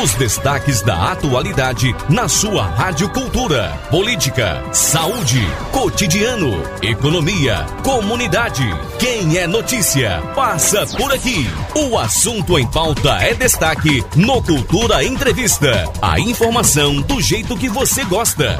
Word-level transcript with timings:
Os 0.00 0.14
destaques 0.14 0.80
da 0.80 1.12
atualidade 1.12 1.94
na 2.08 2.26
sua 2.26 2.64
Rádio 2.64 3.10
Cultura. 3.10 3.78
Política, 3.90 4.64
saúde, 4.72 5.46
cotidiano, 5.70 6.62
economia, 6.80 7.66
comunidade. 7.84 8.64
Quem 8.98 9.36
é 9.36 9.46
notícia, 9.46 10.22
passa 10.34 10.86
por 10.96 11.12
aqui. 11.12 11.46
O 11.76 11.98
assunto 11.98 12.58
em 12.58 12.66
pauta 12.66 13.18
é 13.22 13.34
destaque 13.34 14.02
no 14.16 14.42
Cultura 14.42 15.04
Entrevista. 15.04 15.84
A 16.00 16.18
informação 16.18 17.02
do 17.02 17.20
jeito 17.20 17.54
que 17.54 17.68
você 17.68 18.02
gosta. 18.04 18.58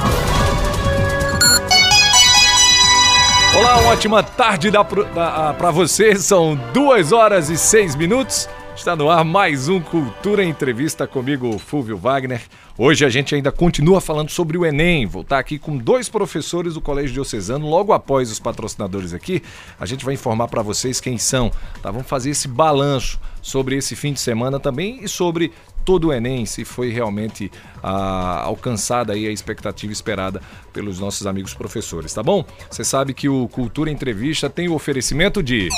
Olá, 3.57 3.79
uma 3.79 3.91
ótima 3.91 4.23
tarde 4.23 4.71
para 4.71 5.71
você. 5.71 6.15
São 6.17 6.57
duas 6.75 7.11
horas 7.11 7.49
e 7.49 7.57
seis 7.57 7.97
minutos. 7.97 8.47
Está 8.75 8.97
no 8.97 9.11
ar 9.11 9.23
mais 9.23 9.69
um 9.69 9.81
Cultura 9.81 10.43
Entrevista 10.43 11.07
comigo, 11.07 11.59
Fúvio 11.59 11.97
Wagner. 11.97 12.43
Hoje 12.77 13.05
a 13.05 13.09
gente 13.11 13.35
ainda 13.35 13.53
continua 13.53 14.01
falando 14.01 14.31
sobre 14.31 14.57
o 14.57 14.65
Enem. 14.65 15.07
Vou 15.07 15.23
estar 15.23 15.39
aqui 15.39 15.59
com 15.59 15.77
dois 15.77 16.09
professores 16.09 16.75
do 16.75 16.81
Colégio 16.81 17.13
Diocesano. 17.13 17.69
Logo 17.69 17.93
após 17.93 18.31
os 18.33 18.41
patrocinadores 18.41 19.13
aqui, 19.13 19.43
a 19.79 19.85
gente 19.85 20.05
vai 20.05 20.15
informar 20.15 20.49
para 20.49 20.63
vocês 20.63 21.01
quem 21.01 21.19
são. 21.19 21.53
Tá? 21.83 21.91
Vamos 21.91 22.09
fazer 22.09 22.31
esse 22.31 22.49
balanço 22.49 23.21
sobre 23.43 23.77
esse 23.77 23.95
fim 23.95 24.15
de 24.15 24.21
semana 24.21 24.59
também 24.59 25.05
e 25.05 25.09
sobre 25.09 25.53
todo 25.85 26.09
o 26.09 26.13
Enem, 26.13 26.47
se 26.47 26.65
foi 26.65 26.91
realmente 26.91 27.51
ah, 27.83 28.43
alcançada 28.45 29.13
aí 29.13 29.27
a 29.27 29.31
expectativa 29.31 29.93
esperada 29.93 30.41
pelos 30.73 30.99
nossos 30.99 31.27
amigos 31.27 31.55
professores, 31.55 32.13
tá 32.13 32.23
bom? 32.23 32.45
Você 32.71 32.85
sabe 32.85 33.13
que 33.15 33.29
o 33.29 33.49
Cultura 33.49 33.91
Entrevista 33.91 34.49
tem 34.49 34.69
o 34.69 34.75
oferecimento 34.75 35.43
de 35.43 35.69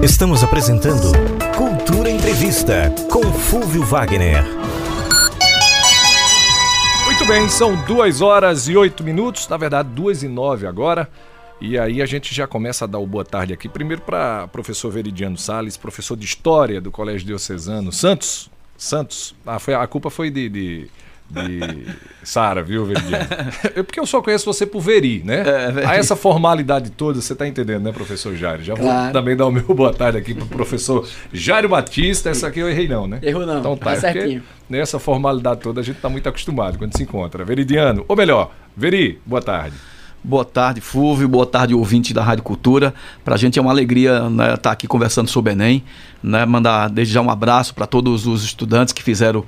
Estamos 0.01 0.43
apresentando 0.43 1.11
Cultura 1.55 2.09
Entrevista 2.09 2.91
com 3.11 3.21
Fúvio 3.31 3.83
Wagner. 3.83 4.43
Muito 7.05 7.25
bem, 7.27 7.47
são 7.47 7.75
duas 7.85 8.21
horas 8.21 8.67
e 8.67 8.75
oito 8.75 9.03
minutos, 9.03 9.47
na 9.47 9.57
verdade 9.57 9.89
duas 9.89 10.23
e 10.23 10.27
nove 10.27 10.65
agora. 10.65 11.07
E 11.61 11.77
aí 11.77 12.01
a 12.01 12.07
gente 12.07 12.33
já 12.33 12.47
começa 12.47 12.85
a 12.85 12.87
dar 12.87 12.97
o 12.97 13.05
boa 13.05 13.23
tarde 13.23 13.53
aqui, 13.53 13.69
primeiro 13.69 14.01
para 14.01 14.47
professor 14.47 14.91
Veridiano 14.91 15.37
Sales, 15.37 15.77
professor 15.77 16.17
de 16.17 16.25
História 16.25 16.81
do 16.81 16.89
Colégio 16.89 17.27
Diocesano 17.27 17.91
Santos. 17.91 18.49
Santos. 18.75 19.35
Ah, 19.45 19.59
foi, 19.59 19.75
a 19.75 19.85
culpa 19.85 20.09
foi 20.09 20.31
de, 20.31 20.49
de, 20.49 20.89
de 21.29 21.85
Sara, 22.23 22.63
viu, 22.63 22.83
Veridiano? 22.83 23.27
É 23.75 23.83
porque 23.83 23.99
eu 23.99 24.07
só 24.07 24.23
conheço 24.23 24.43
você 24.43 24.65
por 24.65 24.81
Veri, 24.81 25.21
né? 25.23 25.43
É, 25.45 25.85
a 25.85 25.95
essa 25.95 26.15
formalidade 26.15 26.89
toda, 26.89 27.21
você 27.21 27.33
está 27.33 27.47
entendendo, 27.47 27.83
né, 27.83 27.91
professor 27.91 28.35
Jairo? 28.35 28.63
Já 28.63 28.75
claro. 28.75 29.03
vou 29.03 29.13
também 29.13 29.37
dar 29.37 29.45
o 29.45 29.51
meu 29.51 29.63
boa 29.75 29.93
tarde 29.93 30.17
aqui 30.17 30.33
para 30.33 30.45
o 30.45 30.47
professor 30.47 31.07
Jairo 31.31 31.69
Batista. 31.69 32.31
Essa 32.31 32.47
aqui 32.47 32.59
eu 32.59 32.67
errei 32.71 32.87
não, 32.87 33.05
né? 33.05 33.19
Errou 33.21 33.45
não, 33.45 33.59
então 33.59 33.77
tá, 33.77 33.91
tá 33.91 33.97
certinho. 33.97 34.41
Nessa 34.67 34.97
formalidade 34.97 35.61
toda 35.61 35.81
a 35.81 35.83
gente 35.83 35.97
está 35.97 36.09
muito 36.09 36.27
acostumado 36.27 36.79
quando 36.79 36.97
se 36.97 37.03
encontra. 37.03 37.45
Veridiano, 37.45 38.03
ou 38.07 38.15
melhor, 38.15 38.51
Veri, 38.75 39.21
boa 39.27 39.43
tarde. 39.43 39.75
Boa 40.23 40.45
tarde, 40.45 40.81
Fúvio. 40.81 41.27
Boa 41.27 41.45
tarde, 41.45 41.73
ouvinte 41.73 42.13
da 42.13 42.23
Rádio 42.23 42.43
Cultura. 42.43 42.93
Para 43.25 43.35
a 43.35 43.37
gente 43.37 43.57
é 43.57 43.61
uma 43.61 43.71
alegria 43.71 44.17
estar 44.17 44.29
né, 44.29 44.57
tá 44.57 44.71
aqui 44.71 44.87
conversando 44.87 45.27
sobre 45.27 45.53
Enem. 45.53 45.83
Né, 46.21 46.45
mandar 46.45 46.89
desde 46.89 47.13
já 47.13 47.21
um 47.21 47.29
abraço 47.29 47.73
para 47.73 47.87
todos 47.87 48.27
os 48.27 48.43
estudantes 48.43 48.93
que 48.93 49.01
fizeram 49.01 49.43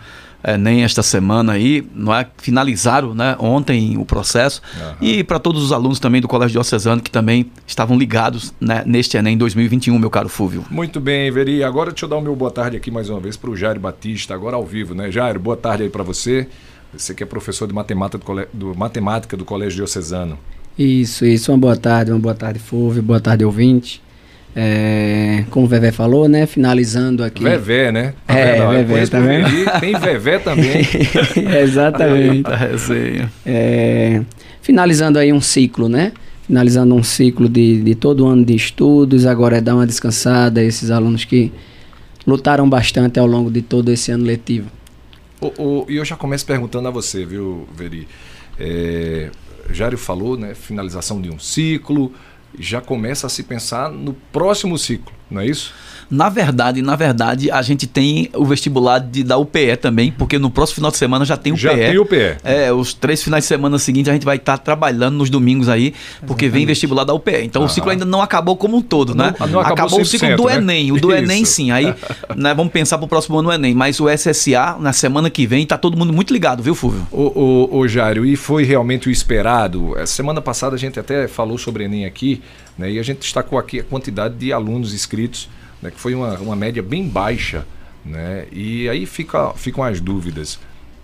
Enem 0.46 0.84
esta 0.84 1.02
semana 1.02 1.54
aí, 1.54 1.88
não 1.96 2.14
é? 2.14 2.28
finalizaram 2.38 3.14
né, 3.14 3.36
ontem 3.40 3.98
o 3.98 4.04
processo. 4.04 4.62
Uhum. 4.76 4.96
E 5.00 5.24
para 5.24 5.40
todos 5.40 5.64
os 5.64 5.72
alunos 5.72 6.00
também 6.00 6.20
do 6.20 6.28
Colégio 6.28 6.54
Diocesano 6.54 7.02
que 7.02 7.10
também 7.10 7.50
estavam 7.66 7.98
ligados 7.98 8.54
né, 8.60 8.84
neste 8.86 9.16
Enem 9.16 9.38
2021, 9.38 9.98
meu 9.98 10.10
caro 10.10 10.28
Fúvio. 10.28 10.66
Muito 10.70 11.00
bem, 11.00 11.32
Veri. 11.32 11.64
Agora 11.64 11.92
deixa 11.92 12.06
eu 12.06 12.10
dar 12.10 12.18
o 12.18 12.22
meu 12.22 12.36
boa 12.36 12.52
tarde 12.52 12.76
aqui 12.76 12.92
mais 12.92 13.10
uma 13.10 13.20
vez 13.20 13.38
para 13.38 13.50
o 13.50 13.56
Jairo 13.56 13.80
Batista, 13.80 14.34
agora 14.34 14.58
ao 14.58 14.66
vivo, 14.66 14.94
né? 14.94 15.10
Jairo, 15.10 15.40
boa 15.40 15.56
tarde 15.56 15.84
aí 15.84 15.90
para 15.90 16.04
você. 16.04 16.48
Você 16.92 17.16
que 17.16 17.24
é 17.24 17.26
professor 17.26 17.68
de 17.68 17.74
matemática 17.74 18.18
do, 18.18 18.26
Colégio, 18.26 18.50
do, 18.54 18.76
matemática 18.76 19.38
do 19.38 19.46
Colégio 19.46 19.78
Diocesano. 19.78 20.38
Isso, 20.78 21.26
isso. 21.26 21.52
Uma 21.52 21.58
boa 21.58 21.78
tarde, 21.78 22.12
uma 22.12 22.20
boa 22.20 22.36
tarde, 22.36 22.60
Fúvio, 22.60 23.02
boa 23.02 23.20
tarde, 23.20 23.46
ouvinte. 23.46 24.02
É, 24.56 25.46
como 25.50 25.66
o 25.66 25.70
Vevé 25.70 25.92
falou, 25.92 26.28
né? 26.28 26.46
Finalizando 26.46 27.24
aqui. 27.24 27.44
Vevé, 27.44 27.92
né? 27.92 28.14
Tá 28.28 28.38
é, 28.38 28.54
vendo? 28.54 28.88
Vevé, 28.88 29.08
tá 29.08 29.20
vendo? 29.20 29.80
Tem 29.80 30.00
Vevé 30.00 30.40
também. 30.40 30.82
Exatamente. 31.64 32.44
Tá 32.44 32.56
resenha. 32.56 33.32
É, 33.46 34.22
finalizando 34.62 35.18
aí 35.18 35.34
um 35.34 35.42
ciclo, 35.42 35.90
né? 35.90 36.12
Finalizando 36.46 36.94
um 36.94 37.02
ciclo 37.02 37.50
de, 37.50 37.82
de 37.82 37.96
todo 37.96 38.28
ano 38.28 38.46
de 38.46 38.56
estudos. 38.56 39.26
Agora 39.26 39.58
é 39.58 39.62
dar 39.62 39.76
uma 39.76 39.88
descansada 39.88 40.62
a 40.62 40.64
esses 40.64 40.92
alunos 40.92 41.26
que 41.26 41.52
lutaram 42.28 42.70
bastante 42.70 43.20
ao 43.20 43.26
longo 43.26 43.50
de 43.50 43.62
todo 43.62 43.90
esse 43.90 44.12
ano 44.12 44.26
letivo. 44.26 44.68
E 45.90 45.96
eu 45.96 46.06
já 46.06 46.16
começo 46.16 46.46
perguntando 46.46 46.88
a 46.88 46.92
você, 46.92 47.26
viu, 47.26 47.68
Veri? 47.76 48.08
É, 48.60 49.30
Jário 49.70 49.98
falou, 49.98 50.38
né, 50.38 50.54
finalização 50.54 51.22
de 51.22 51.30
um 51.30 51.40
ciclo, 51.40 52.14
já 52.58 52.82
começa 52.82 53.28
a 53.28 53.30
se 53.30 53.44
pensar 53.44 53.90
no 53.90 54.14
próximo 54.14 54.78
ciclo, 54.78 55.12
não 55.30 55.42
é 55.42 55.46
isso? 55.46 55.74
Na 56.14 56.30
verdade, 56.30 56.82
na 56.84 56.96
verdade, 56.96 57.50
a 57.50 57.62
gente 57.64 57.88
tem 57.88 58.30
o 58.36 58.46
vestibular 58.46 59.00
de, 59.00 59.24
da 59.24 59.36
UPE 59.38 59.78
também, 59.82 60.12
porque 60.12 60.38
no 60.38 60.52
próximo 60.52 60.76
final 60.76 60.92
de 60.92 60.98
semana 60.98 61.26
já 61.26 61.36
tem 61.36 61.52
o 61.54 61.58
Já 61.58 61.72
PE. 61.72 61.78
tem 61.78 61.98
o 61.98 62.06
PE. 62.06 62.36
É, 62.44 62.72
os 62.72 62.94
três 62.94 63.24
finais 63.24 63.44
de 63.46 63.48
semana 63.48 63.80
seguintes 63.80 64.10
a 64.10 64.14
gente 64.14 64.24
vai 64.26 64.36
estar 64.36 64.58
trabalhando 64.60 65.16
nos 65.18 65.30
domingos 65.30 65.68
aí, 65.68 65.94
porque 66.28 66.48
vem 66.50 66.66
vestibular 66.68 67.04
da 67.04 67.14
UPE. 67.16 67.44
Então 67.44 67.64
o 67.64 67.70
ciclo 67.70 67.90
ainda 67.90 68.06
não 68.06 68.22
acabou 68.22 68.56
como 68.56 68.78
um 68.78 68.82
todo, 68.82 69.16
né? 69.16 69.34
Não- 69.40 69.48
não 69.48 69.60
acabou 69.60 70.02
o 70.02 70.06
ciclo 70.06 70.36
do 70.36 70.44
100%, 70.44 70.46
né? 70.50 70.56
Enem. 70.58 70.92
O 70.92 71.00
do 71.02 71.12
Isso. 71.12 71.24
Enem, 71.24 71.46
sim. 71.46 71.72
Aí 71.72 71.86
né, 72.36 72.54
vamos 72.54 72.72
pensar 72.72 72.98
pro 73.00 73.08
próximo 73.08 73.40
ano 73.40 73.50
o 73.50 73.54
Enem. 73.54 73.74
Mas 73.74 74.00
o 74.00 74.08
SSA, 74.08 74.78
na 74.80 74.94
semana 74.94 75.30
que 75.32 75.48
vem, 75.48 75.66
tá 75.66 75.78
todo 75.80 75.98
mundo 75.98 76.14
muito 76.14 76.32
ligado, 76.32 76.62
viu, 76.62 76.76
Fúvio? 76.76 77.08
Ô, 77.12 77.68
ô, 77.72 77.78
ô 77.80 77.88
Jário, 77.88 78.24
e 78.24 78.36
foi 78.36 78.64
realmente 78.64 79.08
o 79.10 79.12
esperado? 79.12 79.98
Eh, 79.98 80.06
Semana 80.06 80.42
passada 80.42 80.76
a 80.76 80.80
gente 80.80 81.00
até 81.00 81.28
falou 81.28 81.58
sobre 81.58 81.86
Enem 81.86 82.06
aqui, 82.06 82.40
né, 82.78 82.92
e 82.92 83.00
a 83.00 83.04
gente 83.04 83.20
destacou 83.20 83.58
aqui 83.58 83.80
a 83.80 83.84
quantidade 83.84 84.36
de 84.36 84.54
alunos 84.54 84.94
inscritos, 84.94 85.50
né, 85.84 85.92
que 85.92 86.00
foi 86.00 86.16
uma, 86.16 86.38
uma 86.40 86.56
média 86.56 86.82
bem 86.82 87.08
baixa. 87.08 87.64
Né, 88.06 88.46
e 88.52 88.90
aí 88.90 89.06
fica, 89.06 89.52
ficam 89.56 89.84
as 89.84 90.00
dúvidas. 90.02 90.58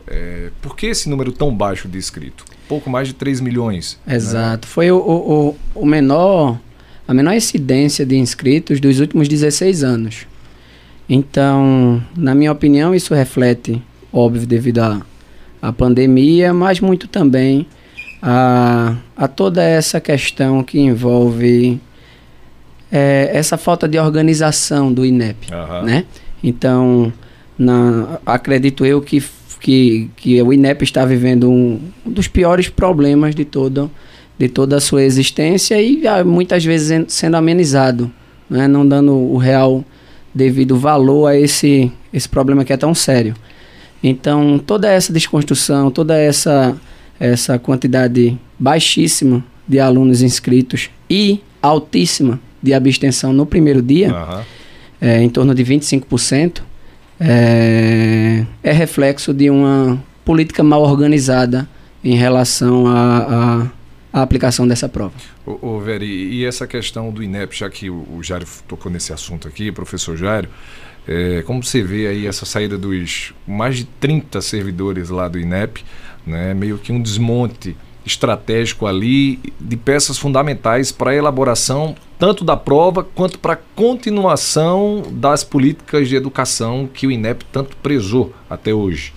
Eh, 0.07 0.49
por 0.61 0.75
que 0.75 0.87
esse 0.87 1.07
número 1.07 1.31
tão 1.31 1.53
baixo 1.53 1.87
de 1.87 1.97
inscrito? 1.97 2.43
Pouco 2.67 2.89
mais 2.89 3.07
de 3.07 3.13
3 3.13 3.39
milhões. 3.41 3.99
né? 4.07 4.15
Exato. 4.15 4.67
Foi 4.67 4.89
o, 4.91 4.97
o, 4.97 5.49
o- 5.49 5.55
o 5.75 5.85
menor, 5.85 6.57
a 7.07 7.13
menor 7.13 7.33
incidência 7.35 8.05
de 8.05 8.17
inscritos 8.17 8.79
dos 8.79 8.99
últimos 8.99 9.27
16 9.27 9.83
anos. 9.83 10.25
Então, 11.07 12.03
na 12.15 12.35
minha 12.35 12.51
opinião, 12.51 12.93
isso 12.93 13.13
reflete, 13.13 13.81
óbvio, 14.13 14.45
devido 14.45 14.79
à, 14.79 15.01
à 15.61 15.71
pandemia, 15.73 16.53
mas 16.53 16.79
muito 16.79 17.07
também 17.07 17.65
a, 18.21 18.95
a 19.17 19.27
toda 19.27 19.63
essa 19.63 19.99
questão 19.99 20.63
que 20.63 20.79
envolve 20.79 21.79
eh, 22.91 23.29
essa 23.33 23.57
falta 23.57 23.87
de 23.87 23.97
organização 23.99 24.91
do 24.91 25.05
INEP 25.05 25.51
Aham. 25.53 25.83
né? 25.83 26.05
Então, 26.43 27.11
na- 27.57 28.19
acredito 28.25 28.85
eu 28.85 29.01
que, 29.01 29.23
que, 29.59 30.09
que 30.15 30.41
o 30.41 30.53
INEP 30.53 30.83
está 30.83 31.05
vivendo 31.05 31.49
um, 31.49 31.79
um 32.05 32.11
dos 32.11 32.27
piores 32.27 32.69
problemas 32.69 33.35
de, 33.35 33.43
todo, 33.45 33.91
de 34.37 34.47
toda 34.47 34.77
a 34.77 34.79
sua 34.79 35.03
existência 35.03 35.81
e 35.81 36.07
ah, 36.07 36.23
muitas 36.23 36.63
vezes 36.63 36.91
en- 36.91 37.05
sendo 37.07 37.35
amenizado, 37.35 38.11
né? 38.49 38.67
não 38.67 38.87
dando 38.87 39.13
o 39.13 39.37
real 39.37 39.83
devido 40.33 40.77
valor 40.77 41.27
a 41.27 41.37
esse, 41.37 41.91
esse 42.13 42.29
problema 42.29 42.63
que 42.63 42.71
é 42.71 42.77
tão 42.77 42.93
sério. 42.95 43.33
Então, 44.01 44.57
toda 44.57 44.89
essa 44.89 45.11
desconstrução, 45.11 45.91
toda 45.91 46.17
essa, 46.17 46.77
essa 47.19 47.59
quantidade 47.59 48.37
baixíssima 48.57 49.43
de 49.67 49.79
alunos 49.79 50.21
inscritos 50.21 50.89
e 51.09 51.41
altíssima 51.61 52.39
de 52.61 52.73
abstenção 52.73 53.33
no 53.33 53.45
primeiro 53.45 53.81
dia, 53.81 54.11
Aham. 54.11 54.45
é, 54.99 55.21
em 55.21 55.29
torno 55.29 55.53
de 55.53 55.63
25%, 55.63 56.61
é, 57.19 58.45
é 58.63 58.71
reflexo 58.71 59.33
de 59.33 59.49
uma 59.49 60.01
política 60.23 60.63
mal 60.63 60.81
organizada 60.83 61.67
em 62.03 62.15
relação 62.15 62.85
à 62.87 63.67
aplicação 64.13 64.67
dessa 64.67 64.87
prova. 64.87 65.13
Ô, 65.45 65.75
ô 65.75 65.79
Veri, 65.79 66.05
e 66.05 66.45
essa 66.45 66.65
questão 66.65 67.11
do 67.11 67.21
INEP, 67.21 67.57
já 67.57 67.69
que 67.69 67.89
o, 67.89 68.05
o 68.15 68.23
Jário 68.23 68.47
tocou 68.67 68.91
nesse 68.91 69.11
assunto 69.11 69.47
aqui, 69.47 69.71
professor 69.71 70.15
Jário, 70.15 70.49
é, 71.07 71.41
como 71.41 71.63
você 71.63 71.81
vê 71.81 72.07
aí 72.07 72.27
essa 72.27 72.45
saída 72.45 72.77
dos 72.77 73.33
mais 73.47 73.77
de 73.77 73.85
30 73.85 74.41
servidores 74.41 75.09
lá 75.09 75.27
do 75.27 75.39
INEP, 75.39 75.83
né, 76.25 76.53
meio 76.53 76.77
que 76.77 76.91
um 76.91 77.01
desmonte 77.01 77.75
estratégico 78.05 78.85
ali 78.85 79.39
de 79.59 79.75
peças 79.75 80.17
fundamentais 80.17 80.91
para 80.91 81.11
a 81.11 81.15
elaboração 81.15 81.95
tanto 82.19 82.43
da 82.43 82.57
prova 82.57 83.03
quanto 83.03 83.39
para 83.39 83.53
a 83.53 83.57
continuação 83.75 85.03
das 85.11 85.43
políticas 85.43 86.09
de 86.09 86.15
educação 86.15 86.87
que 86.93 87.07
o 87.07 87.11
INEP 87.11 87.45
tanto 87.51 87.77
prezou 87.77 88.33
até 88.49 88.73
hoje. 88.73 89.13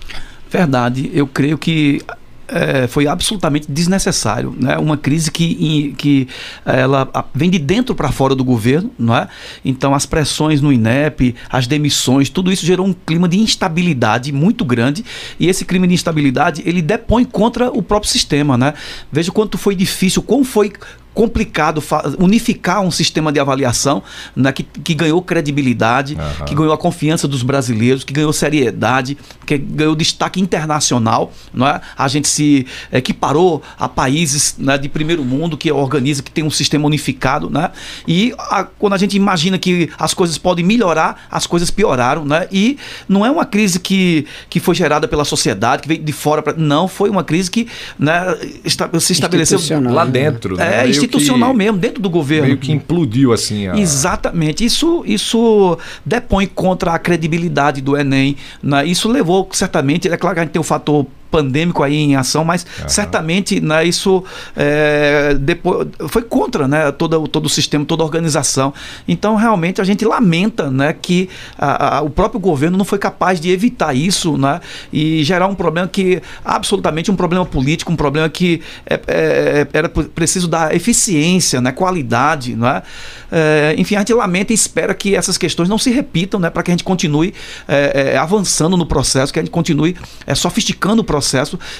Verdade, 0.49 1.11
eu 1.13 1.27
creio 1.27 1.57
que 1.57 2.01
é, 2.47 2.87
foi 2.87 3.07
absolutamente 3.07 3.71
desnecessário, 3.71 4.53
né? 4.59 4.77
Uma 4.77 4.95
crise 4.97 5.31
que, 5.31 5.93
que 5.97 6.27
ela 6.65 7.09
a- 7.13 7.25
vem 7.33 7.49
de 7.49 7.57
dentro 7.57 7.95
para 7.95 8.11
fora 8.11 8.35
do 8.35 8.43
governo, 8.43 8.91
não 8.99 9.15
é? 9.15 9.27
Então 9.65 9.95
as 9.95 10.05
pressões 10.05 10.61
no 10.61 10.71
INEP, 10.71 11.33
as 11.49 11.67
demissões, 11.67 12.29
tudo 12.29 12.51
isso 12.51 12.65
gerou 12.65 12.85
um 12.85 12.93
clima 12.93 13.27
de 13.27 13.39
instabilidade 13.39 14.31
muito 14.31 14.63
grande 14.63 15.03
e 15.39 15.47
esse 15.47 15.65
clima 15.65 15.87
de 15.87 15.93
instabilidade 15.93 16.61
ele 16.65 16.81
depõe 16.81 17.25
contra 17.25 17.69
o 17.71 17.81
próprio 17.81 18.11
sistema, 18.11 18.57
né? 18.57 18.73
Veja 19.11 19.31
quanto 19.31 19.57
foi 19.57 19.75
difícil, 19.75 20.21
como 20.21 20.43
foi 20.43 20.71
complicado 21.13 21.83
unificar 22.19 22.81
um 22.81 22.89
sistema 22.91 23.31
de 23.31 23.39
avaliação 23.39 24.01
né, 24.35 24.51
que, 24.51 24.63
que 24.63 24.93
ganhou 24.93 25.21
credibilidade, 25.21 26.15
Aham. 26.19 26.45
que 26.45 26.55
ganhou 26.55 26.73
a 26.73 26.77
confiança 26.77 27.27
dos 27.27 27.43
brasileiros, 27.43 28.03
que 28.03 28.11
ganhou 28.13 28.33
seriedade, 28.33 29.17
que 29.45 29.57
ganhou 29.57 29.95
destaque 29.95 30.41
internacional. 30.41 31.31
Não 31.53 31.67
é? 31.67 31.79
A 31.97 32.07
gente 32.07 32.27
se 32.27 32.65
equiparou 32.91 33.61
a 33.79 33.87
países 33.87 34.55
né, 34.57 34.77
de 34.77 34.89
primeiro 34.89 35.23
mundo 35.23 35.57
que 35.57 35.71
organiza, 35.71 36.23
que 36.23 36.31
tem 36.31 36.43
um 36.43 36.49
sistema 36.51 36.85
unificado. 36.87 37.49
Né? 37.49 37.69
E 38.07 38.33
a- 38.37 38.63
quando 38.63 38.93
a 38.93 38.97
gente 38.97 39.15
imagina 39.15 39.57
que 39.57 39.89
as 39.99 40.13
coisas 40.13 40.37
podem 40.37 40.65
melhorar, 40.65 41.27
as 41.29 41.45
coisas 41.45 41.69
pioraram. 41.69 42.25
Né? 42.25 42.47
E 42.51 42.77
não 43.07 43.25
é 43.25 43.29
uma 43.31 43.45
crise 43.45 43.79
que, 43.79 44.25
que 44.49 44.59
foi 44.59 44.73
gerada 44.75 45.07
pela 45.07 45.25
sociedade, 45.25 45.81
que 45.83 45.87
veio 45.87 46.01
de 46.03 46.11
fora. 46.13 46.41
Pra, 46.41 46.53
não, 46.55 46.87
foi 46.87 47.09
uma 47.09 47.23
crise 47.23 47.51
que 47.51 47.67
né, 47.99 48.35
esta- 48.65 48.89
se 48.99 49.13
estabeleceu. 49.13 49.59
Lá 49.93 50.05
dentro, 50.05 50.55
né? 50.57 50.81
é, 50.81 50.83
meio 50.83 51.02
institucional 51.05 51.51
que- 51.51 51.57
mesmo, 51.57 51.77
dentro 51.77 52.01
do 52.01 52.09
governo. 52.09 52.45
Meio 52.47 52.57
que 52.57 52.71
implodiu 52.71 53.31
assim 53.33 53.67
a... 53.67 53.77
Exatamente. 53.77 54.63
Isso, 54.63 55.03
isso 55.05 55.77
depõe 56.05 56.47
contra 56.47 56.93
a 56.93 56.99
credibilidade 56.99 57.81
do 57.81 57.97
Enem. 57.97 58.35
Né? 58.61 58.85
Isso 58.85 59.09
levou, 59.09 59.47
certamente, 59.51 60.07
é 60.07 60.17
claro 60.17 60.35
que 60.35 60.39
a 60.39 60.43
gente 60.43 60.51
tem 60.51 60.59
o 60.59 60.63
fator 60.63 61.05
pandêmico 61.33 61.81
aí 61.81 61.95
em 61.95 62.15
ação, 62.15 62.43
mas 62.45 62.63
certamente 62.87 63.59
né, 63.59 63.83
isso 63.83 64.23
é, 64.55 65.35
depois, 65.39 65.87
foi 66.09 66.21
contra 66.21 66.67
né, 66.67 66.91
todo, 66.91 67.27
todo 67.27 67.45
o 67.47 67.49
sistema, 67.49 67.83
toda 67.85 68.03
a 68.03 68.05
organização. 68.05 68.71
Então, 69.07 69.35
realmente, 69.35 69.81
a 69.81 69.83
gente 69.83 70.05
lamenta 70.05 70.69
né, 70.69 70.93
que 70.93 71.27
a- 71.57 71.97
a- 71.97 72.01
o 72.01 72.09
próprio 72.09 72.39
governo 72.39 72.77
não 72.77 72.85
foi 72.85 72.99
capaz 72.99 73.39
de 73.39 73.49
evitar 73.49 73.95
isso 73.95 74.37
né, 74.37 74.59
e 74.91 75.23
gerar 75.23 75.47
um 75.47 75.55
problema 75.55 75.87
que, 75.87 76.21
absolutamente, 76.45 77.09
um 77.09 77.15
problema 77.15 77.45
político, 77.45 77.91
um 77.91 77.95
problema 77.95 78.29
que 78.29 78.61
é- 78.85 78.99
é- 79.07 79.67
era 79.73 79.89
pre- 79.89 80.03
preciso 80.03 80.47
dar 80.47 80.75
eficiência, 80.75 81.59
né, 81.59 81.71
qualidade. 81.71 82.55
Né? 82.55 82.83
É, 83.31 83.73
enfim, 83.77 83.95
a 83.95 83.99
gente 83.99 84.13
lamenta 84.13 84.51
e 84.53 84.55
espera 84.55 84.93
que 84.93 85.15
essas 85.15 85.37
questões 85.37 85.67
não 85.67 85.77
se 85.79 85.89
repitam 85.89 86.39
né, 86.39 86.49
para 86.51 86.61
que 86.61 86.69
a 86.69 86.73
gente 86.73 86.83
continue 86.83 87.33
é, 87.67 88.13
é, 88.13 88.17
avançando 88.17 88.77
no 88.77 88.85
processo, 88.85 89.33
que 89.33 89.39
a 89.39 89.41
gente 89.41 89.51
continue 89.51 89.95
é, 90.27 90.35
sofisticando 90.35 91.01
o 91.01 91.03
processo, 91.03 91.22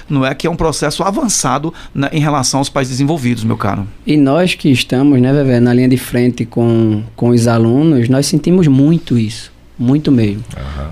não 0.10 0.26
é 0.26 0.34
que 0.34 0.48
é 0.48 0.50
um 0.50 0.56
processo 0.56 1.04
avançado 1.04 1.74
né, 1.94 2.10
em 2.12 2.20
relação 2.20 2.60
aos 2.60 2.70
países 2.70 2.94
desenvolvidos, 2.94 3.44
meu 3.44 3.58
caro. 3.58 3.88
E 4.06 4.16
nós 4.18 4.56
que 4.56 4.70
estamos, 4.72 5.20
né, 5.22 5.32
Vevé, 5.34 5.60
na 5.60 5.74
linha 5.74 5.88
de 5.90 5.98
frente 5.98 6.46
com, 6.46 7.04
com 7.16 7.30
os 7.30 7.48
alunos, 7.48 8.08
nós 8.10 8.26
sentimos 8.26 8.68
muito 8.68 9.18
isso, 9.18 9.52
muito 9.78 10.12
mesmo. 10.12 10.44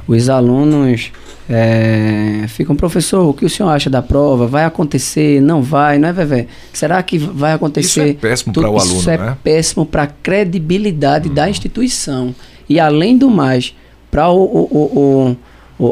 Os 0.08 0.29
alunos 0.29 1.12
é, 1.50 2.46
ficam, 2.48 2.75
professor, 2.75 3.25
o 3.27 3.34
que 3.34 3.46
o 3.46 3.50
senhor 3.50 3.70
acha 3.70 3.89
da 3.89 4.01
prova? 4.01 4.48
Vai 4.48 4.63
acontecer? 4.65 5.41
Não 5.41 5.62
vai? 5.62 5.98
Não 5.98 6.08
é, 6.10 6.13
Vevé? 6.13 6.48
Será 6.72 7.01
que 7.03 7.17
vai 7.17 7.53
acontecer? 7.53 7.88
Isso 7.89 8.00
é 8.01 8.13
péssimo 8.13 8.53
para 8.53 8.70
o 8.70 8.79
aluno, 8.79 9.00
Isso 9.00 9.10
é 9.10 9.17
né? 9.17 9.38
péssimo 9.43 9.86
para 9.86 10.03
a 10.03 10.08
credibilidade 10.08 11.29
da 11.29 11.50
instituição. 11.50 12.34
E 12.70 12.79
além 12.79 13.17
do 13.17 13.29
mais, 13.29 13.75
para 14.10 14.29
o- 14.29 14.43
o- 14.43 14.67
o- 14.72 15.00
o- 15.31 15.38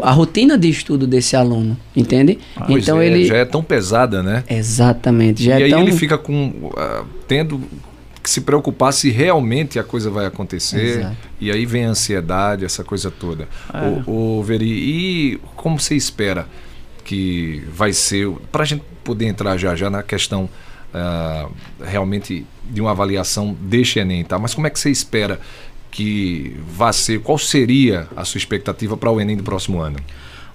a 0.03 0.11
rotina 0.11 0.57
de 0.57 0.69
estudo 0.69 1.07
desse 1.07 1.35
aluno, 1.35 1.77
entende? 1.95 2.37
Pois 2.67 2.83
então 2.83 2.99
é, 2.99 3.07
ele... 3.07 3.25
já 3.25 3.37
é 3.37 3.45
tão 3.45 3.63
pesada, 3.63 4.21
né? 4.21 4.43
Exatamente. 4.49 5.43
Já 5.43 5.59
e 5.59 5.63
é 5.63 5.65
aí 5.65 5.71
tão... 5.71 5.81
ele 5.81 5.91
fica 5.93 6.17
com 6.17 6.71
ah, 6.77 7.03
tendo 7.27 7.61
que 8.21 8.29
se 8.29 8.41
preocupar 8.41 8.93
se 8.93 9.09
realmente 9.09 9.79
a 9.79 9.83
coisa 9.83 10.09
vai 10.09 10.25
acontecer. 10.25 10.99
Exato. 10.99 11.15
E 11.39 11.51
aí 11.51 11.65
vem 11.65 11.85
a 11.85 11.89
ansiedade, 11.89 12.65
essa 12.65 12.83
coisa 12.83 13.09
toda. 13.09 13.47
O, 14.05 14.39
o 14.39 14.43
Veri, 14.43 14.69
e 14.69 15.39
como 15.55 15.79
você 15.79 15.95
espera 15.95 16.47
que 17.03 17.63
vai 17.73 17.91
ser, 17.91 18.29
para 18.51 18.63
a 18.63 18.65
gente 18.65 18.83
poder 19.03 19.25
entrar 19.25 19.57
já 19.57 19.75
já 19.75 19.89
na 19.89 20.03
questão 20.03 20.47
ah, 20.93 21.47
realmente 21.83 22.45
de 22.69 22.81
uma 22.81 22.91
avaliação 22.91 23.55
deste 23.59 23.99
Enem, 23.99 24.23
tá? 24.23 24.37
Mas 24.37 24.53
como 24.53 24.67
é 24.67 24.69
que 24.69 24.79
você 24.79 24.91
espera 24.91 25.39
que 25.91 26.55
vá 26.75 26.93
ser, 26.93 27.19
qual 27.19 27.37
seria 27.37 28.07
a 28.15 28.23
sua 28.23 28.37
expectativa 28.37 28.95
para 28.95 29.11
o 29.11 29.19
Enem 29.19 29.37
do 29.37 29.43
próximo 29.43 29.79
ano? 29.81 29.97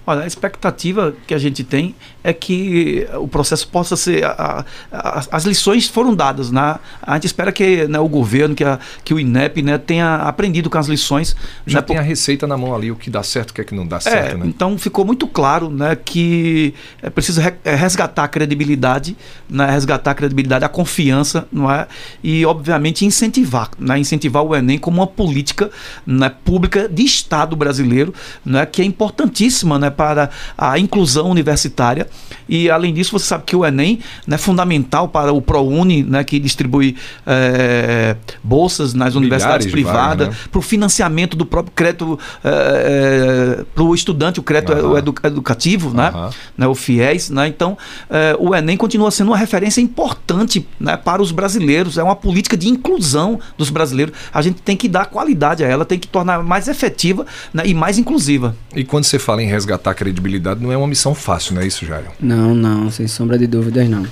Olha, 0.07 0.23
a 0.23 0.27
expectativa 0.27 1.13
que 1.25 1.33
a 1.33 1.37
gente 1.37 1.63
tem 1.63 1.95
é 2.23 2.33
que 2.33 3.07
o 3.15 3.27
processo 3.27 3.67
possa 3.67 3.95
ser. 3.95 4.23
A, 4.23 4.65
a, 4.91 5.23
as 5.31 5.45
lições 5.45 5.87
foram 5.87 6.15
dadas. 6.15 6.51
Né? 6.51 6.79
A 7.01 7.15
gente 7.15 7.25
espera 7.25 7.51
que 7.51 7.87
né, 7.87 7.99
o 7.99 8.07
governo, 8.07 8.55
que, 8.55 8.63
a, 8.63 8.79
que 9.03 9.13
o 9.13 9.19
INEP 9.19 9.61
né, 9.61 9.77
tenha 9.77 10.15
aprendido 10.15 10.69
com 10.69 10.77
as 10.77 10.87
lições. 10.87 11.35
Já 11.65 11.79
né, 11.79 11.85
tem 11.85 11.97
a 11.97 12.01
receita 12.01 12.45
na 12.47 12.57
mão 12.57 12.75
ali, 12.75 12.91
o 12.91 12.95
que 12.95 13.09
dá 13.09 13.23
certo, 13.23 13.51
o 13.51 13.53
que 13.53 13.61
é 13.61 13.63
que 13.63 13.75
não 13.75 13.87
dá 13.87 13.99
certo. 13.99 14.35
É, 14.35 14.37
né? 14.37 14.45
Então 14.47 14.77
ficou 14.77 15.05
muito 15.05 15.27
claro 15.27 15.69
né, 15.69 15.95
que 15.95 16.73
é 17.01 17.09
preciso 17.09 17.41
re, 17.41 17.53
é, 17.63 17.75
resgatar 17.75 18.23
a 18.23 18.27
credibilidade, 18.27 19.15
né, 19.49 19.69
resgatar 19.69 20.11
a 20.11 20.15
credibilidade, 20.15 20.65
a 20.65 20.69
confiança, 20.69 21.47
não 21.51 21.71
é? 21.71 21.87
E, 22.23 22.45
obviamente, 22.45 23.05
incentivar, 23.05 23.71
né, 23.79 23.97
incentivar 23.97 24.43
o 24.43 24.55
Enem 24.55 24.77
como 24.77 24.97
uma 24.97 25.07
política 25.07 25.69
né, 26.05 26.29
pública 26.43 26.87
de 26.87 27.03
Estado 27.03 27.55
brasileiro, 27.55 28.13
né, 28.45 28.65
que 28.65 28.81
é 28.81 28.85
importantíssima 28.85 29.77
né, 29.79 29.89
para 29.95 30.29
a 30.57 30.77
inclusão 30.77 31.29
universitária. 31.29 32.07
E, 32.47 32.69
além 32.69 32.93
disso, 32.93 33.11
você 33.11 33.25
sabe 33.25 33.43
que 33.45 33.55
o 33.55 33.65
Enem 33.65 33.99
né, 34.27 34.35
é 34.35 34.37
fundamental 34.37 35.07
para 35.07 35.31
o 35.31 35.41
ProUni, 35.41 36.03
né, 36.03 36.23
que 36.23 36.39
distribui 36.39 36.95
é, 37.25 38.15
bolsas 38.43 38.93
nas 38.93 39.15
universidades 39.15 39.67
privadas, 39.67 40.29
né? 40.29 40.35
para 40.51 40.59
o 40.59 40.61
financiamento 40.61 41.35
do 41.35 41.45
próprio 41.45 41.73
crédito 41.73 42.19
é, 42.43 43.63
para 43.73 43.83
o 43.83 43.95
estudante, 43.95 44.39
o 44.39 44.43
crédito 44.43 44.73
uhum. 44.73 44.97
edu 44.97 45.15
educativo, 45.23 45.89
uhum. 45.89 45.95
né, 45.95 46.29
né, 46.57 46.67
o 46.67 46.75
FIES. 46.75 47.29
Né, 47.29 47.47
então, 47.47 47.77
é, 48.09 48.35
o 48.39 48.53
Enem 48.53 48.77
continua 48.77 49.09
sendo 49.11 49.27
uma 49.27 49.37
referência 49.37 49.81
importante 49.81 50.67
né, 50.79 50.97
para 50.97 51.21
os 51.21 51.31
brasileiros, 51.31 51.97
é 51.97 52.03
uma 52.03 52.15
política 52.15 52.57
de 52.57 52.67
inclusão 52.67 53.39
dos 53.57 53.69
brasileiros. 53.69 54.15
A 54.33 54.41
gente 54.41 54.61
tem 54.61 54.75
que 54.75 54.87
dar 54.87 55.05
qualidade 55.05 55.63
a 55.63 55.67
ela, 55.67 55.85
tem 55.85 55.97
que 55.99 56.07
tornar 56.07 56.43
mais 56.43 56.67
efetiva 56.67 57.25
né, 57.53 57.63
e 57.65 57.73
mais 57.73 57.97
inclusiva. 57.97 58.55
E 58.75 58.83
quando 58.83 59.05
você 59.05 59.17
fala 59.17 59.41
em 59.41 59.47
resgatar 59.47 59.84
a 59.91 59.95
credibilidade, 59.95 60.61
não 60.61 60.71
é 60.71 60.77
uma 60.77 60.87
missão 60.87 61.13
fácil, 61.15 61.55
não 61.55 61.61
é 61.61 61.67
isso, 61.67 61.85
Jairo? 61.85 62.07
Não, 62.19 62.53
não, 62.53 62.89
sem 62.91 63.07
sombra 63.07 63.37
de 63.37 63.47
dúvidas, 63.47 63.87
não. 63.89 64.05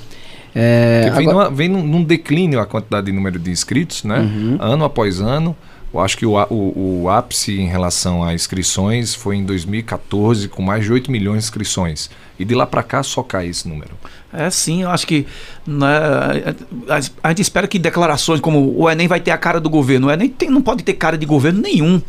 É, 0.55 1.09
vem, 1.15 1.27
agora... 1.27 1.49
numa, 1.49 1.49
vem 1.49 1.69
num, 1.69 1.85
num, 1.85 2.03
declínio 2.03 2.59
a 2.59 2.65
quantidade 2.65 3.07
de 3.07 3.11
número 3.11 3.39
de 3.39 3.49
inscritos, 3.49 4.03
né? 4.03 4.19
Uhum. 4.19 4.57
Ano 4.59 4.85
após 4.85 5.19
ano. 5.19 5.55
Eu 5.93 5.99
acho 5.99 6.17
que 6.17 6.25
o, 6.25 6.33
o, 6.49 7.03
o, 7.03 7.09
ápice 7.09 7.59
em 7.59 7.67
relação 7.67 8.23
a 8.23 8.33
inscrições 8.33 9.13
foi 9.13 9.35
em 9.35 9.45
2014, 9.45 10.47
com 10.47 10.63
mais 10.63 10.83
de 10.83 10.91
8 10.91 11.11
milhões 11.11 11.37
de 11.37 11.43
inscrições. 11.43 12.09
E 12.39 12.43
de 12.43 12.55
lá 12.55 12.65
para 12.65 12.81
cá 12.81 13.03
só 13.03 13.21
cai 13.21 13.47
esse 13.47 13.67
número. 13.67 13.91
É 14.31 14.49
sim, 14.49 14.81
eu 14.81 14.89
acho 14.89 15.05
que 15.05 15.27
né, 15.67 15.85
a, 16.89 16.99
a, 17.23 17.29
gente 17.29 17.43
espera 17.43 17.67
que 17.67 17.77
declarações 17.77 18.39
como 18.39 18.73
o 18.75 18.89
Enem 18.89 19.07
vai 19.07 19.19
ter 19.19 19.29
a 19.29 19.37
cara 19.37 19.59
do 19.59 19.69
governo. 19.69 20.07
O 20.07 20.11
Enem 20.11 20.29
tem, 20.29 20.49
não 20.49 20.63
pode 20.63 20.83
ter 20.83 20.93
cara 20.93 21.15
de 21.15 21.27
governo 21.27 21.61
nenhum 21.61 22.01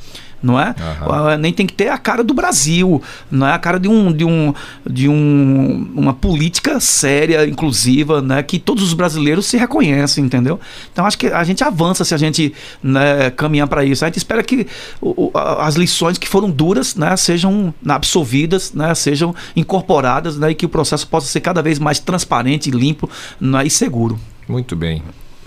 não 0.45 0.61
é? 0.61 0.75
Uhum. 1.01 1.39
Nem 1.39 1.53
tem 1.53 1.67
que 1.67 1.73
ter 1.73 1.89
a 1.89 1.97
cara 1.97 2.23
do 2.23 2.35
Brasil, 2.35 3.03
não 3.31 3.47
é 3.47 3.53
a 3.53 3.59
cara 3.59 3.81
de 3.81 3.89
um 3.89 4.13
de 4.13 4.25
um 4.25 4.55
de 4.89 5.09
um, 5.09 5.91
uma 5.95 6.13
política 6.13 6.79
séria, 6.79 7.47
inclusiva, 7.47 8.21
né, 8.21 8.43
que 8.43 8.59
todos 8.59 8.85
os 8.85 8.93
brasileiros 8.93 9.47
se 9.47 9.57
reconhecem, 9.57 10.25
entendeu? 10.25 10.61
Então 10.93 11.07
acho 11.07 11.17
que 11.17 11.29
a 11.29 11.43
gente 11.43 11.65
avança 11.65 12.05
se 12.05 12.15
a 12.15 12.19
gente 12.19 12.53
né, 12.83 13.31
caminhar 13.31 13.67
para 13.67 13.85
isso. 13.85 14.05
A 14.05 14.09
gente 14.09 14.19
espera 14.19 14.43
que 14.43 14.67
o, 15.01 15.31
as 15.35 15.77
lições 15.77 16.19
que 16.19 16.29
foram 16.29 16.51
duras, 16.51 16.95
né, 16.95 17.17
sejam 17.17 17.73
absolvidas, 17.89 18.73
né, 18.73 18.95
sejam 18.95 19.35
incorporadas, 19.57 20.37
né, 20.39 20.51
e 20.51 20.55
que 20.55 20.67
o 20.67 20.69
processo 20.69 21.09
possa 21.09 21.27
ser 21.27 21.41
cada 21.41 21.63
vez 21.63 21.79
mais 21.79 21.99
transparente, 21.99 22.71
limpo 22.71 23.09
né, 23.41 23.65
e 23.65 23.71
seguro. 23.71 24.19
Muito 24.47 24.77
bem. 24.77 25.03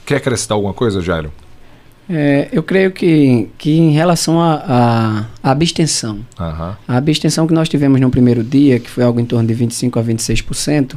Quer 0.06 0.16
acrescentar 0.16 0.56
alguma 0.56 0.74
coisa, 0.74 1.02
Jairo? 1.02 1.32
É, 2.10 2.48
eu 2.54 2.64
creio 2.64 2.92
que, 2.92 3.50
que 3.58 3.78
em 3.78 3.92
relação 3.92 4.40
à 4.42 5.26
abstenção, 5.44 6.20
uhum. 6.40 6.74
a 6.88 6.98
abstenção 6.98 7.46
que 7.46 7.54
nós 7.54 7.68
tivemos 7.68 8.00
no 8.00 8.10
primeiro 8.10 8.44
dia, 8.44 8.80
que 8.80 8.90
foi 8.90 9.04
algo 9.04 9.20
em 9.20 9.26
torno 9.26 9.48
de 9.48 9.54
25% 9.54 10.00
a 10.00 10.04
26%, 10.04 10.96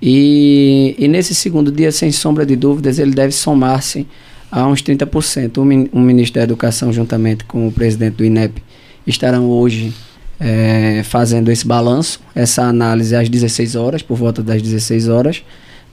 e, 0.00 0.94
e 0.98 1.08
nesse 1.08 1.34
segundo 1.34 1.70
dia, 1.70 1.92
sem 1.92 2.10
sombra 2.10 2.46
de 2.46 2.56
dúvidas, 2.56 2.98
ele 2.98 3.10
deve 3.10 3.32
somar-se 3.32 4.06
a 4.50 4.66
uns 4.66 4.82
30%. 4.82 5.58
O, 5.58 5.98
o 5.98 6.00
ministro 6.00 6.40
da 6.40 6.44
Educação, 6.44 6.92
juntamente 6.92 7.44
com 7.44 7.68
o 7.68 7.72
presidente 7.72 8.14
do 8.14 8.24
INEP, 8.24 8.62
estarão 9.06 9.50
hoje 9.50 9.92
é, 10.40 11.02
fazendo 11.04 11.50
esse 11.50 11.66
balanço, 11.66 12.20
essa 12.34 12.62
análise 12.62 13.14
às 13.14 13.28
16 13.28 13.74
horas, 13.74 14.02
por 14.02 14.16
volta 14.16 14.42
das 14.42 14.62
16 14.62 15.08
horas. 15.08 15.42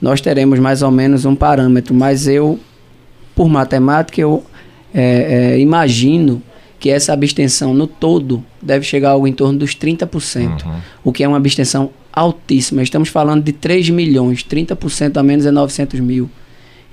Nós 0.00 0.20
teremos 0.20 0.58
mais 0.58 0.82
ou 0.82 0.90
menos 0.90 1.24
um 1.24 1.34
parâmetro, 1.34 1.94
mas 1.94 2.26
eu 2.26 2.58
por 3.36 3.48
matemática, 3.48 4.20
eu 4.20 4.42
é, 4.92 5.52
é, 5.52 5.60
imagino 5.60 6.42
que 6.80 6.88
essa 6.88 7.12
abstenção 7.12 7.74
no 7.74 7.86
todo 7.86 8.42
deve 8.60 8.84
chegar 8.84 9.10
a 9.10 9.12
algo 9.12 9.28
em 9.28 9.32
torno 9.32 9.58
dos 9.58 9.76
30%, 9.76 10.64
uhum. 10.64 10.72
o 11.04 11.12
que 11.12 11.22
é 11.22 11.28
uma 11.28 11.36
abstenção 11.36 11.90
altíssima. 12.10 12.82
Estamos 12.82 13.10
falando 13.10 13.44
de 13.44 13.52
3 13.52 13.90
milhões, 13.90 14.42
30% 14.42 15.18
a 15.18 15.22
menos 15.22 15.44
é 15.44 15.50
900 15.50 16.00
mil. 16.00 16.30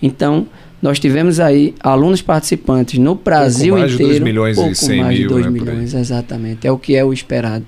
Então, 0.01 0.45
nós 0.81 0.99
tivemos 0.99 1.39
aí 1.39 1.73
alunos 1.79 2.21
participantes 2.21 2.99
no 2.99 3.15
Brasil 3.15 3.75
pouco 3.75 3.79
mais 3.79 3.93
inteiro. 3.93 4.13
De 4.13 4.19
2 4.19 4.23
milhões 4.23 4.55
pouco 4.57 4.71
e 4.71 4.75
100 4.75 5.01
mais 5.01 5.17
mil, 5.17 5.27
de 5.27 5.33
2 5.33 5.45
né, 5.45 5.51
milhões, 5.51 5.93
exatamente. 5.93 6.67
É 6.67 6.71
o 6.71 6.77
que 6.77 6.93
é 6.93 7.05
o 7.05 7.13
esperado. 7.13 7.65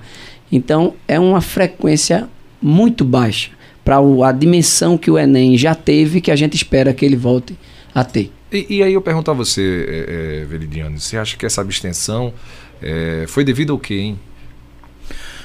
Então, 0.52 0.92
é 1.08 1.18
uma 1.18 1.40
frequência 1.40 2.28
muito 2.60 3.04
baixa 3.06 3.50
para 3.82 3.96
a 3.98 4.32
dimensão 4.32 4.98
que 4.98 5.10
o 5.10 5.18
Enem 5.18 5.56
já 5.56 5.74
teve, 5.74 6.20
que 6.20 6.30
a 6.30 6.36
gente 6.36 6.54
espera 6.54 6.92
que 6.92 7.06
ele 7.06 7.16
volte 7.16 7.56
a 7.94 8.04
ter. 8.04 8.30
E, 8.56 8.76
e 8.76 8.82
aí 8.82 8.94
eu 8.94 9.02
pergunto 9.02 9.30
a 9.30 9.34
você, 9.34 9.86
é, 9.88 10.42
é, 10.42 10.44
Veridiano, 10.46 10.98
você 10.98 11.18
acha 11.18 11.36
que 11.36 11.44
essa 11.44 11.60
abstenção 11.60 12.32
é, 12.82 13.24
foi 13.28 13.44
devido 13.44 13.72
ao 13.72 13.78
quê, 13.78 13.94
hein? 13.94 14.20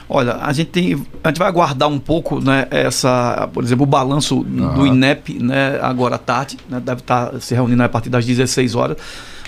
Olha, 0.08 0.36
a 0.36 0.52
gente 0.52 0.70
tem, 0.70 1.06
a 1.24 1.30
gente 1.30 1.38
vai 1.38 1.48
aguardar 1.48 1.88
um 1.88 2.00
pouco, 2.00 2.42
né, 2.42 2.68
essa, 2.70 3.50
por 3.54 3.64
exemplo, 3.64 3.84
o 3.84 3.88
balanço 3.88 4.40
uhum. 4.40 4.74
do 4.74 4.88
INEP, 4.88 5.42
né, 5.42 5.80
agora 5.82 6.16
à 6.16 6.18
tarde, 6.18 6.58
né, 6.70 6.82
deve 6.82 7.00
estar 7.00 7.40
se 7.40 7.56
reunindo 7.56 7.82
a 7.82 7.88
partir 7.88 8.10
das 8.10 8.26
16 8.26 8.76
horas 8.76 8.98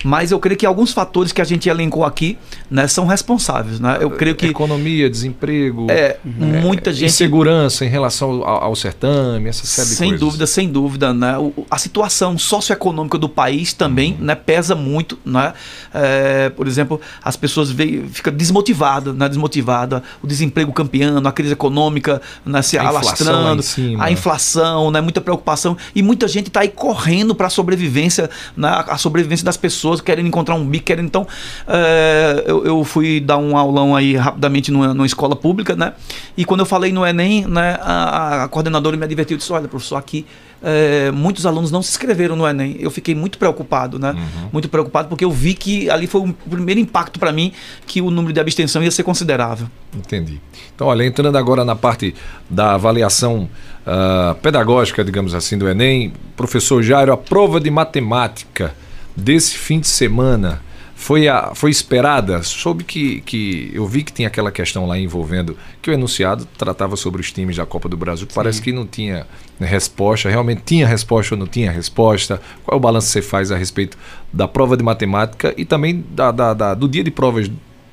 mas 0.03 0.31
eu 0.31 0.39
creio 0.39 0.57
que 0.57 0.65
alguns 0.65 0.91
fatores 0.91 1.31
que 1.31 1.41
a 1.41 1.43
gente 1.43 1.69
elencou 1.69 2.03
aqui 2.03 2.37
né, 2.69 2.87
são 2.87 3.05
responsáveis. 3.05 3.79
Né? 3.79 3.97
Eu 4.01 4.11
creio 4.11 4.35
que. 4.35 4.47
Economia, 4.47 5.09
desemprego. 5.09 5.87
É, 5.89 6.17
uhum. 6.23 6.61
muita 6.61 6.89
é, 6.89 6.93
gente. 6.93 7.09
Insegurança 7.09 7.85
em 7.85 7.89
relação 7.89 8.43
ao, 8.43 8.63
ao 8.63 8.75
certame, 8.75 9.49
essa 9.49 9.65
série 9.65 9.87
sem 9.87 9.95
de 9.95 10.03
coisas. 10.03 10.19
dúvida, 10.19 10.47
sem 10.47 10.69
dúvida. 10.69 11.13
Né? 11.13 11.37
O, 11.37 11.65
a 11.69 11.77
situação 11.77 12.37
socioeconômica 12.37 13.17
do 13.17 13.29
país 13.29 13.73
também 13.73 14.13
uhum. 14.13 14.25
né, 14.25 14.35
pesa 14.35 14.75
muito. 14.75 15.17
Né? 15.25 15.53
É, 15.93 16.49
por 16.49 16.67
exemplo, 16.67 16.99
as 17.23 17.35
pessoas 17.35 17.73
ficam 18.11 18.33
desmotivadas, 18.33 19.15
né? 19.15 19.27
desmotivada, 19.27 20.03
o 20.21 20.27
desemprego 20.27 20.71
campeando, 20.71 21.27
a 21.27 21.31
crise 21.31 21.53
econômica 21.53 22.21
né, 22.45 22.61
se 22.61 22.77
a 22.77 22.87
alastrando, 22.87 23.63
a 23.99 24.11
inflação, 24.11 24.91
né, 24.91 25.01
muita 25.01 25.21
preocupação. 25.21 25.77
E 25.95 26.01
muita 26.01 26.27
gente 26.27 26.47
está 26.47 26.61
aí 26.61 26.69
correndo 26.69 27.33
para 27.35 27.47
a 27.47 27.49
sobrevivência, 27.49 28.29
né, 28.55 28.83
a 28.87 28.97
sobrevivência 28.97 29.45
das 29.45 29.57
pessoas 29.57 29.92
pessoas 29.93 30.01
querendo 30.01 30.27
encontrar 30.27 30.55
um 30.55 30.65
bico, 30.65 30.85
querendo. 30.85 31.05
Então, 31.05 31.27
é, 31.67 32.43
eu, 32.45 32.65
eu, 32.65 32.83
fui 32.83 33.19
dar 33.19 33.37
um 33.37 33.55
aulão 33.57 33.95
aí 33.95 34.15
rapidamente 34.15 34.71
numa, 34.71 34.93
numa, 34.93 35.05
escola 35.05 35.35
pública, 35.35 35.75
né? 35.75 35.93
E 36.35 36.43
quando 36.45 36.61
eu 36.61 36.65
falei 36.65 36.91
no 36.91 37.05
Enem, 37.05 37.45
né, 37.45 37.77
a, 37.81 38.43
a 38.43 38.47
coordenadora 38.47 38.97
me 38.97 39.03
advertiu 39.03 39.35
e 39.35 39.37
disse: 39.37 39.51
olha, 39.51 39.67
professor, 39.67 39.97
aqui 39.97 40.25
é, 40.63 41.11
muitos 41.11 41.45
alunos 41.45 41.71
não 41.71 41.81
se 41.81 41.91
inscreveram 41.91 42.35
no 42.35 42.47
Enem. 42.47 42.77
Eu 42.79 42.89
fiquei 42.89 43.13
muito 43.13 43.37
preocupado, 43.37 43.99
né? 43.99 44.11
Uhum. 44.11 44.49
Muito 44.53 44.69
preocupado 44.69 45.09
porque 45.09 45.25
eu 45.25 45.31
vi 45.31 45.53
que 45.53 45.89
ali 45.89 46.07
foi 46.07 46.21
o 46.21 46.33
primeiro 46.33 46.79
impacto 46.79 47.19
para 47.19 47.31
mim 47.31 47.51
que 47.85 48.01
o 48.01 48.09
número 48.09 48.33
de 48.33 48.39
abstenção 48.39 48.81
ia 48.81 48.91
ser 48.91 49.03
considerável. 49.03 49.67
Entendi. 49.93 50.39
Então, 50.73 50.87
olha, 50.87 51.03
entrando 51.03 51.37
agora 51.37 51.65
na 51.65 51.75
parte 51.75 52.15
da 52.49 52.73
avaliação 52.73 53.49
uh, 53.85 54.33
pedagógica, 54.35 55.03
digamos 55.03 55.35
assim, 55.35 55.57
do 55.57 55.67
Enem, 55.67 56.13
professor 56.35 56.81
Jairo, 56.81 57.11
a 57.11 57.17
prova 57.17 57.59
de 57.59 57.69
matemática 57.69 58.73
desse 59.15 59.57
fim 59.57 59.79
de 59.79 59.87
semana 59.87 60.61
foi, 60.95 61.27
a, 61.27 61.53
foi 61.53 61.69
esperada? 61.69 62.41
Soube 62.43 62.83
que, 62.83 63.19
que 63.21 63.71
eu 63.73 63.85
vi 63.85 64.03
que 64.03 64.13
tinha 64.13 64.27
aquela 64.27 64.51
questão 64.51 64.85
lá 64.85 64.97
envolvendo 64.97 65.57
que 65.81 65.89
o 65.89 65.93
enunciado 65.93 66.47
tratava 66.57 66.95
sobre 66.95 67.19
os 67.19 67.31
times 67.31 67.57
da 67.57 67.65
Copa 67.65 67.89
do 67.89 67.97
Brasil. 67.97 68.25
que 68.25 68.33
Parece 68.33 68.61
que 68.61 68.71
não 68.71 68.87
tinha 68.87 69.27
resposta. 69.59 70.29
Realmente 70.29 70.61
tinha 70.65 70.87
resposta 70.87 71.35
ou 71.35 71.39
não 71.39 71.47
tinha 71.47 71.69
resposta? 71.71 72.41
Qual 72.63 72.75
é 72.75 72.77
o 72.77 72.79
balanço 72.79 73.07
que 73.07 73.13
você 73.13 73.21
faz 73.21 73.51
a 73.51 73.57
respeito 73.57 73.97
da 74.31 74.47
prova 74.47 74.77
de 74.77 74.83
matemática 74.83 75.53
e 75.57 75.65
também 75.65 76.05
da, 76.11 76.31
da, 76.31 76.53
da 76.53 76.73
do 76.73 76.87
dia 76.87 77.03
de 77.03 77.11
provas 77.11 77.51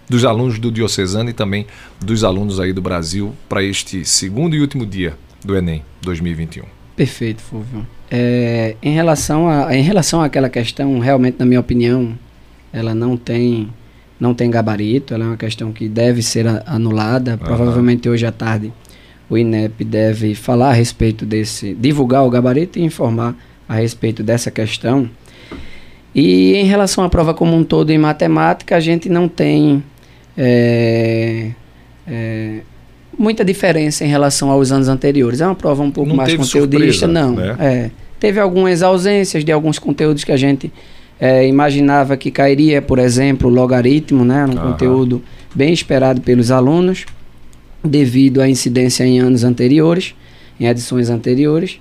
dos 0.09 0.25
alunos 0.25 0.59
do 0.59 0.71
Diocesano 0.71 1.31
e 1.31 1.33
também 1.33 1.67
dos 2.01 2.23
alunos 2.23 2.61
aí 2.61 2.73
do 2.73 2.83
Brasil 2.83 3.35
para 3.49 3.63
este 3.63 4.05
segundo 4.05 4.55
e 4.55 4.61
último 4.61 4.87
dia 4.87 5.17
do 5.45 5.57
Enem 5.57 5.85
2021? 6.03 6.65
Perfeito, 6.97 7.41
Fulvio. 7.43 7.87
É, 8.11 8.75
em, 8.83 8.93
relação 8.93 9.49
a, 9.49 9.75
em 9.75 9.83
relação 9.83 10.21
àquela 10.21 10.49
questão, 10.49 10.99
realmente, 10.99 11.37
na 11.39 11.47
minha 11.47 11.61
opinião, 11.61 12.19
ela 12.73 12.95
não 12.95 13.17
tem, 13.17 13.69
não 14.19 14.35
tem 14.35 14.51
gabarito, 14.51 15.15
ela 15.15 15.25
é 15.25 15.27
uma 15.29 15.37
questão 15.37 15.73
que 15.73 15.89
deve 15.89 16.23
ser 16.23 16.47
anulada. 16.67 17.33
Uhum. 17.33 17.39
Provavelmente 17.39 18.09
hoje 18.09 18.27
à 18.27 18.33
tarde 18.33 18.73
o 19.29 19.39
INEP 19.39 19.85
deve 19.85 20.35
falar 20.35 20.71
a 20.71 20.73
respeito 20.73 21.25
desse, 21.25 21.73
divulgar 21.75 22.27
o 22.27 22.31
gabarito 22.31 22.81
e 22.81 22.83
informar 22.83 23.37
a 23.69 23.77
respeito 23.77 24.25
dessa 24.25 24.51
questão. 24.51 25.09
E 26.13 26.55
em 26.55 26.65
relação 26.65 27.05
à 27.05 27.09
prova 27.09 27.33
como 27.33 27.57
um 27.57 27.63
todo 27.63 27.91
em 27.91 27.99
matemática, 27.99 28.75
a 28.75 28.81
gente 28.81 29.09
não 29.09 29.29
tem 29.29 29.85
é, 30.37 31.53
é, 32.09 32.61
muita 33.21 33.45
diferença 33.45 34.03
em 34.03 34.09
relação 34.09 34.51
aos 34.51 34.73
anos 34.73 34.89
anteriores. 34.89 35.43
É 35.43 35.47
uma 35.47 35.55
prova 35.55 35.83
um 35.83 35.91
pouco 35.91 36.09
Não 36.09 36.17
mais 36.17 36.35
conteudista, 36.35 37.07
surpresa, 37.07 37.07
não. 37.07 37.33
né? 37.35 37.57
É. 37.61 37.91
Teve 38.19 38.41
algumas 38.41 38.83
ausências 38.83 39.45
de 39.45 39.53
alguns 39.53 39.79
conteúdos 39.79 40.25
que 40.25 40.33
a 40.33 40.39
gente 40.39 40.73
é, 41.21 41.47
imaginava 41.47 42.17
que 42.17 42.31
cairia, 42.31 42.81
por 42.81 42.99
exemplo, 42.99 43.51
o 43.51 43.53
logaritmo, 43.53 44.25
né? 44.25 44.47
Um 44.47 44.59
Aham. 44.59 44.73
conteúdo 44.73 45.23
bem 45.55 45.71
esperado 45.71 46.23
pelos 46.23 46.51
alunos, 46.51 47.05
devido 47.85 48.41
à 48.41 48.49
incidência 48.49 49.05
em 49.05 49.19
anos 49.21 49.45
anteriores, 49.45 50.15
em 50.59 50.67
edições 50.67 51.11
anteriores. 51.11 51.79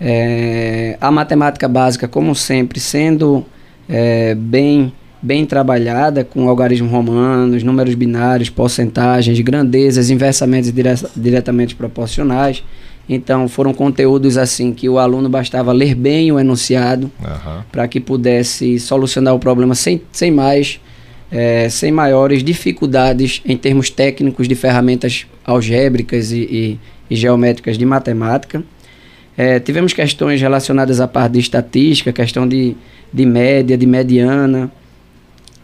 É, 0.00 0.96
a 1.00 1.10
matemática 1.10 1.66
básica, 1.66 2.06
como 2.06 2.32
sempre, 2.32 2.78
sendo 2.78 3.44
é, 3.88 4.36
bem, 4.36 4.92
bem 5.26 5.44
trabalhada, 5.44 6.22
com 6.22 6.48
algarismos 6.48 6.88
romanos, 6.88 7.64
números 7.64 7.94
binários, 7.96 8.48
porcentagens, 8.48 9.40
grandezas 9.40 10.08
inversamente 10.08 10.70
dire 10.70 10.90
diretamente 11.16 11.74
proporcionais. 11.74 12.62
Então, 13.08 13.48
foram 13.48 13.74
conteúdos 13.74 14.36
assim 14.38 14.72
que 14.72 14.88
o 14.88 14.98
aluno 14.98 15.28
bastava 15.28 15.72
ler 15.72 15.94
bem 15.96 16.30
o 16.30 16.38
enunciado 16.38 17.10
Aham. 17.24 17.64
para 17.72 17.88
que 17.88 17.98
pudesse 18.00 18.78
solucionar 18.78 19.34
o 19.34 19.38
problema 19.38 19.74
sem, 19.74 20.00
sem 20.12 20.30
mais, 20.30 20.80
eh, 21.30 21.68
sem 21.70 21.90
maiores 21.90 22.42
dificuldades 22.44 23.42
em 23.44 23.56
termos 23.56 23.90
técnicos 23.90 24.46
de 24.48 24.54
ferramentas 24.54 25.26
algébricas 25.44 26.30
e, 26.30 26.38
e- 26.38 26.78
e 27.10 27.16
geométricas 27.16 27.76
de 27.78 27.84
matemática. 27.86 28.62
Eh, 29.36 29.58
tivemos 29.60 29.92
questões 29.92 30.40
relacionadas 30.40 31.00
à 31.00 31.06
parte 31.08 31.32
de 31.34 31.40
estatística, 31.40 32.12
questão 32.12 32.46
de, 32.48 32.76
de 33.12 33.26
média, 33.26 33.76
de 33.76 33.86
mediana, 33.86 34.70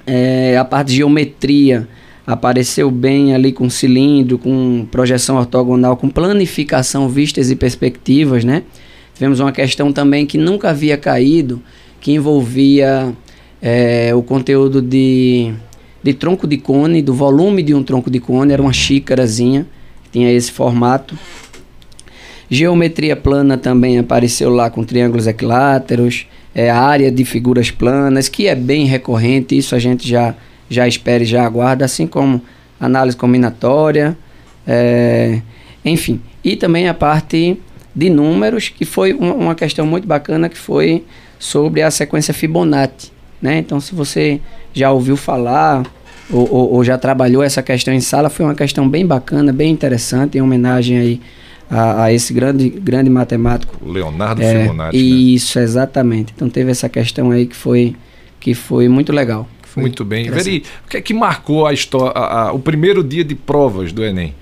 eh, 0.06 0.56
a 0.59 0.64
parte 0.64 0.88
de 0.88 0.97
geometria 0.97 1.88
apareceu 2.26 2.90
bem 2.90 3.35
ali 3.35 3.52
com 3.52 3.68
cilindro, 3.68 4.38
com 4.38 4.87
projeção 4.90 5.37
ortogonal, 5.37 5.97
com 5.97 6.09
planificação, 6.09 7.09
vistas 7.09 7.50
e 7.50 7.56
perspectivas, 7.56 8.44
né? 8.44 8.62
Tivemos 9.14 9.40
uma 9.40 9.52
questão 9.52 9.92
também 9.92 10.26
que 10.26 10.38
nunca 10.38 10.71
havia 10.71 10.97
caído, 10.97 11.62
que 12.00 12.12
envolvia 12.12 13.12
eh, 13.61 14.12
o 14.14 14.23
conteúdo 14.23 14.80
de, 14.80 15.52
de 16.02 16.14
tronco 16.14 16.47
de 16.47 16.56
cone, 16.56 17.02
do 17.02 17.14
volume 17.14 17.62
de 17.62 17.75
um 17.75 17.82
tronco 17.82 18.11
de 18.11 18.18
cone, 18.18 18.52
era 18.52 18.62
uma 18.62 18.73
xícarazinha, 18.73 19.66
tinha 20.11 20.32
esse 20.32 20.50
formato. 20.50 21.16
Geometria 22.50 23.16
plana 23.16 23.56
também 23.56 23.99
apareceu 23.99 24.50
lá 24.50 24.68
com 24.68 24.85
triângulos 24.85 25.26
equiláteros, 25.26 26.26
é, 26.54 26.71
área 26.71 27.11
de 27.11 27.25
figuras 27.25 27.71
planas, 27.71 28.28
que 28.28 28.47
é 28.47 28.54
bem 28.54 28.87
recorrente, 28.87 29.56
isso 29.56 29.75
a 29.75 29.78
gente 29.78 30.09
já, 30.09 30.35
já 30.68 30.87
espera 30.87 31.23
e 31.23 31.26
já 31.26 31.44
aguarda, 31.44 31.85
assim 31.85 32.06
como 32.06 32.40
análise 32.80 33.16
combinatória, 33.16 34.16
é, 34.66 35.40
enfim. 35.85 36.21
E 36.44 36.56
também 36.56 36.88
a 36.88 36.94
parte 36.94 37.59
de 37.94 38.11
números, 38.11 38.68
que 38.68 38.85
foi 38.85 39.12
uma, 39.12 39.35
uma 39.35 39.54
questão 39.54 39.87
muito 39.87 40.06
bacana, 40.06 40.49
que 40.49 40.59
foi 40.59 41.04
sobre 41.38 41.82
a 41.82 41.90
sequência 41.90 42.32
Fibonacci. 42.35 43.11
Né? 43.40 43.59
Então, 43.59 43.80
se 43.80 43.94
você 43.94 44.40
já 44.73 44.90
ouviu 44.92 45.16
falar 45.16 45.85
ou, 46.30 46.49
ou- 46.50 46.73
ou 46.75 46.85
já 46.85 46.97
trabalhou 46.97 47.42
essa 47.42 47.62
questão 47.62 47.92
em 47.92 48.00
sala, 48.00 48.30
foi 48.30 48.47
uma 48.47 48.54
questão 48.54 48.88
bem 48.88 49.04
bacana, 49.04 49.52
bem 49.52 49.71
interessante, 49.73 50.38
em 50.38 50.40
homenagem 50.40 50.99
aí 50.99 51.21
a, 51.72 52.04
a 52.04 52.12
esse 52.12 52.32
grande, 52.34 52.68
grande 52.68 53.08
matemático. 53.08 53.76
Leonardo 53.84 54.42
É, 54.42 54.62
Fibonacci, 54.62 54.96
né? 54.96 55.02
Isso, 55.02 55.58
exatamente. 55.58 56.32
Então 56.36 56.48
teve 56.50 56.70
essa 56.70 56.88
questão 56.88 57.30
aí 57.30 57.46
que 57.46 57.56
foi, 57.56 57.96
que 58.38 58.52
foi 58.54 58.88
muito 58.88 59.12
legal. 59.12 59.48
Foi 59.62 59.80
Muito 59.80 60.04
bem. 60.04 60.30
Veri, 60.30 60.64
o 60.84 60.88
que 60.90 60.98
é 60.98 61.00
que 61.00 61.14
marcou 61.14 61.66
a 61.66 61.72
história, 61.72 62.12
a- 62.14 62.48
a- 62.48 62.52
o 62.52 62.58
primeiro 62.58 63.02
dia 63.02 63.24
de 63.24 63.34
provas 63.34 63.90
do 63.90 64.04
Enem? 64.04 64.34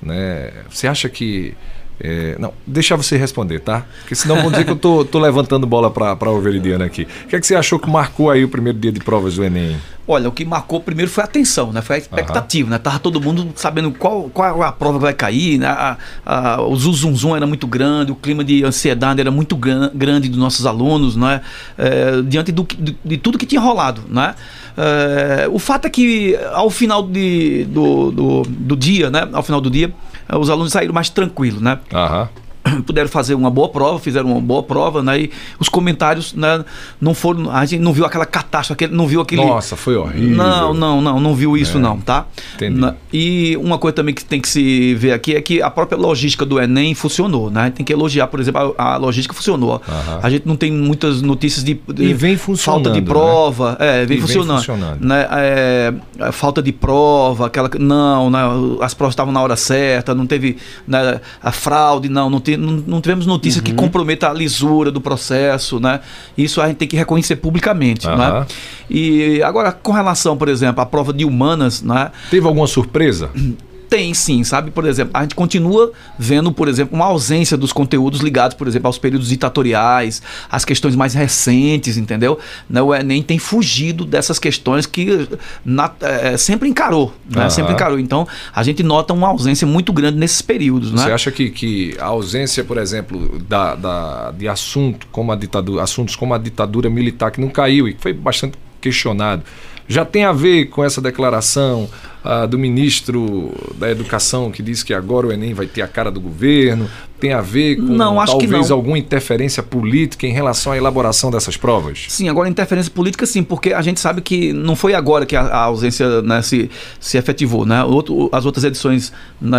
Né? 0.00 0.50
Você 0.70 0.86
acha 0.86 1.08
que. 1.08 1.54
É, 2.00 2.36
não, 2.38 2.52
deixa 2.66 2.96
você 2.96 3.16
responder, 3.16 3.60
tá? 3.60 3.84
Porque 4.00 4.14
senão 4.14 4.36
vão 4.36 4.50
dizer 4.50 4.64
que 4.64 4.70
eu 4.70 4.76
tô, 4.76 5.04
tô 5.04 5.18
levantando 5.18 5.66
bola 5.66 5.90
para 5.90 6.30
o 6.30 6.40
Veridiano 6.40 6.84
aqui. 6.84 7.06
O 7.24 7.28
que 7.28 7.36
é 7.36 7.40
que 7.40 7.46
você 7.46 7.54
achou 7.54 7.78
que 7.78 7.88
marcou 7.88 8.30
aí 8.30 8.44
o 8.44 8.48
primeiro 8.48 8.78
dia 8.78 8.92
de 8.92 9.00
provas 9.00 9.36
do 9.36 9.44
Enem? 9.44 9.76
Olha, 10.08 10.28
o 10.28 10.32
que 10.32 10.44
marcou 10.44 10.80
primeiro 10.80 11.10
foi 11.10 11.22
a 11.22 11.24
atenção, 11.24 11.72
né? 11.72 11.82
Foi 11.82 11.96
a 11.96 11.98
expectativa, 11.98 12.70
né? 12.70 12.78
Tava 12.78 13.00
todo 13.00 13.20
mundo 13.20 13.48
sabendo 13.56 13.90
qual, 13.90 14.30
qual 14.32 14.62
a 14.62 14.70
prova 14.70 15.00
vai 15.00 15.12
cair, 15.12 15.58
né? 15.58 15.66
A, 15.66 15.96
a, 16.24 16.62
o 16.62 16.76
zum 16.76 17.34
era 17.34 17.44
muito 17.44 17.66
grande, 17.66 18.12
o 18.12 18.14
clima 18.14 18.44
de 18.44 18.62
ansiedade 18.62 19.20
era 19.20 19.32
muito 19.32 19.56
gran- 19.56 19.90
grande 19.92 20.28
dos 20.28 20.38
nossos 20.38 20.64
alunos, 20.64 21.16
né? 21.16 21.40
É, 21.76 22.22
diante 22.22 22.52
do, 22.52 22.64
de, 22.78 22.96
de 23.04 23.16
tudo 23.16 23.36
que 23.36 23.46
tinha 23.46 23.60
rolado, 23.60 24.02
né? 24.08 24.36
É, 24.76 25.48
o 25.50 25.58
fato 25.58 25.86
é 25.86 25.90
que 25.90 26.38
ao 26.52 26.70
final 26.70 27.02
de, 27.02 27.64
do, 27.64 28.12
do, 28.12 28.42
do 28.42 28.76
dia, 28.76 29.10
né? 29.10 29.28
Ao 29.32 29.42
final 29.42 29.60
do 29.60 29.70
dia, 29.70 29.92
os 30.32 30.50
alunos 30.50 30.72
saíram 30.72 30.94
mais 30.94 31.08
tranquilos, 31.08 31.60
né? 31.60 31.78
Aham. 31.92 32.28
puderam 32.86 33.08
fazer 33.08 33.34
uma 33.34 33.50
boa 33.50 33.68
prova, 33.68 33.98
fizeram 33.98 34.30
uma 34.32 34.40
boa 34.40 34.62
prova, 34.62 35.02
né? 35.02 35.20
E 35.20 35.30
os 35.58 35.68
comentários, 35.68 36.34
né, 36.34 36.64
não 37.00 37.14
foram, 37.14 37.50
a 37.50 37.64
gente 37.64 37.80
não 37.80 37.92
viu 37.92 38.04
aquela 38.04 38.26
catástrofe, 38.26 38.86
não 38.88 39.06
viu 39.06 39.20
aquele 39.20 39.44
Nossa, 39.44 39.76
foi 39.76 39.96
horrível. 39.96 40.36
Não, 40.36 40.74
não, 40.74 41.00
não, 41.00 41.20
não 41.20 41.34
viu 41.34 41.56
isso 41.56 41.78
É. 41.78 41.80
não, 41.80 41.98
tá? 42.00 42.26
Entendi. 42.54 42.94
E 43.12 43.56
uma 43.60 43.78
coisa 43.78 43.94
também 43.94 44.14
que 44.14 44.24
tem 44.24 44.40
que 44.40 44.48
se 44.48 44.94
ver 44.94 45.12
aqui 45.12 45.34
é 45.34 45.40
que 45.40 45.62
a 45.62 45.70
própria 45.70 45.96
logística 45.98 46.44
do 46.44 46.60
Enem 46.60 46.94
funcionou, 46.94 47.50
né? 47.50 47.70
Tem 47.74 47.84
que 47.84 47.92
elogiar, 47.92 48.26
por 48.26 48.40
exemplo, 48.40 48.74
a, 48.76 48.94
a 48.94 48.96
logística 48.96 49.34
funcionou. 49.34 49.80
Aham. 49.88 50.20
A 50.22 50.30
gente 50.30 50.46
não 50.46 50.56
tem 50.56 50.72
muitas 50.72 51.22
notícias 51.22 51.64
de, 51.64 51.74
de 51.94 52.04
E 52.04 52.14
vem 52.14 52.36
funcionando, 52.36 52.84
falta 52.84 52.90
de 52.98 53.00
né? 53.00 53.06
prova, 53.06 53.76
é, 53.80 54.02
E 54.02 54.06
vem 54.06 54.18
vem 54.18 54.20
funcionando, 54.20 54.58
funcionando. 54.58 55.04
né? 55.04 55.26
É, 55.30 55.94
falta 56.32 56.62
de 56.62 56.72
prova, 56.72 57.46
aquela 57.46 57.70
não, 57.78 58.30
né? 58.30 58.40
As 58.80 58.94
provas 58.94 59.12
estavam 59.12 59.32
na 59.32 59.40
hora 59.42 59.56
certa, 59.56 60.14
não 60.14 60.26
teve 60.26 60.56
né, 60.86 61.20
a 61.42 61.52
fraude, 61.52 62.08
não, 62.08 62.28
não, 62.30 62.40
não, 62.56 62.72
não 62.86 63.00
tivemos 63.00 63.26
notícia 63.26 63.58
Uhum. 63.60 63.64
que 63.64 63.72
comprometa 63.74 64.28
a 64.30 64.32
lisura 64.32 64.90
do 64.90 65.00
processo, 65.00 65.78
né? 65.80 66.00
Isso 66.36 66.60
a 66.60 66.66
gente 66.68 66.76
tem 66.78 66.88
que 66.88 66.96
reconhecer 66.96 67.36
publicamente, 67.36 68.06
Aham. 68.08 68.40
né? 68.40 68.46
E 68.90 69.42
agora 69.42 69.72
com 69.72 69.92
relação, 69.92 70.36
por 70.36 70.48
exemplo, 70.48 70.80
à 70.80 70.86
prova 70.86 71.12
de 71.12 71.24
humanas, 71.24 71.82
né? 71.82 72.10
Teve 72.30 72.46
alguma 72.46 72.66
surpresa? 72.66 73.30
Tem 73.88 74.12
sim, 74.14 74.42
sabe? 74.42 74.70
Por 74.70 74.84
exemplo, 74.84 75.12
a 75.14 75.22
gente 75.22 75.34
continua 75.34 75.92
vendo, 76.18 76.50
por 76.50 76.66
exemplo, 76.68 76.94
uma 76.96 77.04
ausência 77.06 77.56
dos 77.56 77.72
conteúdos 77.72 78.20
ligados, 78.20 78.56
por 78.56 78.66
exemplo, 78.66 78.86
aos 78.88 78.98
períodos 78.98 79.28
ditatoriais, 79.28 80.20
às 80.50 80.64
questões 80.64 80.96
mais 80.96 81.14
recentes, 81.14 81.96
entendeu? 81.96 82.38
Né, 82.68 82.82
O 82.82 82.94
Enem 82.94 83.22
tem 83.22 83.38
fugido 83.38 84.04
dessas 84.04 84.38
questões 84.38 84.86
que 84.86 85.28
na- 85.64 85.92
eh, 86.00 86.36
sempre 86.36 86.68
encarou, 86.68 87.14
né? 87.30 87.42
Aham. 87.42 87.50
Sempre 87.50 87.72
encarou. 87.74 87.98
Então, 87.98 88.26
a 88.54 88.62
gente 88.62 88.82
nota 88.82 89.12
uma 89.14 89.28
ausência 89.28 89.66
muito 89.66 89.92
grande 89.92 90.18
nesses 90.18 90.42
períodos, 90.42 90.90
Você 90.90 91.06
né? 91.06 91.14
acha 91.14 91.30
que, 91.30 91.50
que 91.50 91.96
a 92.00 92.06
ausência, 92.06 92.64
por 92.64 92.78
exemplo, 92.78 93.38
da, 93.48 93.74
da- 93.74 94.30
de 94.32 94.48
assunto 94.48 95.06
como 95.12 95.30
a 95.32 95.36
ditadura, 95.36 95.82
assuntos 95.82 96.16
como 96.16 96.34
a 96.34 96.38
ditadura 96.38 96.90
militar 96.90 97.30
que 97.30 97.40
não 97.40 97.48
caiu 97.48 97.86
e 97.88 97.94
que 97.94 98.02
foi 98.02 98.12
bastante 98.12 98.58
questionado, 98.80 99.42
já 99.88 100.04
tem 100.04 100.24
a 100.24 100.32
ver 100.32 100.66
com 100.66 100.82
essa 100.84 101.00
declaração 101.00 101.88
ah, 102.26 102.46
do 102.46 102.58
ministro 102.58 103.52
da 103.78 103.90
Educação 103.90 104.50
que 104.50 104.62
disse 104.62 104.84
que 104.84 104.92
agora 104.92 105.26
o 105.26 105.32
Enem 105.32 105.54
vai 105.54 105.66
ter 105.66 105.82
a 105.82 105.88
cara 105.88 106.10
do 106.10 106.20
governo? 106.20 106.88
Tem 107.18 107.32
a 107.32 107.40
ver 107.40 107.76
com 107.76 107.82
Não, 107.82 108.20
acho 108.20 108.36
que 108.36 108.46
talvez 108.46 108.70
alguma 108.70 108.98
interferência 108.98 109.62
política 109.62 110.26
em 110.26 110.32
relação 110.32 110.72
à 110.72 110.76
elaboração 110.76 111.30
dessas 111.30 111.56
provas? 111.56 112.04
Sim, 112.08 112.28
agora 112.28 112.46
interferência 112.46 112.92
política 112.92 113.24
sim, 113.24 113.42
porque 113.42 113.72
a 113.72 113.80
gente 113.80 114.00
sabe 114.00 114.20
que 114.20 114.52
não 114.52 114.76
foi 114.76 114.94
agora 114.94 115.24
que 115.24 115.34
a, 115.34 115.40
a 115.40 115.62
ausência 115.62 116.20
né, 116.20 116.42
se, 116.42 116.70
se 117.00 117.16
efetivou, 117.16 117.64
né? 117.64 117.82
Outro, 117.84 118.28
as 118.30 118.44
outras 118.44 118.64
edições 118.64 119.14
né, 119.40 119.58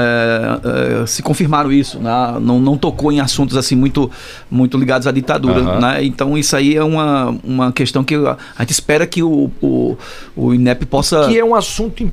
eh, 0.63 1.05
se 1.07 1.23
confirmaram 1.23 1.71
isso, 1.71 1.99
né? 1.99 2.37
não, 2.39 2.59
não 2.59 2.77
tocou 2.77 3.11
em 3.11 3.19
assuntos 3.19 3.57
assim 3.57 3.75
muito, 3.75 4.11
muito 4.51 4.77
ligados 4.77 5.07
à 5.07 5.11
ditadura, 5.11 5.61
Aham. 5.61 5.79
né? 5.79 6.03
Então 6.03 6.37
isso 6.37 6.55
aí 6.55 6.75
é 6.75 6.83
uma, 6.83 7.35
uma 7.43 7.71
questão 7.71 8.03
que 8.03 8.13
a, 8.15 8.37
gente 8.59 8.71
espera 8.71 9.07
que 9.07 9.23
o, 9.23 9.49
o, 9.59 9.97
o 10.35 10.53
INEP 10.53 10.85
possa... 10.85 11.27
Que 11.27 11.39
é 11.39 11.43
um 11.43 11.55
assunto 11.55 12.03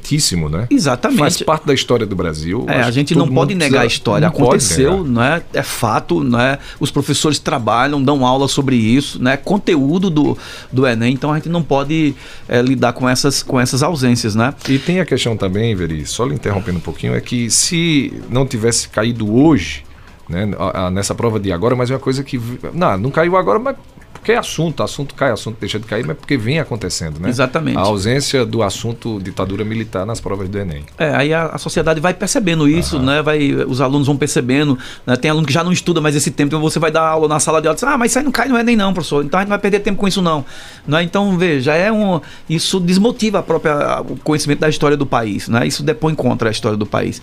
importantíssimo, 0.00 0.48
né? 0.48 0.66
Exatamente. 0.70 1.18
Faz 1.18 1.42
parte 1.42 1.66
da 1.66 1.74
história 1.74 2.06
do 2.06 2.16
Brasil. 2.16 2.64
É, 2.68 2.82
a 2.82 2.90
gente 2.90 3.14
não 3.14 3.28
pode 3.28 3.54
negar 3.54 3.78
a 3.78 3.80
precisa- 3.82 3.86
história. 3.86 4.28
não 4.28 4.34
Aconteceu, 4.34 5.04
né? 5.04 5.42
É 5.52 5.62
fato, 5.62 6.22
né? 6.24 6.58
Os 6.78 6.90
professores 6.90 7.38
trabalham, 7.38 8.02
dão 8.02 8.26
aula 8.26 8.48
sobre 8.48 8.76
isso, 8.76 9.22
né? 9.22 9.36
Conteúdo 9.36 10.10
do, 10.10 10.36
do 10.72 10.86
Enem, 10.86 11.12
então 11.12 11.32
a 11.32 11.36
gente 11.36 11.48
não 11.48 11.62
pode 11.62 12.14
é, 12.48 12.60
lidar 12.62 12.92
com 12.92 13.08
essas, 13.08 13.42
com 13.42 13.60
essas 13.60 13.82
ausências, 13.82 14.34
né? 14.34 14.54
E 14.68 14.78
tem 14.78 15.00
a 15.00 15.04
questão 15.06 15.36
também, 15.36 15.74
Veri, 15.74 16.06
só 16.06 16.24
lhe 16.24 16.34
interrompendo 16.34 16.78
um 16.78 16.82
pouquinho, 16.82 17.14
é 17.14 17.20
que 17.20 17.50
se 17.50 18.12
não 18.28 18.46
tivesse 18.46 18.88
caído 18.88 19.32
hoje, 19.34 19.84
né, 20.28 20.48
a- 20.58 20.86
a- 20.86 20.90
nessa 20.90 21.14
prova 21.14 21.38
de 21.40 21.52
agora, 21.52 21.74
mas 21.74 21.90
é 21.90 21.94
uma 21.94 22.00
coisa 22.00 22.22
que. 22.22 22.40
Não, 22.72 22.96
não 22.96 23.10
caiu 23.10 23.36
agora, 23.36 23.58
mas 23.58 23.76
porque 24.20 24.32
é 24.32 24.36
assunto, 24.36 24.82
assunto 24.82 25.14
cai, 25.14 25.30
assunto 25.30 25.56
deixa 25.58 25.78
de 25.78 25.86
cair, 25.86 26.06
mas 26.06 26.14
porque 26.14 26.36
vem 26.36 26.60
acontecendo, 26.60 27.18
né? 27.18 27.30
Exatamente. 27.30 27.78
A 27.78 27.80
ausência 27.80 28.44
do 28.44 28.62
assunto 28.62 29.18
ditadura 29.18 29.64
militar 29.64 30.04
nas 30.04 30.20
provas 30.20 30.46
do 30.46 30.58
Enem. 30.58 30.84
É, 30.98 31.14
aí 31.14 31.32
a, 31.32 31.46
a 31.46 31.58
sociedade 31.58 32.00
vai 32.00 32.12
percebendo 32.12 32.68
isso, 32.68 32.98
né? 32.98 33.22
Vai, 33.22 33.50
os 33.66 33.80
alunos 33.80 34.06
vão 34.06 34.18
percebendo. 34.18 34.78
Né? 35.06 35.16
Tem 35.16 35.30
aluno 35.30 35.46
que 35.46 35.52
já 35.52 35.64
não 35.64 35.72
estuda 35.72 36.02
mais 36.02 36.14
esse 36.14 36.30
tempo, 36.30 36.48
então 36.48 36.60
você 36.60 36.78
vai 36.78 36.90
dar 36.90 37.02
aula 37.02 37.28
na 37.28 37.40
sala 37.40 37.62
de 37.62 37.68
aula 37.68 37.74
e 37.74 37.80
diz, 37.80 37.84
ah, 37.84 37.96
mas 37.96 38.12
isso 38.12 38.18
aí 38.18 38.24
não 38.24 38.30
cai 38.30 38.46
no 38.46 38.58
Enem, 38.58 38.76
não, 38.76 38.92
professor. 38.92 39.24
Então 39.24 39.40
a 39.40 39.42
gente 39.42 39.48
não 39.48 39.54
vai 39.54 39.58
perder 39.58 39.80
tempo 39.80 39.98
com 39.98 40.06
isso, 40.06 40.20
não. 40.20 40.44
né? 40.86 41.02
Então, 41.02 41.38
veja, 41.38 41.74
é 41.74 41.90
um. 41.90 42.20
Isso 42.48 42.78
desmotiva 42.78 43.38
a 43.38 43.42
própria, 43.42 44.02
o 44.02 44.16
conhecimento 44.16 44.58
da 44.58 44.68
história 44.68 44.98
do 44.98 45.06
país, 45.06 45.48
né? 45.48 45.66
Isso 45.66 45.82
depõe 45.82 46.14
contra 46.14 46.50
a 46.50 46.52
história 46.52 46.76
do 46.76 46.84
país. 46.84 47.22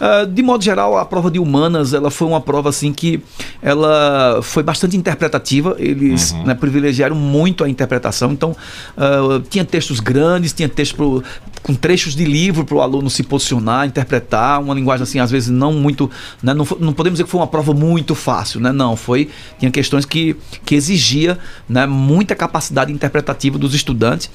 Uh, 0.00 0.26
de 0.26 0.42
modo 0.42 0.64
geral, 0.64 0.98
a 0.98 1.04
prova 1.04 1.30
de 1.30 1.38
humanas, 1.38 1.94
ela 1.94 2.10
foi 2.10 2.26
uma 2.26 2.40
prova 2.40 2.70
assim 2.70 2.92
que 2.92 3.22
ela 3.62 4.40
foi 4.42 4.64
bastante 4.64 4.96
interpretativa. 4.96 5.76
Eles 5.78 6.31
uhum. 6.31 6.31
Né, 6.44 6.54
privilegiaram 6.54 7.16
muito 7.16 7.64
a 7.64 7.68
interpretação. 7.68 8.32
Então, 8.32 8.56
uh, 8.96 9.40
tinha 9.48 9.64
textos 9.64 10.00
grandes, 10.00 10.52
tinha 10.52 10.68
textos 10.68 10.96
pro, 10.96 11.22
com 11.62 11.74
trechos 11.74 12.14
de 12.14 12.24
livro 12.24 12.64
para 12.64 12.76
o 12.76 12.80
aluno 12.80 13.08
se 13.08 13.22
posicionar, 13.22 13.86
interpretar, 13.86 14.60
uma 14.60 14.74
linguagem 14.74 15.04
assim, 15.04 15.18
às 15.18 15.30
vezes 15.30 15.48
não 15.48 15.72
muito. 15.72 16.10
Né, 16.42 16.52
não, 16.52 16.66
não, 16.80 16.92
podemos 16.92 17.16
dizer 17.16 17.24
que 17.24 17.30
foi 17.30 17.40
uma 17.40 17.46
prova 17.46 17.72
muito 17.72 18.14
fácil, 18.14 18.60
né? 18.60 18.72
Não, 18.72 18.96
foi. 18.96 19.30
Tinha 19.58 19.70
questões 19.70 20.04
que, 20.04 20.36
que 20.64 20.74
exigia 20.74 21.38
né, 21.68 21.86
muita 21.86 22.34
capacidade 22.34 22.92
interpretativa 22.92 23.58
dos 23.58 23.74
estudantes. 23.74 24.30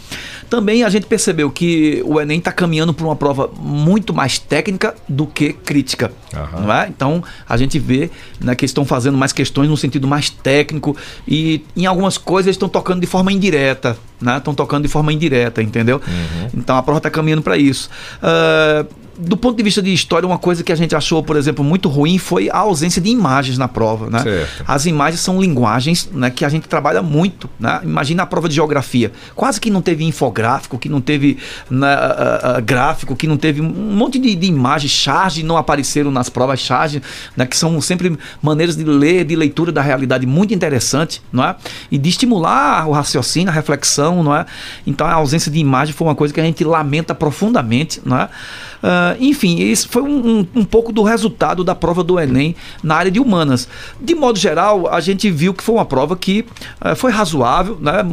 Também 0.50 0.84
a 0.84 0.90
gente 0.90 1.06
percebeu 1.06 1.52
que 1.52 2.02
o 2.06 2.20
Enem 2.20 2.40
está 2.40 2.52
caminhando 2.52 2.94
para 2.94 3.06
uma 3.06 3.16
prova 3.16 3.50
muito 3.60 4.14
mais 4.14 4.40
técnica 4.40 4.96
do 5.08 5.26
que 5.26 5.54
crítica. 5.54 6.12
Uhum. 6.34 6.72
É? 6.72 6.88
Então 6.88 7.24
a 7.48 7.58
gente 7.58 7.80
vê 7.80 8.10
né, 8.40 8.56
que 8.56 8.66
estão 8.66 8.86
fazendo 8.86 9.18
mais 9.18 9.34
questões 9.34 9.70
no 9.70 9.76
sentido 9.76 10.08
mais 10.08 10.30
técnico 10.30 10.96
e 11.28 11.64
em 11.76 11.86
algumas 11.88 12.18
coisas 12.18 12.48
eles 12.48 12.56
estão 12.56 12.70
tocando 12.70 13.02
de 13.02 13.08
forma 13.08 13.32
indireta 13.32 13.98
estão 14.20 14.54
né? 14.54 14.58
tocando 14.58 14.84
de 14.84 14.90
forma 14.90 15.14
indireta, 15.14 15.62
entendeu? 15.62 16.02
Uhum. 16.06 16.50
Então 16.56 16.76
a 16.76 16.82
prova 16.82 16.98
está 16.98 17.10
caminhando 17.10 17.42
para 17.42 17.58
isso. 17.58 17.90
Uh, 18.18 18.88
do 19.18 19.36
ponto 19.36 19.58
de 19.58 19.64
vista 19.64 19.82
de 19.82 19.92
história, 19.92 20.28
uma 20.28 20.38
coisa 20.38 20.64
que 20.64 20.72
a 20.72 20.76
gente 20.76 20.96
achou, 20.96 21.24
por 21.24 21.36
exemplo, 21.36 21.64
muito 21.64 21.90
ruim 21.90 22.18
foi 22.18 22.50
a 22.50 22.58
ausência 22.58 23.02
de 23.02 23.10
imagens 23.10 23.58
na 23.58 23.68
prova. 23.68 24.10
Né? 24.10 24.48
As 24.68 24.86
imagens 24.86 25.22
são 25.22 25.42
linguagens 25.42 26.10
né, 26.12 26.30
que 26.30 26.46
a 26.46 26.50
gente 26.50 26.68
trabalha 26.68 27.02
muito. 27.02 27.50
Né? 27.60 27.82
Imagina 27.84 28.24
a 28.24 28.26
prova 28.26 28.48
de 28.48 28.56
geografia. 28.56 29.12
Quase 29.36 29.60
que 29.60 29.70
não 29.70 29.82
teve 29.82 30.04
infográfico, 30.04 30.78
que 30.78 30.88
não 30.88 31.02
teve 31.02 31.38
né, 31.70 31.96
uh, 31.96 32.60
uh, 32.60 32.62
gráfico, 32.62 33.16
que 33.16 33.28
não 33.28 33.38
teve 33.38 33.62
um 33.62 33.66
monte 33.68 34.20
de, 34.20 34.36
de 34.36 34.48
imagens, 34.48 34.92
charge 34.92 35.44
não 35.44 35.58
apareceram 35.58 36.12
nas 36.12 36.30
provas, 36.30 36.60
charge, 36.60 37.02
né, 37.36 37.46
que 37.46 37.58
são 37.58 37.80
sempre 37.82 38.18
maneiras 38.42 38.76
de 38.76 38.84
ler, 38.84 39.26
de 39.26 39.36
leitura 39.36 39.72
da 39.72 39.82
realidade 39.82 40.26
muito 40.26 40.54
interessante, 40.54 41.22
não 41.32 41.44
é? 41.44 41.56
E 41.90 41.98
de 41.98 42.10
estimular 42.10 42.88
o 42.88 42.92
raciocínio, 42.92 43.50
a 43.50 43.54
reflexão, 43.54 44.24
não 44.24 44.36
é? 44.36 44.46
Então 44.86 45.08
a 45.08 45.14
ausência 45.14 45.52
de 45.52 45.60
imagem 45.60 45.94
foi 45.94 46.08
uma 46.08 46.16
coisa 46.16 46.34
que 46.34 46.40
a 46.40 46.44
gente 46.44 46.64
lamenta 46.64 47.16
profundamente, 47.16 48.02
não 48.06 48.18
é? 48.18 48.30
Uh, 48.78 49.18
enfim, 49.20 49.58
isso 49.60 49.90
foi 49.90 50.02
um, 50.02 50.40
um, 50.40 50.48
um, 50.56 50.64
pouco 50.64 50.92
do 50.92 51.04
resultado 51.04 51.64
da 51.64 51.74
prova 51.74 52.04
do 52.04 52.20
Enem 52.20 52.56
na 52.84 52.96
área 52.96 53.12
de 53.12 53.20
humanas. 53.20 53.68
De 54.00 54.14
modo 54.14 54.38
geral, 54.38 54.88
a 54.88 55.00
gente 55.00 55.30
viu 55.30 55.54
que 55.54 55.64
foi 55.64 55.76
uma 55.76 55.86
prova 55.86 56.16
que 56.16 56.46
uh, 56.84 56.96
foi 56.96 57.12
razoável, 57.12 57.78
né? 57.82 58.04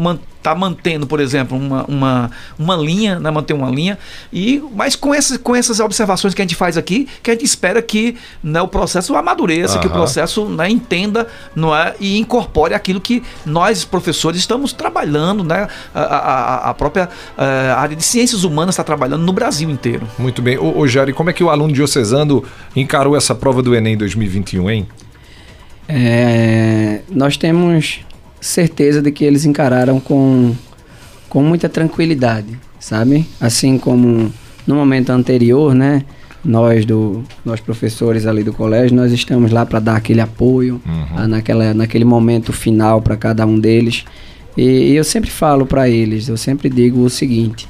Está 0.44 0.54
mantendo, 0.54 1.06
por 1.06 1.20
exemplo, 1.20 1.56
uma, 1.56 1.84
uma, 1.86 2.30
uma 2.58 2.76
linha, 2.76 3.18
né, 3.18 3.30
manter 3.30 3.54
uma 3.54 3.70
linha, 3.70 3.98
e 4.30 4.62
mas 4.74 4.94
com 4.94 5.14
essas, 5.14 5.38
com 5.38 5.56
essas 5.56 5.80
observações 5.80 6.34
que 6.34 6.42
a 6.42 6.44
gente 6.44 6.54
faz 6.54 6.76
aqui, 6.76 7.08
que 7.22 7.30
a 7.30 7.34
gente 7.34 7.46
espera 7.46 7.80
que 7.80 8.16
né, 8.42 8.60
o 8.60 8.68
processo 8.68 9.16
amadureça, 9.16 9.76
uhum. 9.76 9.80
que 9.80 9.86
o 9.86 9.90
processo 9.90 10.44
né, 10.44 10.68
entenda 10.68 11.26
não 11.56 11.74
é, 11.74 11.94
e 11.98 12.18
incorpore 12.18 12.74
aquilo 12.74 13.00
que 13.00 13.22
nós, 13.46 13.84
professores, 13.84 14.38
estamos 14.38 14.74
trabalhando, 14.74 15.42
né, 15.42 15.66
a, 15.94 16.00
a, 16.00 16.70
a 16.70 16.74
própria 16.74 17.08
a 17.38 17.44
eh, 17.44 17.70
área 17.70 17.96
de 17.96 18.02
ciências 18.02 18.44
humanas 18.44 18.74
está 18.74 18.84
trabalhando 18.84 19.22
no 19.22 19.32
Brasil 19.32 19.70
inteiro. 19.70 20.06
Muito 20.18 20.42
bem. 20.42 20.58
Ô, 20.58 20.78
ô 20.78 20.86
Jari, 20.86 21.12
como 21.12 21.30
é 21.30 21.32
que 21.32 21.42
o 21.42 21.48
aluno 21.48 21.72
diocesano 21.72 22.44
encarou 22.76 23.16
essa 23.16 23.34
prova 23.34 23.62
do 23.62 23.74
Enem 23.74 23.96
2021, 23.96 24.70
hein? 24.70 24.88
É, 25.88 27.00
nós 27.10 27.36
temos 27.36 28.00
certeza 28.44 29.00
de 29.00 29.10
que 29.10 29.24
eles 29.24 29.46
encararam 29.46 29.98
com, 29.98 30.54
com 31.30 31.42
muita 31.42 31.66
tranquilidade, 31.66 32.58
sabe? 32.78 33.26
Assim 33.40 33.78
como 33.78 34.30
no 34.66 34.74
momento 34.74 35.10
anterior, 35.10 35.74
né? 35.74 36.04
Nós 36.44 36.84
do 36.84 37.24
nós 37.42 37.58
professores 37.58 38.26
ali 38.26 38.44
do 38.44 38.52
colégio, 38.52 38.94
nós 38.94 39.12
estamos 39.12 39.50
lá 39.50 39.64
para 39.64 39.80
dar 39.80 39.96
aquele 39.96 40.20
apoio 40.20 40.78
uhum. 40.84 41.26
naquela, 41.26 41.72
naquele 41.72 42.04
momento 42.04 42.52
final 42.52 43.00
para 43.00 43.16
cada 43.16 43.46
um 43.46 43.58
deles. 43.58 44.04
E, 44.54 44.62
e 44.62 44.92
eu 44.94 45.04
sempre 45.04 45.30
falo 45.30 45.64
para 45.64 45.88
eles, 45.88 46.28
eu 46.28 46.36
sempre 46.36 46.68
digo 46.68 47.00
o 47.00 47.08
seguinte, 47.08 47.66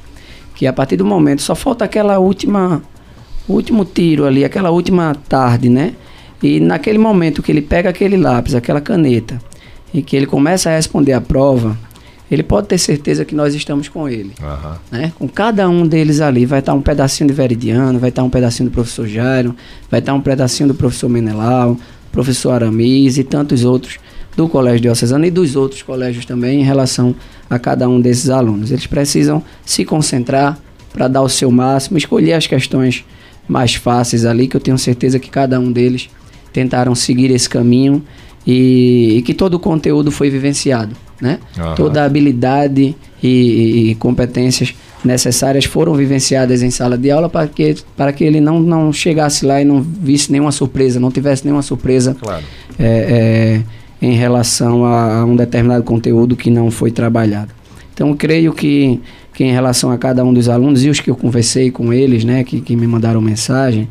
que 0.55 0.67
a 0.67 0.73
partir 0.73 0.97
do 0.97 1.05
momento 1.05 1.41
só 1.41 1.55
falta 1.55 1.85
aquela 1.85 2.19
última 2.19 2.83
último 3.47 3.85
tiro 3.85 4.25
ali, 4.25 4.43
aquela 4.43 4.71
última 4.71 5.15
tarde, 5.29 5.69
né? 5.69 5.93
E 6.43 6.59
naquele 6.59 6.97
momento 6.97 7.41
que 7.41 7.49
ele 7.49 7.61
pega 7.61 7.89
aquele 7.89 8.17
lápis, 8.17 8.53
aquela 8.53 8.81
caneta 8.81 9.39
e 9.95 10.01
que 10.01 10.15
ele 10.15 10.25
começa 10.25 10.69
a 10.69 10.75
responder 10.75 11.13
a 11.13 11.21
prova, 11.21 11.77
ele 12.29 12.43
pode 12.43 12.67
ter 12.67 12.77
certeza 12.77 13.23
que 13.23 13.33
nós 13.33 13.55
estamos 13.55 13.87
com 13.87 14.09
ele. 14.09 14.33
Uhum. 14.41 14.73
Né? 14.91 15.13
Com 15.17 15.27
cada 15.27 15.69
um 15.69 15.87
deles 15.87 16.19
ali. 16.19 16.45
Vai 16.45 16.59
estar 16.59 16.73
um 16.73 16.81
pedacinho 16.81 17.29
de 17.29 17.33
Veridiano, 17.33 17.97
vai 17.97 18.09
estar 18.09 18.21
um 18.23 18.29
pedacinho 18.29 18.69
do 18.69 18.73
professor 18.73 19.07
Jairo, 19.07 19.55
vai 19.89 20.01
estar 20.01 20.13
um 20.13 20.19
pedacinho 20.19 20.67
do 20.67 20.75
professor 20.75 21.07
Menelau, 21.07 21.77
professor 22.11 22.51
Aramis 22.51 23.17
e 23.17 23.23
tantos 23.23 23.63
outros 23.63 23.97
do 24.35 24.49
Colégio 24.49 24.81
Diocesano 24.81 25.25
e 25.25 25.31
dos 25.31 25.55
outros 25.55 25.81
colégios 25.81 26.25
também 26.25 26.59
em 26.59 26.63
relação 26.63 27.15
a 27.49 27.57
cada 27.57 27.87
um 27.87 28.01
desses 28.01 28.29
alunos. 28.29 28.71
Eles 28.71 28.85
precisam 28.85 29.41
se 29.65 29.85
concentrar 29.85 30.59
para 30.91 31.07
dar 31.07 31.21
o 31.21 31.29
seu 31.29 31.49
máximo, 31.49 31.97
escolher 31.97 32.33
as 32.33 32.47
questões 32.47 33.05
mais 33.47 33.75
fáceis 33.75 34.25
ali, 34.25 34.47
que 34.49 34.57
eu 34.57 34.61
tenho 34.61 34.77
certeza 34.77 35.19
que 35.19 35.29
cada 35.29 35.57
um 35.57 35.71
deles 35.71 36.09
tentaram 36.51 36.93
seguir 36.95 37.31
esse 37.31 37.47
caminho 37.47 38.03
e, 38.45 39.17
e 39.17 39.21
que 39.21 39.33
todo 39.33 39.55
o 39.55 39.59
conteúdo 39.59 40.11
foi 40.11 40.29
vivenciado, 40.29 40.95
né? 41.19 41.39
Uhum. 41.57 41.75
Toda 41.75 42.03
a 42.03 42.05
habilidade 42.05 42.95
e, 43.21 43.89
e, 43.89 43.95
competências 43.95 44.75
necessárias 45.03 45.65
foram 45.65 45.93
vivenciadas 45.93 46.61
em 46.61 46.69
sala 46.69 46.97
de 46.97 47.11
aula 47.11 47.29
para 47.29 47.47
que, 47.47 47.75
para 47.95 48.11
que 48.11 48.23
ele 48.23 48.39
não, 48.39 48.59
não 48.59 48.91
chegasse 48.91 49.45
lá 49.45 49.61
e 49.61 49.65
não 49.65 49.81
visse 49.81 50.31
nenhuma 50.31 50.51
surpresa, 50.51 50.99
não 50.99 51.11
tivesse 51.11 51.43
nenhuma 51.45 51.61
surpresa 51.61 52.15
claro. 52.19 52.43
é, 52.77 53.61
é, 54.01 54.05
em 54.05 54.15
relação 54.15 54.85
a, 54.85 55.19
a 55.19 55.25
um 55.25 55.35
determinado 55.35 55.83
conteúdo 55.83 56.35
que 56.35 56.49
não 56.49 56.69
foi 56.69 56.91
trabalhado. 56.91 57.51
Então, 57.93 58.13
creio 58.15 58.51
que, 58.51 58.99
que 59.33 59.43
em 59.43 59.51
relação 59.51 59.91
a 59.91 59.97
cada 59.97 60.23
um 60.23 60.33
dos 60.33 60.49
alunos 60.49 60.83
e 60.83 60.89
os 60.89 60.99
que 60.99 61.09
eu 61.09 61.15
conversei 61.15 61.71
com 61.71 61.93
eles, 61.93 62.25
né, 62.25 62.43
que, 62.43 62.59
que 62.59 62.75
me 62.75 62.85
mandaram 62.85 63.21
mensagem, 63.21 63.87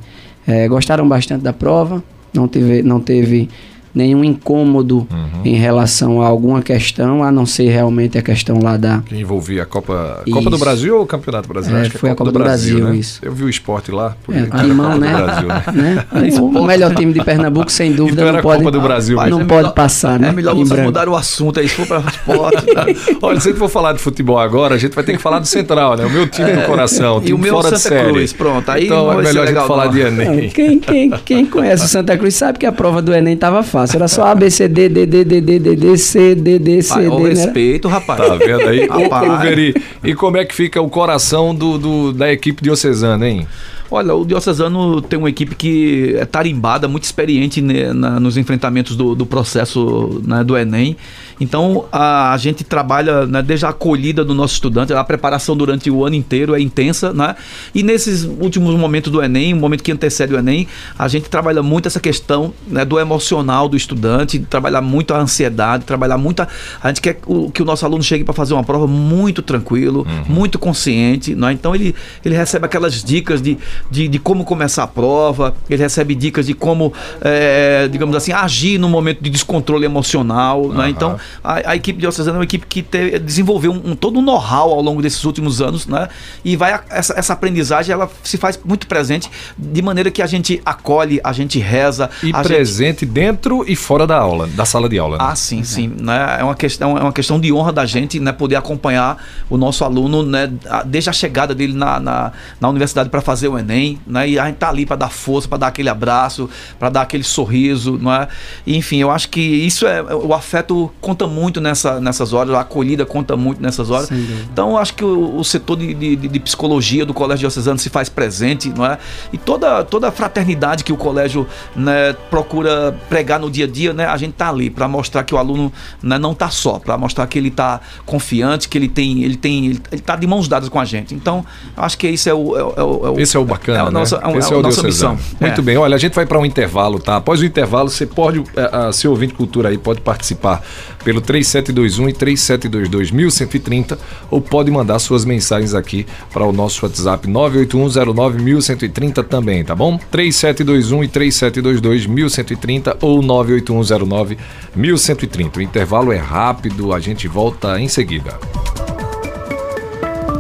é, 0.47 0.69
gostaram 0.69 1.09
bastante 1.09 1.43
da 1.43 1.53
prova, 1.53 2.05
não 2.33 2.47
teve, 2.47 2.83
não 2.83 3.01
teve 3.01 3.49
nenhum 3.95 4.25
incômodo 4.25 5.07
uhum. 5.11 5.43
em 5.45 5.55
relação 5.55 6.21
a 6.21 6.27
alguma 6.27 6.61
questão, 6.61 7.23
a 7.23 7.31
não 7.31 7.47
ser 7.47 7.69
realmente 7.69 8.19
a 8.19 8.23
questão 8.23 8.61
lá 8.61 8.77
da. 8.77 9.03
Que 9.07 9.17
envolvia 9.17 9.63
a 9.63 9.67
Copa, 9.67 10.23
Copa 10.31 10.51
do 10.51 10.59
Brasil 10.59 10.97
ou 10.97 11.03
o 11.03 11.07
Campeonato 11.07 11.49
Brasileiro? 11.49 11.87
É, 11.87 11.91
foi 11.91 12.11
a 12.11 12.15
Copa, 12.15 12.31
do, 12.31 12.39
do 12.39 12.43
Brasil, 12.43 12.79
Brasil 12.79 12.95
né? 12.95 12.99
isso. 12.99 13.21
Eu 13.23 13.33
vi 13.33 13.45
o 13.45 13.49
esporte 13.49 13.93
lá. 13.93 14.17
Por 14.25 14.35
é, 14.35 14.47
Timão, 14.47 14.99
né? 14.99 15.13
Brasil, 15.13 15.49
né? 15.49 15.65
né? 15.73 16.07
o 16.41 16.65
melhor 16.65 16.95
time 16.95 17.13
de 17.13 17.23
Pernambuco, 17.23 17.71
sem 17.71 17.93
dúvida, 17.93 18.23
então 18.23 18.35
não 18.35 18.43
pode, 18.43 18.59
Copa 18.59 18.71
do 18.71 18.81
Brasil, 18.81 19.17
não 19.29 19.43
é 19.43 19.45
pode 19.45 19.75
passar, 19.75 20.19
né? 20.19 20.29
É 20.29 20.33
melhor 20.33 20.55
você 20.55 20.83
mudar 20.83 21.09
o 21.09 21.15
assunto 21.15 21.61
aí, 21.61 21.69
se 21.69 21.75
for 21.75 21.87
para 21.87 22.01
esporte. 22.11 22.67
Tá? 22.75 22.87
Olha, 23.23 23.41
se 23.41 23.49
a 23.49 23.51
gente 23.53 23.59
for 23.59 23.69
falar 23.69 23.93
de 23.93 24.01
futebol 24.01 24.39
agora, 24.39 24.75
a 24.75 24.79
gente 24.79 24.95
vai 24.95 25.05
ter 25.05 25.13
que 25.17 25.23
falar 25.23 25.39
do 25.39 25.47
Central, 25.47 25.97
né? 25.97 26.05
O 26.05 26.11
meu 26.11 26.29
time 26.29 26.51
é, 26.51 26.57
do 26.57 26.67
coração, 26.67 27.21
time 27.21 27.31
e 27.31 27.35
o 27.35 27.39
meu 27.39 27.55
fora 27.55 27.77
Santa 27.77 27.97
de 27.97 28.11
Cruz, 28.11 28.33
pronto. 28.33 28.71
Aí 28.71 28.87
então 28.87 29.13
é 29.13 29.23
melhor 29.23 29.45
a 29.45 29.47
gente 29.47 29.67
falar 29.67 29.87
de 29.89 30.01
Enem. 30.01 30.49
Quem, 30.51 30.79
quem, 30.79 31.11
quem 31.11 31.47
conhece 31.47 31.85
o 31.85 31.89
Santa 31.89 32.17
Cruz 32.17 32.35
sabe 32.35 32.59
que 32.59 32.67
a 32.67 32.73
prova 32.73 33.01
do 33.01 33.15
Enem 33.15 33.35
estava 33.35 33.63
fácil, 33.63 33.84
era 33.93 34.09
só 34.09 34.27
ABC 34.27 34.65
C, 34.65 34.69
D, 34.69 34.89
D, 34.89 35.07
D, 35.07 35.25
D, 35.25 35.41
D, 35.41 35.59
D, 35.59 35.77
D, 35.77 35.99
C, 35.99 36.35
D, 36.35 36.59
D, 36.59 36.83
C, 36.83 37.01
D. 37.01 37.09
Né? 37.09 37.29
respeito, 37.29 37.89
rapaz. 37.89 38.21
Tá 38.21 38.37
vendo 38.37 38.69
aí? 38.69 38.89
Ô, 38.89 39.39
Veri, 39.39 39.75
e 40.03 40.15
como 40.15 40.37
é 40.37 40.45
que 40.45 40.55
fica 40.55 40.81
o 40.81 40.89
coração 40.89 41.55
do, 41.55 41.79
do 41.79 42.13
da 42.13 42.33
equipe 42.33 42.63
diocesana, 42.63 43.29
hein? 43.29 43.47
Olha, 43.91 44.15
o 44.15 44.25
Diocesano 44.25 45.01
tem 45.01 45.19
uma 45.19 45.29
equipe 45.29 45.55
que 45.55 46.17
é 46.17 46.25
tarimbada, 46.25 46.89
muito 46.89 47.05
experiente 47.05 47.61
né, 47.61 47.93
na, 47.93 48.19
nos 48.19 48.37
enfrentamentos 48.37 48.97
do, 48.97 49.15
do 49.15 49.27
processo 49.27 50.21
né, 50.27 50.43
do 50.43 50.57
Enem. 50.57 50.97
Então 51.41 51.87
a, 51.91 52.33
a 52.33 52.37
gente 52.37 52.65
trabalha 52.65 53.27
né, 53.27 53.43
desde 53.43 53.67
a 53.67 53.71
acolhida 53.71 54.25
do 54.25 54.35
nosso 54.35 54.55
estudante, 54.55 54.93
a 54.93 55.05
preparação 55.05 55.57
durante 55.57 55.91
o 55.91 56.05
ano 56.05 56.15
inteiro 56.15 56.55
é 56.55 56.61
intensa, 56.61 57.13
né? 57.13 57.35
E 57.75 57.83
nesses 57.83 58.25
últimos 58.25 58.75
momentos 58.77 59.11
do 59.11 59.23
Enem, 59.23 59.53
o 59.53 59.57
momento 59.57 59.83
que 59.83 59.93
antecede 59.93 60.35
o 60.35 60.39
Enem, 60.39 60.67
a 60.99 61.09
gente 61.09 61.29
trabalha 61.29 61.63
muito 61.63 61.87
essa 61.87 62.01
questão 62.01 62.53
né, 62.67 62.85
do 62.85 62.99
emocional 62.99 63.69
do 63.69 63.77
estudante, 63.77 64.39
trabalhar 64.39 64.81
muito 64.81 65.15
a 65.15 65.19
ansiedade, 65.19 65.85
trabalhar 65.85 66.19
muito. 66.19 66.41
A, 66.41 66.49
a 66.83 66.89
gente 66.89 67.01
quer 67.01 67.19
o, 67.27 67.51
que 67.51 67.63
o 67.63 67.65
nosso 67.65 67.85
aluno 67.85 68.03
chegue 68.03 68.25
para 68.25 68.35
fazer 68.35 68.55
uma 68.55 68.65
prova 68.65 68.87
muito 68.87 69.43
tranquilo, 69.43 70.07
uhum. 70.09 70.35
muito 70.35 70.59
consciente, 70.59 71.35
né? 71.35 71.53
Então 71.53 71.75
ele, 71.75 71.95
ele 72.25 72.37
recebe 72.37 72.67
aquelas 72.67 73.03
dicas 73.03 73.43
de, 73.43 73.59
de, 73.91 74.09
de 74.09 74.19
como 74.19 74.45
começar 74.45 74.85
a 74.85 74.87
prova, 74.87 75.55
ele 75.69 75.83
recebe 75.83 76.15
dicas 76.15 76.47
de 76.47 76.55
como, 76.55 76.93
é, 77.21 77.89
digamos 77.89 78.15
assim, 78.17 78.33
agir 78.33 78.79
no 78.79 78.89
momento 78.89 79.23
de 79.23 79.31
descontrole 79.31 79.85
emocional. 79.85 80.63
Uhum. 80.63 80.75
Né? 80.75 80.91
Então, 80.91 81.19
a, 81.43 81.71
a, 81.71 81.77
equipe 81.77 81.99
diocesana 81.99 82.37
é 82.37 82.39
uma 82.39 82.45
equipe 82.45 82.67
que 82.67 82.83
te, 82.83 83.19
desenvolveu 83.19 83.73
um, 83.73 83.91
um, 83.91 83.97
todo 83.97 84.19
um 84.19 84.23
know-how 84.23 84.71
ao 84.71 84.81
longo 84.81 85.03
desses 85.03 85.25
últimos 85.25 85.61
anos, 85.61 85.87
né? 85.87 86.09
E 86.45 86.57
vai 86.57 86.81
essa, 86.91 87.15
essa 87.19 87.33
aprendizagem 87.33 87.93
ela 87.93 88.11
se 88.23 88.37
faz 88.37 88.59
muito 88.65 88.87
presente 88.87 89.31
de 89.57 89.83
maneira 89.83 90.11
que 90.11 90.23
a 90.23 90.27
gente 90.27 90.61
acolhe, 90.65 91.21
a 91.23 91.33
gente 91.33 91.59
reza. 91.59 92.11
E 92.23 92.33
presente 92.33 93.01
gente... 93.01 93.13
dentro 93.13 93.65
e 93.67 93.77
fora 93.77 94.07
da 94.07 94.17
aula, 94.17 94.47
da 94.47 94.65
sala 94.65 94.89
de 94.89 94.99
aula. 94.99 95.19
Né? 95.19 95.25
Ah, 95.27 95.37
sim, 95.37 95.63
sim. 95.63 95.93
Né? 96.01 96.39
É, 96.41 96.45
uma 96.45 96.55
questão, 96.55 96.97
é 96.97 97.01
uma 97.01 97.13
questão 97.13 97.39
de 97.41 97.53
honra 97.53 97.73
da 97.73 97.87
gente 97.87 98.19
né? 98.21 98.33
poder 98.33 98.57
acompanhar 98.57 99.23
o 99.49 99.57
nosso 99.57 99.85
aluno 99.85 100.23
né? 100.23 100.51
desde 100.87 101.11
a 101.11 101.13
chegada 101.13 101.55
dele 101.55 101.73
na, 101.73 102.01
na, 102.01 102.33
na 102.61 102.69
universidade 102.69 103.09
para 103.09 103.21
fazer 103.21 103.49
o 103.49 103.59
Enem. 103.59 103.99
Né? 104.07 104.31
E 104.31 104.39
a 104.39 104.47
gente 104.47 104.57
tá 104.57 104.69
ali 104.69 104.87
para 104.87 104.97
dar 104.97 105.11
força, 105.11 105.49
para 105.49 105.59
dar 105.59 105.67
aquele 105.69 105.89
abraço, 105.89 106.49
para 106.79 106.91
dar 106.91 107.03
aquele 107.03 107.25
sorriso. 107.25 107.99
Não 108.01 108.13
é? 108.13 108.29
E, 108.67 108.77
enfim, 108.77 108.99
eu 108.99 109.11
acho 109.11 109.29
que 109.29 109.41
isso 109.41 109.87
é. 109.87 110.03
O 110.15 110.33
afeto 110.35 110.91
conta 111.15 111.29
muito 111.29 111.61
nessa, 111.61 112.01
nessas 112.01 112.33
horas, 112.33 112.53
a 112.55 112.61
acolhida 112.61 113.07
conta 113.07 113.37
muito 113.37 113.63
nessas 113.63 113.89
horas. 113.89 114.11
Então, 114.53 114.71
eu 114.71 114.79
acho 114.79 114.95
que 114.95 115.05
o, 115.05 115.37
o 115.37 115.45
setor 115.45 115.77
de, 115.77 115.95
de, 115.95 116.17
de, 116.17 116.41
psicologia 116.41 117.07
do 117.07 117.15
Colégio 117.15 117.41
Diocesano 117.41 117.79
se 117.79 117.89
faz 117.89 118.09
presente, 118.09 118.69
não 118.71 118.85
é? 118.85 118.99
E 119.33 119.39
toda, 119.39 119.85
toda 119.85 120.09
a 120.09 120.13
fraternidade 120.13 120.83
que 120.83 120.93
o 120.93 120.97
colégio 120.97 121.47
né, 121.77 122.15
procura 122.29 122.99
pregar 123.09 123.39
no 123.39 123.49
dia 123.49 123.65
a 123.65 123.69
dia, 123.69 123.93
né? 123.93 124.07
A 124.07 124.17
gente 124.17 124.33
tá 124.33 124.49
ali 124.49 124.69
para 124.69 124.89
mostrar 124.89 125.23
que 125.23 125.35
o 125.35 125.39
aluno 125.39 125.73
né, 126.03 126.19
não 126.19 126.35
tá 126.35 126.51
só, 126.51 126.81
para 126.81 126.99
mostrar 126.99 127.27
que 127.29 127.39
ele 127.39 127.51
tá 127.51 127.81
confiante, 128.05 128.69
que 128.69 128.77
ele 128.77 128.89
tem, 128.89 129.23
ele 129.23 129.37
tem, 129.37 129.67
ele, 129.67 129.83
ele 129.93 130.03
tá 130.03 130.17
de 130.17 130.27
mãos 130.27 130.49
dadas 130.49 130.69
com 130.69 130.81
a 130.81 130.85
gente. 130.85 131.15
Então, 131.15 131.47
acho 131.77 131.97
que 131.97 132.09
isso 132.09 132.29
é 132.29 132.35
o, 132.35 132.57
é 132.57 132.63
o, 132.63 133.07
é 133.07 133.11
o 133.11 133.21
esse 133.21 133.37
é 133.37 133.41
o 133.41 133.45
bacana, 133.45 133.79
é 133.79 133.83
a 133.83 133.91
nossa, 133.91 134.19
né? 134.19 134.33
é, 134.33 134.39
esse 134.39 134.53
é, 134.53 134.57
a 134.57 134.63
nossa 134.63 134.83
missão. 134.83 135.19
Muito 135.41 135.63
bem. 135.63 135.77
Olha, 135.77 135.95
a 135.95 135.99
gente 135.99 136.15
vai 136.15 136.27
para 136.27 136.39
um 136.39 136.45
intervalo, 136.45 136.99
tá? 136.99 137.17
Após 137.17 137.41
o 137.41 137.45
intervalo, 137.45 137.89
você 137.89 138.05
pode, 138.05 138.41
uh, 138.41 138.93
seu 138.93 139.13
ouvinte 139.13 139.35
cultura 139.35 139.69
aí 139.69 139.79
pode 139.79 140.01
participar 140.01 140.63
pelo 141.05 141.21
3721 141.21 142.09
e 142.09 142.13
3722 142.13 143.11
1130 143.11 143.99
ou 144.31 144.41
pode 144.41 144.71
mandar 144.71 144.99
suas 144.99 145.25
mensagens 145.25 145.75
aqui 145.75 146.07
para 146.33 146.45
o 146.45 146.53
nosso 146.53 146.85
WhatsApp 146.85 147.29
98109 147.29 148.43
1130 148.43 149.23
também, 149.23 149.65
tá 149.65 149.75
bom? 149.75 149.99
3721 150.11 151.05
e 151.05 151.09
3722 151.09 152.07
1130 152.07 152.97
ou 153.01 153.23
98109 153.23 154.39
1130. 154.75 155.59
O 155.59 155.63
intervalo 155.63 156.13
é 156.13 156.19
rápido, 156.19 156.93
a 156.93 156.99
gente 156.99 157.29
volta 157.29 157.79
em 157.79 157.89
seguida. 157.89 158.39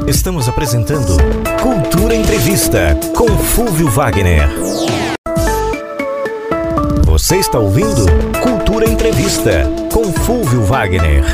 Estamos 0.06 0.48
apresentando 0.48 1.16
Cultura 1.62 2.14
Entrevista 2.14 2.98
com 3.16 3.26
Fúvio 3.38 3.88
Wagner. 3.88 4.48
Você 7.24 7.38
está 7.38 7.58
ouvindo 7.58 8.04
Cultura 8.42 8.86
Entrevista 8.86 9.62
com 9.90 10.12
Fulvio 10.12 10.60
Wagner. 10.60 11.24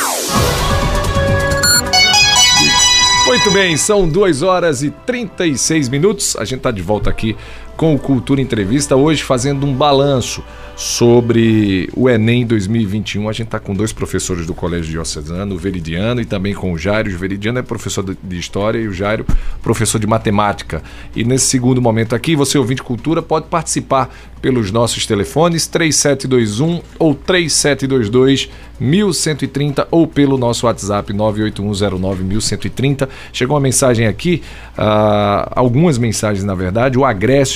Muito 3.25 3.49
bem, 3.49 3.75
são 3.75 4.07
2 4.07 4.43
horas 4.43 4.83
e 4.83 4.91
36 4.91 5.89
minutos. 5.89 6.35
A 6.35 6.45
gente 6.45 6.59
está 6.59 6.69
de 6.69 6.83
volta 6.83 7.09
aqui 7.09 7.35
com 7.75 7.93
o 7.93 7.99
Cultura 7.99 8.41
Entrevista, 8.41 8.95
hoje 8.95 9.23
fazendo 9.23 9.65
um 9.65 9.73
balanço 9.73 10.43
sobre 10.75 11.89
o 11.95 12.09
Enem 12.09 12.45
2021. 12.45 13.29
A 13.29 13.31
gente 13.31 13.47
está 13.47 13.59
com 13.59 13.73
dois 13.73 13.93
professores 13.93 14.45
do 14.45 14.53
Colégio 14.53 14.91
Diocesano, 14.91 15.55
o 15.55 15.57
Veridiano 15.57 16.19
e 16.19 16.25
também 16.25 16.53
com 16.53 16.73
o 16.73 16.77
Jairo. 16.77 17.09
O 17.09 17.17
Veridiano 17.17 17.59
é 17.59 17.61
professor 17.61 18.03
de 18.03 18.37
História 18.37 18.79
e 18.79 18.87
o 18.87 18.93
Jairo, 18.93 19.25
professor 19.61 19.99
de 19.99 20.07
Matemática. 20.07 20.83
E 21.15 21.23
nesse 21.23 21.47
segundo 21.47 21.81
momento 21.81 22.13
aqui, 22.13 22.35
você 22.35 22.57
ouvinte 22.57 22.83
cultura 22.83 23.21
pode 23.21 23.47
participar 23.47 24.13
pelos 24.41 24.69
nossos 24.69 25.05
telefones 25.05 25.65
3721 25.65 26.81
ou 26.99 27.15
3722 27.15 28.49
1130 28.79 29.87
ou 29.89 30.05
pelo 30.05 30.37
nosso 30.37 30.65
WhatsApp 30.65 31.11
98109 31.13 32.23
1130. 32.23 33.09
Chegou 33.31 33.55
uma 33.55 33.61
mensagem 33.61 34.05
aqui, 34.05 34.43
uh, 34.77 35.49
algumas 35.51 35.97
mensagens 35.97 36.43
na 36.43 36.53
verdade. 36.53 36.97
O 36.99 37.05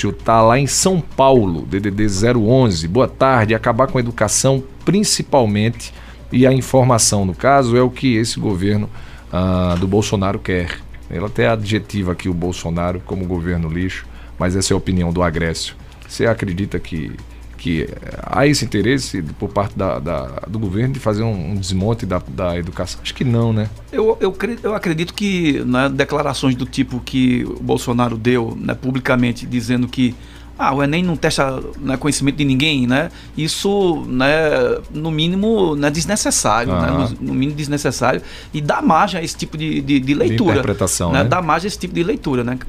Agrécio 0.09 0.13
tá 0.13 0.41
lá 0.41 0.59
em 0.59 0.67
São 0.67 0.99
Paulo, 0.99 1.65
DDD 1.65 2.07
011. 2.35 2.87
Boa 2.87 3.07
tarde. 3.07 3.53
Acabar 3.53 3.87
com 3.87 3.97
a 3.97 4.01
educação, 4.01 4.63
principalmente, 4.83 5.93
e 6.31 6.45
a 6.45 6.53
informação, 6.53 7.25
no 7.25 7.33
caso, 7.33 7.77
é 7.77 7.81
o 7.81 7.89
que 7.89 8.15
esse 8.15 8.39
governo 8.39 8.89
uh, 9.31 9.77
do 9.77 9.87
Bolsonaro 9.87 10.39
quer. 10.39 10.79
Ele 11.09 11.25
até 11.25 11.47
adjetiva 11.47 12.11
aqui 12.11 12.29
o 12.29 12.33
Bolsonaro 12.33 13.01
como 13.05 13.25
governo 13.25 13.69
lixo, 13.69 14.05
mas 14.37 14.55
essa 14.55 14.73
é 14.73 14.75
a 14.75 14.77
opinião 14.77 15.11
do 15.11 15.23
Agrécio. 15.23 15.75
Você 16.07 16.25
acredita 16.25 16.79
que, 16.79 17.11
que 17.59 17.87
há 18.23 18.47
esse 18.47 18.63
interesse 18.63 19.21
por 19.37 19.49
parte 19.49 19.77
da, 19.77 19.99
da 19.99 20.25
do 20.47 20.57
governo 20.57 20.93
de 20.93 20.99
fazer 20.99 21.23
um, 21.23 21.51
um 21.51 21.55
desmonte 21.55 22.05
da, 22.05 22.21
da, 22.27 22.57
educação? 22.57 22.99
Acho 23.03 23.13
que 23.13 23.23
não, 23.23 23.51
né? 23.51 23.69
Eu, 23.91 24.17
eu, 24.19 24.35
eu 24.63 24.73
acredito 24.73 25.13
que 25.13 25.59
né, 25.65 25.89
declarações 25.89 26.55
do 26.55 26.65
tipo 26.65 26.99
que 26.99 27.43
o 27.43 27.61
Bolsonaro 27.61 28.17
deu 28.17 28.57
né, 28.59 28.73
publicamente, 28.73 29.45
dizendo 29.45 29.87
que 29.87 30.15
ah, 30.57 30.73
o 30.73 30.83
Enem 30.83 31.01
não 31.01 31.15
testa 31.15 31.63
né, 31.79 31.95
conhecimento 31.95 32.35
de 32.35 32.43
ninguém, 32.43 32.85
né? 32.85 33.09
Isso, 33.37 34.03
né, 34.07 34.49
no 34.93 35.09
mínimo, 35.09 35.73
né, 35.73 35.89
desnecessário, 35.89 36.73
uhum. 36.73 36.81
né? 36.81 36.87
No, 36.91 37.27
no, 37.27 37.33
mínimo 37.33 37.57
desnecessário 37.57 38.21
e 38.53 38.59
dá 38.59 38.81
margem 38.81 39.21
a 39.21 39.23
esse 39.23 39.37
tipo 39.37 39.57
de, 39.57 39.79
de, 39.79 40.01
de 40.01 40.13
leitura. 40.13 40.53
De 40.53 40.59
interpretação, 40.59 41.13
né? 41.13 41.23
né? 41.23 41.29
Dá 41.29 41.41
margem 41.41 41.67
a 41.67 41.69
esse 41.69 41.79
tipo 41.79 41.93
de 41.93 42.03
leitura, 42.03 42.43
né? 42.43 42.59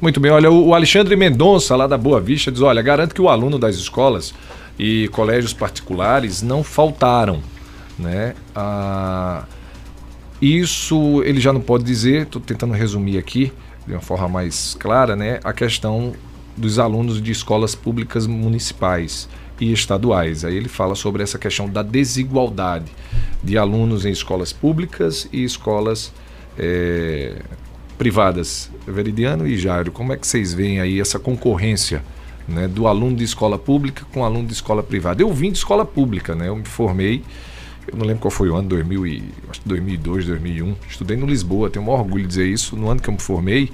Muito 0.00 0.20
bem, 0.20 0.30
olha, 0.30 0.50
o 0.50 0.74
Alexandre 0.74 1.16
Mendonça, 1.16 1.76
lá 1.76 1.86
da 1.86 1.96
Boa 1.96 2.20
Vista, 2.20 2.50
diz: 2.50 2.60
olha, 2.60 2.82
garanto 2.82 3.14
que 3.14 3.22
o 3.22 3.28
aluno 3.28 3.58
das 3.58 3.76
escolas 3.76 4.34
e 4.78 5.08
colégios 5.08 5.52
particulares 5.52 6.42
não 6.42 6.64
faltaram, 6.64 7.40
né? 7.98 8.34
Ah, 8.54 9.44
isso 10.42 11.22
ele 11.24 11.40
já 11.40 11.52
não 11.52 11.60
pode 11.60 11.84
dizer, 11.84 12.22
estou 12.22 12.42
tentando 12.42 12.74
resumir 12.74 13.18
aqui 13.18 13.52
de 13.86 13.92
uma 13.92 14.00
forma 14.00 14.28
mais 14.28 14.76
clara, 14.78 15.14
né? 15.14 15.38
A 15.44 15.52
questão 15.52 16.12
dos 16.56 16.78
alunos 16.78 17.22
de 17.22 17.30
escolas 17.30 17.74
públicas 17.74 18.26
municipais 18.26 19.28
e 19.60 19.72
estaduais. 19.72 20.44
Aí 20.44 20.56
ele 20.56 20.68
fala 20.68 20.94
sobre 20.94 21.22
essa 21.22 21.38
questão 21.38 21.68
da 21.68 21.82
desigualdade 21.82 22.90
de 23.42 23.56
alunos 23.56 24.04
em 24.04 24.10
escolas 24.10 24.52
públicas 24.52 25.28
e 25.32 25.44
escolas 25.44 26.12
é, 26.58 27.36
privadas. 27.98 28.70
Veridiano 28.86 29.46
e 29.46 29.56
Jairo, 29.56 29.90
como 29.90 30.12
é 30.12 30.16
que 30.16 30.26
vocês 30.26 30.52
veem 30.52 30.80
aí 30.80 31.00
essa 31.00 31.18
concorrência 31.18 32.02
né, 32.46 32.68
do 32.68 32.86
aluno 32.86 33.16
de 33.16 33.24
escola 33.24 33.58
pública 33.58 34.04
com 34.12 34.24
aluno 34.24 34.46
de 34.46 34.52
escola 34.52 34.82
privada? 34.82 35.22
Eu 35.22 35.32
vim 35.32 35.50
de 35.50 35.58
escola 35.58 35.84
pública, 35.84 36.34
né? 36.34 36.48
Eu 36.48 36.56
me 36.56 36.64
formei, 36.64 37.22
eu 37.86 37.96
não 37.96 38.06
lembro 38.06 38.22
qual 38.22 38.30
foi 38.30 38.48
o 38.48 38.56
ano, 38.56 38.68
2000 38.68 39.06
e, 39.06 39.24
acho 39.48 39.60
que 39.60 39.68
2002, 39.68 40.26
2001. 40.26 40.74
Estudei 40.88 41.16
no 41.16 41.26
Lisboa, 41.26 41.70
tenho 41.70 41.84
o 41.84 41.86
maior 41.86 42.00
orgulho 42.00 42.22
de 42.22 42.28
dizer 42.28 42.46
isso. 42.46 42.76
No 42.76 42.88
ano 42.90 43.00
que 43.00 43.08
eu 43.08 43.14
me 43.14 43.20
formei, 43.20 43.70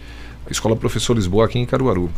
a 0.47 0.51
Escola 0.51 0.77
Professor 0.77 1.15
Lisboa 1.15 1.47
aqui 1.47 1.59
em 1.59 1.67
Caruaru 1.67 2.11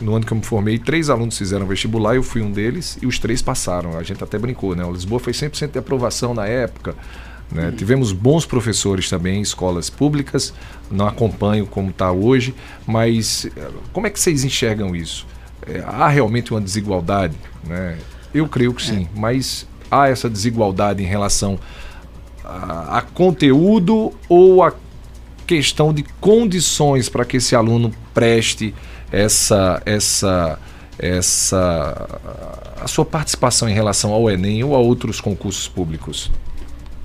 no 0.00 0.14
ano 0.14 0.24
que 0.24 0.32
eu 0.32 0.36
me 0.36 0.44
formei, 0.44 0.78
três 0.78 1.10
alunos 1.10 1.36
fizeram 1.36 1.66
vestibular, 1.66 2.14
eu 2.14 2.22
fui 2.22 2.40
um 2.40 2.50
deles 2.50 2.98
e 3.02 3.06
os 3.06 3.18
três 3.18 3.42
passaram. 3.42 3.96
A 3.96 4.02
gente 4.02 4.22
até 4.22 4.38
brincou, 4.38 4.74
né? 4.74 4.84
O 4.84 4.92
Lisboa 4.92 5.18
foi 5.18 5.32
100% 5.32 5.72
de 5.72 5.78
aprovação 5.78 6.34
na 6.34 6.46
época. 6.46 6.94
Né? 7.50 7.66
Uhum. 7.66 7.72
Tivemos 7.72 8.12
bons 8.12 8.44
professores 8.44 9.08
também 9.08 9.38
em 9.38 9.42
escolas 9.42 9.88
públicas, 9.88 10.52
não 10.90 11.06
acompanho 11.06 11.66
como 11.66 11.90
está 11.90 12.12
hoje, 12.12 12.54
mas 12.86 13.46
eh, 13.56 13.70
como 13.92 14.06
é 14.06 14.10
que 14.10 14.20
vocês 14.20 14.44
enxergam 14.44 14.94
isso? 14.94 15.26
É, 15.66 15.82
há 15.86 16.08
realmente 16.08 16.52
uma 16.52 16.60
desigualdade? 16.60 17.34
Né? 17.64 17.98
Eu 18.34 18.46
creio 18.48 18.74
que 18.74 18.82
sim, 18.82 19.08
é. 19.14 19.18
mas 19.18 19.66
há 19.90 20.08
essa 20.08 20.28
desigualdade 20.28 21.02
em 21.02 21.06
relação 21.06 21.58
a, 22.44 22.98
a 22.98 23.02
conteúdo 23.02 24.12
ou 24.28 24.62
a 24.62 24.72
questão 25.46 25.92
de 25.94 26.02
condições 26.20 27.08
para 27.08 27.24
que 27.24 27.38
esse 27.38 27.56
aluno 27.56 27.90
preste 28.12 28.74
essa 29.10 29.82
essa 29.86 30.58
essa 30.98 32.20
a 32.80 32.86
sua 32.86 33.04
participação 33.04 33.68
em 33.68 33.72
relação 33.72 34.12
ao 34.12 34.28
Enem 34.30 34.62
ou 34.62 34.74
a 34.74 34.78
outros 34.78 35.20
concursos 35.20 35.66
públicos? 35.66 36.30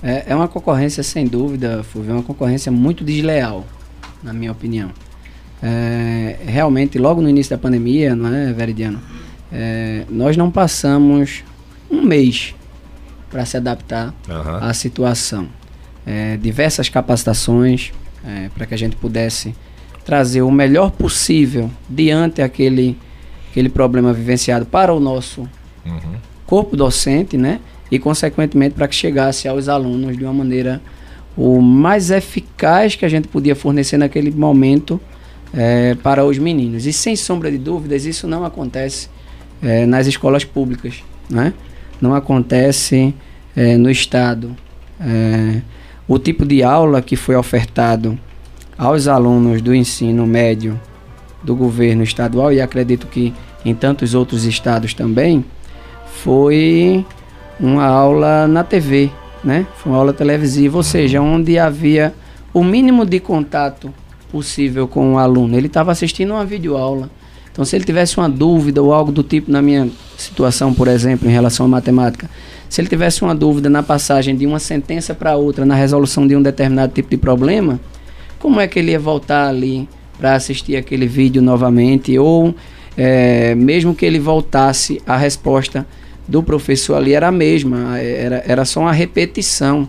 É, 0.03 0.25
é 0.27 0.35
uma 0.35 0.49
concorrência 0.49 1.01
sem 1.01 1.25
dúvida, 1.25 1.81
Fulvio, 1.83 2.11
é 2.11 2.13
uma 2.15 2.23
concorrência 2.23 2.69
muito 2.69 3.05
desleal, 3.05 3.65
na 4.21 4.33
minha 4.33 4.51
opinião. 4.51 4.91
É, 5.61 6.39
realmente, 6.45 6.99
logo 6.99 7.21
no 7.21 7.29
início 7.29 7.51
da 7.51 7.57
pandemia, 7.57 8.13
não 8.13 8.27
é, 8.27 8.51
Veridiano? 8.51 8.99
É, 9.49 10.03
nós 10.09 10.35
não 10.35 10.51
passamos 10.51 11.43
um 11.89 12.01
mês 12.01 12.53
para 13.29 13.45
se 13.45 13.55
adaptar 13.55 14.13
uhum. 14.27 14.55
à 14.57 14.73
situação. 14.73 15.47
É, 16.05 16.35
diversas 16.35 16.89
capacitações 16.89 17.93
é, 18.25 18.49
para 18.53 18.65
que 18.65 18.73
a 18.73 18.77
gente 18.77 18.97
pudesse 18.97 19.55
trazer 20.03 20.41
o 20.41 20.51
melhor 20.51 20.91
possível 20.91 21.71
diante 21.89 22.41
aquele, 22.41 22.97
aquele 23.49 23.69
problema 23.69 24.11
vivenciado 24.11 24.65
para 24.65 24.93
o 24.93 24.99
nosso 24.99 25.47
uhum. 25.85 26.15
corpo 26.45 26.75
docente, 26.75 27.37
né? 27.37 27.61
E, 27.93 27.99
consequentemente, 27.99 28.73
para 28.73 28.87
que 28.87 28.95
chegasse 28.95 29.47
aos 29.47 29.69
alunos 29.69 30.17
de 30.17 30.23
uma 30.23 30.33
maneira 30.33 30.81
o 31.37 31.61
mais 31.61 32.09
eficaz 32.09 32.95
que 32.95 33.05
a 33.05 33.07
gente 33.07 33.27
podia 33.27 33.55
fornecer 33.55 33.97
naquele 33.97 34.31
momento 34.31 34.99
é, 35.53 35.93
para 36.01 36.25
os 36.25 36.39
meninos. 36.39 36.87
E, 36.87 36.91
sem 36.91 37.15
sombra 37.15 37.51
de 37.51 37.59
dúvidas, 37.59 38.07
isso 38.07 38.27
não 38.27 38.43
acontece 38.43 39.09
é, 39.61 39.85
nas 39.85 40.07
escolas 40.07 40.43
públicas, 40.43 41.03
né? 41.29 41.53
Não 42.01 42.15
acontece 42.15 43.13
é, 43.55 43.77
no 43.77 43.91
Estado. 43.91 44.57
o 46.07 46.17
tipo 46.17 46.47
de 46.47 46.63
aula 46.63 46.99
que 46.99 47.15
foi 47.15 47.35
ofertado 47.35 48.17
aos 48.75 49.07
alunos 49.07 49.61
do 49.61 49.71
ensino 49.71 50.25
médio 50.25 50.81
do 51.43 51.55
governo 51.55 52.01
estadual 52.01 52.51
e 52.51 52.59
acredito 52.59 53.05
que 53.05 53.31
em 53.63 53.75
tantos 53.75 54.15
outros 54.15 54.45
estados 54.45 54.95
também 54.95 55.45
foi 56.23 57.05
uma 57.59 57.85
aula 57.85 58.47
na 58.47 58.63
TV, 58.63 59.09
né? 59.43 59.65
Foi 59.77 59.91
uma 59.91 59.99
aula 59.99 60.13
televisiva, 60.13 60.77
ou 60.77 60.83
seja, 60.83 61.21
onde 61.21 61.57
havia 61.57 62.13
o 62.53 62.63
mínimo 62.63 63.05
de 63.05 63.19
contato 63.19 63.93
possível 64.31 64.87
com 64.87 65.13
o 65.13 65.17
aluno. 65.17 65.57
Ele 65.57 65.67
estava 65.67 65.91
assistindo 65.91 66.31
uma 66.31 66.45
videoaula. 66.45 67.09
Então, 67.51 67.63
se 67.63 67.75
ele 67.75 67.85
tivesse 67.85 68.17
uma 68.17 68.27
dúvida 68.27 68.81
ou 68.81 68.91
algo 68.91 69.11
do 69.11 69.21
tipo 69.21 69.51
na 69.51 69.61
minha 69.61 69.87
situação, 70.17 70.73
por 70.73 70.87
exemplo, 70.87 71.29
em 71.29 71.31
relação 71.31 71.67
à 71.67 71.69
matemática, 71.69 72.27
se 72.67 72.81
ele 72.81 72.87
tivesse 72.87 73.21
uma 73.21 73.35
dúvida 73.35 73.69
na 73.69 73.83
passagem 73.83 74.35
de 74.35 74.47
uma 74.47 74.57
sentença 74.57 75.13
para 75.13 75.35
outra, 75.35 75.63
na 75.63 75.75
resolução 75.75 76.25
de 76.25 76.35
um 76.35 76.41
determinado 76.41 76.91
tipo 76.91 77.11
de 77.11 77.17
problema, 77.17 77.79
como 78.39 78.59
é 78.59 78.67
que 78.67 78.79
ele 78.79 78.91
ia 78.91 78.99
voltar 78.99 79.47
ali 79.47 79.87
para 80.17 80.33
assistir 80.33 80.75
aquele 80.75 81.05
vídeo 81.05 81.41
novamente? 81.41 82.17
Ou 82.17 82.55
é, 82.97 83.53
mesmo 83.53 83.93
que 83.93 84.03
ele 84.03 84.19
voltasse, 84.19 84.99
a 85.05 85.15
resposta 85.15 85.85
do 86.27 86.41
professor 86.41 86.95
ali 86.95 87.13
era 87.13 87.27
a 87.27 87.31
mesma, 87.31 87.99
era, 87.99 88.43
era 88.45 88.65
só 88.65 88.81
uma 88.81 88.91
repetição. 88.91 89.87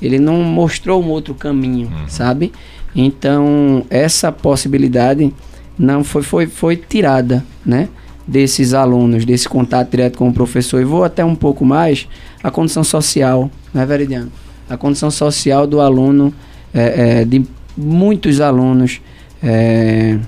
Ele 0.00 0.18
não 0.18 0.42
mostrou 0.42 1.02
um 1.02 1.08
outro 1.08 1.34
caminho, 1.34 1.88
uhum. 1.88 2.08
sabe? 2.08 2.52
Então, 2.94 3.84
essa 3.90 4.32
possibilidade 4.32 5.32
não 5.78 6.02
foi, 6.02 6.22
foi, 6.22 6.46
foi 6.46 6.76
tirada, 6.76 7.44
né? 7.64 7.88
Desses 8.26 8.74
alunos, 8.74 9.24
desse 9.24 9.48
contato 9.48 9.90
direto 9.90 10.18
com 10.18 10.28
o 10.28 10.32
professor. 10.32 10.80
E 10.80 10.84
vou 10.84 11.04
até 11.04 11.24
um 11.24 11.34
pouco 11.34 11.64
mais, 11.64 12.08
a 12.42 12.50
condição 12.50 12.84
social, 12.84 13.50
né, 13.74 13.84
Veridiano? 13.84 14.30
A 14.68 14.76
condição 14.76 15.10
social 15.10 15.66
do 15.66 15.80
aluno 15.80 16.32
é, 16.72 17.20
é, 17.20 17.24
de 17.24 17.44
muitos 17.76 18.40
alunos 18.40 19.00
é, 19.42 20.18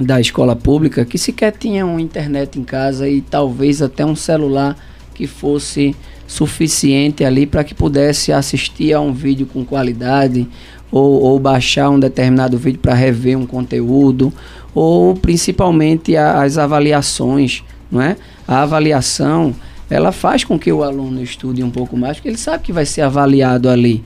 da 0.00 0.20
escola 0.20 0.56
pública 0.56 1.04
que 1.04 1.18
sequer 1.18 1.52
tinham 1.52 2.00
internet 2.00 2.58
em 2.58 2.64
casa 2.64 3.08
e 3.08 3.20
talvez 3.20 3.82
até 3.82 4.04
um 4.04 4.16
celular 4.16 4.76
que 5.14 5.26
fosse 5.26 5.94
suficiente 6.26 7.24
ali 7.24 7.46
para 7.46 7.64
que 7.64 7.74
pudesse 7.74 8.32
assistir 8.32 8.92
a 8.92 9.00
um 9.00 9.12
vídeo 9.12 9.46
com 9.46 9.64
qualidade 9.64 10.48
ou, 10.90 11.22
ou 11.22 11.38
baixar 11.38 11.90
um 11.90 12.00
determinado 12.00 12.56
vídeo 12.56 12.78
para 12.80 12.94
rever 12.94 13.36
um 13.36 13.46
conteúdo 13.46 14.32
ou 14.74 15.14
principalmente 15.14 16.16
a, 16.16 16.42
as 16.42 16.56
avaliações, 16.56 17.62
não 17.90 18.00
é? 18.00 18.16
A 18.46 18.62
avaliação 18.62 19.54
ela 19.90 20.12
faz 20.12 20.44
com 20.44 20.58
que 20.58 20.72
o 20.72 20.84
aluno 20.84 21.20
estude 21.20 21.64
um 21.64 21.70
pouco 21.70 21.96
mais, 21.96 22.16
porque 22.16 22.28
ele 22.28 22.38
sabe 22.38 22.62
que 22.62 22.72
vai 22.72 22.86
ser 22.86 23.02
avaliado 23.02 23.68
ali. 23.68 24.04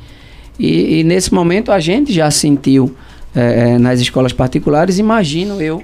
E, 0.58 1.00
e 1.00 1.04
nesse 1.04 1.32
momento 1.34 1.70
a 1.70 1.78
gente 1.78 2.12
já 2.12 2.30
sentiu 2.30 2.94
é, 3.34 3.78
nas 3.78 4.00
escolas 4.00 4.32
particulares, 4.32 4.98
imagino 4.98 5.60
eu, 5.60 5.82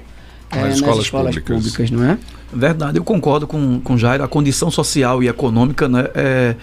é, 0.51 0.61
nas, 0.61 0.75
escolas, 0.75 0.97
nas 0.97 1.05
escolas 1.05 1.35
públicas. 1.35 1.63
públicas. 1.63 1.91
não 1.91 2.03
é? 2.03 2.17
Verdade, 2.53 2.97
eu 2.97 3.03
concordo 3.03 3.47
com, 3.47 3.79
com 3.79 3.97
Jair. 3.97 4.21
A 4.21 4.27
condição 4.27 4.69
social 4.69 5.23
e 5.23 5.27
econômica 5.27 5.87
né, 5.87 6.05
é, 6.13 6.55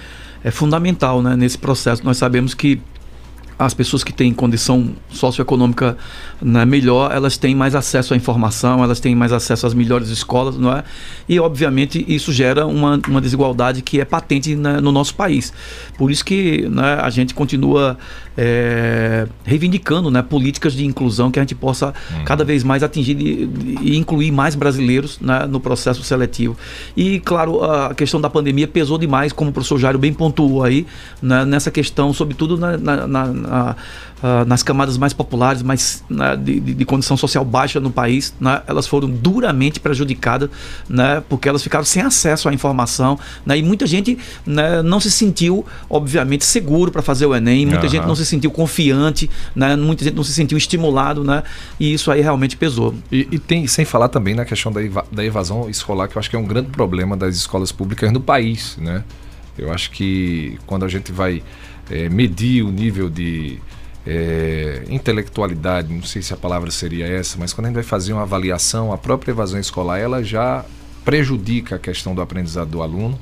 é 0.45 0.51
fundamental 0.51 1.23
né, 1.23 1.35
nesse 1.35 1.57
processo. 1.57 2.05
Nós 2.05 2.19
sabemos 2.19 2.53
que 2.53 2.81
as 3.59 3.75
pessoas 3.75 4.05
que 4.05 4.13
têm 4.13 4.33
condição 4.33 4.91
socioeconômica 5.11 5.97
né, 6.41 6.65
melhor, 6.65 7.11
elas 7.13 7.37
têm 7.37 7.57
mais 7.57 7.75
acesso 7.75 8.15
à 8.15 8.17
informação, 8.17 8.85
elas 8.85 9.01
têm 9.01 9.17
mais 9.17 9.33
acesso 9.33 9.67
às 9.67 9.75
melhores 9.75 10.11
escolas, 10.11 10.57
não 10.57 10.73
é? 10.73 10.85
E, 11.29 11.41
obviamente, 11.41 12.05
isso 12.07 12.33
gera 12.33 12.67
uma, 12.67 13.01
uma 13.09 13.21
desigualdade 13.21 13.83
que 13.83 14.01
é 14.01 14.05
patente 14.05 14.55
né, 14.55 14.81
no 14.81 14.93
nosso 14.93 15.15
país. 15.17 15.53
Por 15.97 16.11
isso 16.11 16.25
que 16.25 16.69
né, 16.69 16.99
a 17.03 17.11
gente 17.11 17.35
continua 17.35 17.99
é, 18.41 19.27
reivindicando 19.45 20.13
né, 20.13 20.23
políticas 20.23 20.73
de 20.73 20.87
inclusão 20.87 21.29
que 21.29 21.41
a 21.41 21.43
gente 21.43 21.57
possa 21.57 21.93
uhum. 22.13 22.25
cada 22.25 22.45
vez 22.45 22.63
mais 22.63 22.85
atingir 22.85 23.19
e, 23.21 23.97
incluir 23.97 24.31
mais 24.31 24.55
brasileiros 24.55 25.19
né, 25.21 25.45
no 25.47 25.59
processo 25.59 26.05
seletivo. 26.05 26.57
E, 26.97 27.19
claro, 27.19 27.65
a 27.65 27.93
questão 27.93 28.21
da 28.21 28.31
pandemia 28.31 28.69
pesou 28.69 28.97
demais, 28.97 29.33
como 29.33 29.51
o 29.51 29.53
professor 29.53 29.77
Jairo 29.77 29.99
bem 29.99 30.13
pontuou 30.13 30.63
aí, 30.63 30.87
né, 31.21 31.45
nessa 31.45 31.73
questão, 31.73 32.13
sobretudo 32.13 32.57
na, 32.57 32.77
na, 32.77 33.07
na 33.09 33.23
a, 33.49 33.77
a, 34.23 34.45
nas 34.45 34.63
camadas 34.63 34.97
mais 34.97 35.13
populares, 35.13 35.63
mais 35.63 36.03
né, 36.09 36.37
de, 36.37 36.61
de, 36.61 36.85
condição 36.85 37.17
social 37.17 37.45
baixa 37.45 37.81
no 37.81 37.91
país, 37.91 38.35
né, 38.41 38.63
elas 38.67 38.87
foram 38.87 39.09
duramente 39.09 39.81
prejudicadas, 39.81 40.51
né, 40.89 41.23
porque 41.29 41.49
elas 41.49 41.63
ficaram 41.63 41.85
sem 41.85 42.03
acesso 42.03 42.49
à 42.49 42.53
informação, 42.53 43.19
né, 43.45 43.59
e 43.59 43.63
muita 43.63 43.87
gente 43.87 44.19
né, 44.47 44.83
não 44.83 45.01
se 45.01 45.11
sentiu, 45.11 45.65
obviamente, 45.89 46.45
seguro 46.45 46.91
para 46.91 47.03
fazer 47.03 47.27
o 47.27 47.35
Enem, 47.35 47.67
muita 47.67 47.85
uhum. 47.85 47.89
gente 47.89 48.07
não 48.07 48.17
se 48.17 48.27
sentiu 48.27 48.51
confiante, 48.51 49.31
né, 49.55 49.77
muita 49.77 50.05
gente 50.05 50.15
não 50.15 50.25
se 50.25 50.33
sentiu 50.33 50.59
estimulado, 50.59 51.23
né, 51.23 51.43
e 51.79 51.93
isso 51.93 52.11
aí 52.11 52.21
realmente 52.21 52.57
pesou. 52.57 52.95
E, 53.11 53.29
e 53.31 53.39
tem, 53.39 53.67
sem 53.67 53.85
falar 53.85 54.09
também 54.09 54.35
na 54.35 54.45
questão 54.45 54.73
da, 54.73 54.81
da 55.11 55.25
evasão 55.25 55.69
escolar, 55.69 56.09
que 56.09 56.17
eu 56.17 56.21
acho 56.21 56.31
que 56.31 56.37
é 56.37 56.39
um 56.39 56.47
grande 56.47 56.71
problema 56.71 57.17
das 57.17 57.37
escolas 57.37 57.73
públicas 57.73 58.13
no 58.13 58.21
país, 58.21 58.77
né? 58.79 59.05
Eu 59.57 59.73
acho 59.73 59.91
que 59.91 60.57
quando 60.67 60.85
a 60.85 60.89
gente 60.89 61.11
vai 61.11 61.43
é, 61.91 62.09
medir 62.09 62.63
o 62.63 62.71
nível 62.71 63.11
de 63.11 63.59
é, 64.11 64.85
intelectualidade, 64.89 65.93
não 65.93 66.03
sei 66.03 66.23
se 66.23 66.33
a 66.33 66.37
palavra 66.37 66.71
seria 66.71 67.07
essa, 67.07 67.37
mas 67.39 67.53
quando 67.53 67.67
a 67.67 67.69
gente 67.69 67.75
vai 67.75 67.85
fazer 67.85 68.15
uma 68.15 68.23
avaliação, 68.23 68.91
a 68.91 68.97
própria 68.97 69.33
evasão 69.33 69.61
escolar 69.61 69.99
ela 69.99 70.25
já 70.25 70.65
prejudica 71.05 71.77
a 71.77 71.79
questão 71.79 72.15
do 72.15 72.23
aprendizado 72.23 72.71
do 72.71 72.81
aluno, 72.81 73.19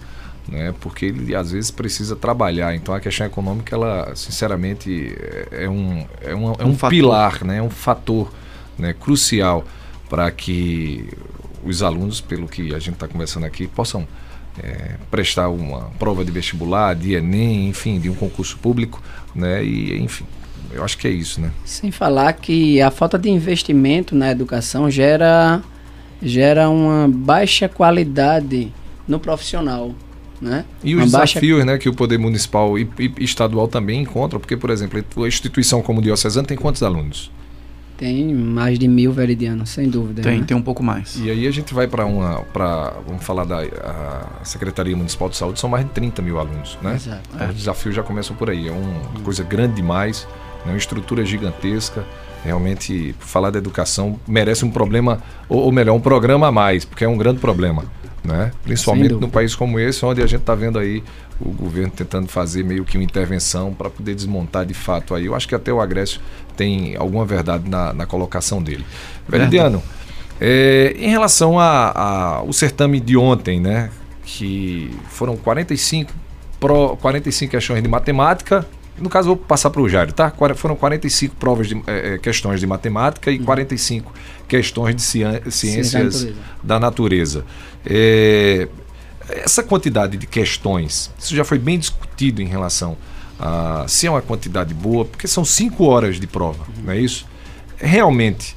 né, 0.48 0.72
porque 0.80 1.06
ele 1.06 1.34
às 1.34 1.50
vezes 1.50 1.72
precisa 1.72 2.14
trabalhar. 2.14 2.76
Então 2.76 2.94
a 2.94 3.00
questão 3.00 3.26
econômica, 3.26 3.74
ela 3.74 4.14
sinceramente 4.14 5.12
é, 5.50 5.64
é 5.64 5.68
um, 5.68 6.06
é 6.20 6.34
um, 6.36 6.52
é 6.52 6.64
um, 6.64 6.68
um 6.68 6.76
pilar, 6.76 7.44
né, 7.44 7.56
é 7.56 7.62
um 7.62 7.70
fator 7.70 8.32
né, 8.78 8.92
crucial 8.92 9.64
para 10.08 10.30
que 10.30 11.08
os 11.64 11.82
alunos, 11.82 12.20
pelo 12.20 12.46
que 12.46 12.72
a 12.72 12.78
gente 12.78 12.94
está 12.94 13.08
conversando 13.08 13.44
aqui, 13.44 13.66
possam 13.66 14.06
é, 14.62 14.94
prestar 15.10 15.48
uma 15.48 15.90
prova 15.98 16.24
de 16.24 16.30
vestibular, 16.30 16.94
de 16.94 17.14
Enem, 17.14 17.68
enfim, 17.68 17.98
de 17.98 18.08
um 18.08 18.14
concurso 18.14 18.56
público, 18.58 19.02
né? 19.34 19.64
E 19.64 20.00
enfim, 20.00 20.24
eu 20.72 20.84
acho 20.84 20.98
que 20.98 21.06
é 21.06 21.10
isso, 21.10 21.40
né? 21.40 21.50
Sem 21.64 21.90
falar 21.90 22.32
que 22.32 22.80
a 22.80 22.90
falta 22.90 23.18
de 23.18 23.28
investimento 23.28 24.14
na 24.14 24.30
educação 24.30 24.90
gera 24.90 25.62
gera 26.22 26.68
uma 26.70 27.08
baixa 27.08 27.68
qualidade 27.68 28.72
no 29.06 29.20
profissional. 29.20 29.94
Né? 30.40 30.66
E 30.84 30.94
os 30.94 31.04
desafios 31.04 31.64
né, 31.64 31.78
que 31.78 31.88
o 31.88 31.94
poder 31.94 32.18
municipal 32.18 32.78
e, 32.78 32.86
e, 32.98 33.24
estadual 33.24 33.68
também 33.68 34.02
encontram, 34.02 34.38
porque, 34.38 34.56
por 34.56 34.68
exemplo, 34.68 35.02
a 35.24 35.28
instituição 35.28 35.80
como 35.80 35.98
o 35.98 36.02
Diocesano 36.02 36.46
tem 36.46 36.56
quantos 36.56 36.82
alunos? 36.82 37.30
Tem 37.96 38.34
mais 38.34 38.78
de 38.78 38.86
mil 38.86 39.10
veridianos, 39.10 39.70
sem 39.70 39.88
dúvida. 39.88 40.20
Tem, 40.20 40.40
né? 40.40 40.44
tem 40.46 40.54
um 40.54 40.60
pouco 40.60 40.82
mais. 40.82 41.18
E 41.18 41.30
aí 41.30 41.46
a 41.46 41.50
gente 41.50 41.72
vai 41.72 41.88
para 41.88 42.04
uma, 42.04 42.42
para 42.52 42.92
vamos 43.06 43.24
falar 43.24 43.44
da 43.44 43.64
Secretaria 44.42 44.94
Municipal 44.94 45.30
de 45.30 45.36
Saúde, 45.36 45.58
são 45.58 45.70
mais 45.70 45.86
de 45.86 45.92
30 45.92 46.20
mil 46.20 46.38
alunos, 46.38 46.76
né? 46.82 46.96
Exato. 46.96 47.22
Então, 47.34 47.46
é. 47.46 47.50
Os 47.50 47.56
desafios 47.56 47.94
já 47.94 48.02
começam 48.02 48.36
por 48.36 48.50
aí, 48.50 48.68
é 48.68 48.72
uma 48.72 49.20
coisa 49.24 49.42
grande 49.42 49.76
demais, 49.76 50.28
né? 50.66 50.72
uma 50.72 50.78
estrutura 50.78 51.24
gigantesca. 51.24 52.04
Realmente, 52.44 53.14
falar 53.18 53.50
da 53.50 53.58
educação 53.58 54.20
merece 54.26 54.64
um 54.64 54.70
problema, 54.70 55.20
ou, 55.48 55.62
ou 55.62 55.72
melhor, 55.72 55.94
um 55.94 56.00
programa 56.00 56.48
a 56.48 56.52
mais, 56.52 56.84
porque 56.84 57.04
é 57.04 57.08
um 57.08 57.16
grande 57.16 57.40
problema. 57.40 57.84
Né? 58.22 58.52
Principalmente 58.62 59.14
num 59.14 59.28
país 59.28 59.54
como 59.54 59.78
esse, 59.78 60.04
onde 60.04 60.22
a 60.22 60.26
gente 60.26 60.40
está 60.40 60.54
vendo 60.54 60.78
aí 60.78 61.02
o 61.40 61.50
governo 61.50 61.90
tentando 61.90 62.28
fazer 62.28 62.64
meio 62.64 62.84
que 62.84 62.96
uma 62.96 63.04
intervenção 63.04 63.72
para 63.72 63.90
poder 63.90 64.14
desmontar 64.14 64.64
de 64.64 64.74
fato 64.74 65.14
aí. 65.14 65.26
Eu 65.26 65.34
acho 65.34 65.46
que 65.46 65.54
até 65.54 65.72
o 65.72 65.80
Agrésio 65.80 66.20
tem 66.56 66.96
alguma 66.96 67.24
verdade 67.24 67.68
na, 67.68 67.92
na 67.92 68.06
colocação 68.06 68.62
dele. 68.62 68.84
Veridiano, 69.28 69.82
é, 70.40 70.94
em 70.98 71.10
relação 71.10 71.58
ao 71.58 72.52
certame 72.52 73.00
de 73.00 73.16
ontem, 73.16 73.60
né? 73.60 73.90
Que 74.24 74.90
foram 75.08 75.36
45, 75.36 76.12
pro, 76.58 76.96
45 76.96 77.50
questões 77.50 77.82
de 77.82 77.88
matemática. 77.88 78.66
No 78.98 79.10
caso, 79.10 79.28
vou 79.28 79.36
passar 79.36 79.70
para 79.70 79.82
o 79.82 79.88
Jairo, 79.88 80.12
tá? 80.12 80.32
Foram 80.54 80.74
45 80.74 81.36
provas 81.36 81.68
de 81.68 81.82
é, 81.86 82.14
é, 82.14 82.18
questões 82.18 82.60
de 82.60 82.66
matemática 82.66 83.30
e 83.30 83.38
45 83.38 84.12
questões 84.48 84.96
de 84.96 85.02
ciências 85.02 86.28
da 86.62 86.80
natureza. 86.80 87.44
É, 87.84 88.68
essa 89.28 89.62
quantidade 89.62 90.16
de 90.16 90.26
questões, 90.26 91.10
isso 91.18 91.34
já 91.34 91.44
foi 91.44 91.58
bem 91.58 91.78
discutido 91.78 92.40
em 92.40 92.46
relação 92.46 92.96
a 93.38 93.84
se 93.86 94.06
é 94.06 94.10
uma 94.10 94.22
quantidade 94.22 94.72
boa, 94.72 95.04
porque 95.04 95.28
são 95.28 95.44
cinco 95.44 95.84
horas 95.84 96.18
de 96.18 96.26
prova, 96.26 96.64
uhum. 96.64 96.84
não 96.84 96.92
é 96.92 96.98
isso? 96.98 97.26
Realmente, 97.76 98.56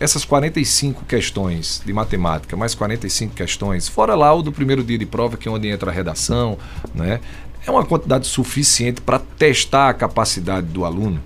essas 0.00 0.24
45 0.24 1.04
questões 1.04 1.82
de 1.84 1.92
matemática, 1.92 2.56
mais 2.56 2.74
45 2.74 3.34
questões, 3.34 3.88
fora 3.88 4.14
lá 4.14 4.32
o 4.32 4.42
do 4.42 4.50
primeiro 4.50 4.82
dia 4.82 4.98
de 4.98 5.06
prova, 5.06 5.36
que 5.36 5.48
é 5.48 5.50
onde 5.50 5.68
entra 5.68 5.90
a 5.90 5.94
redação, 5.94 6.58
né? 6.94 7.20
É 7.66 7.70
uma 7.70 7.84
quantidade 7.84 8.26
suficiente 8.26 9.00
para 9.00 9.18
testar 9.18 9.88
a 9.88 9.94
capacidade 9.94 10.66
do 10.66 10.84
aluno? 10.84 11.20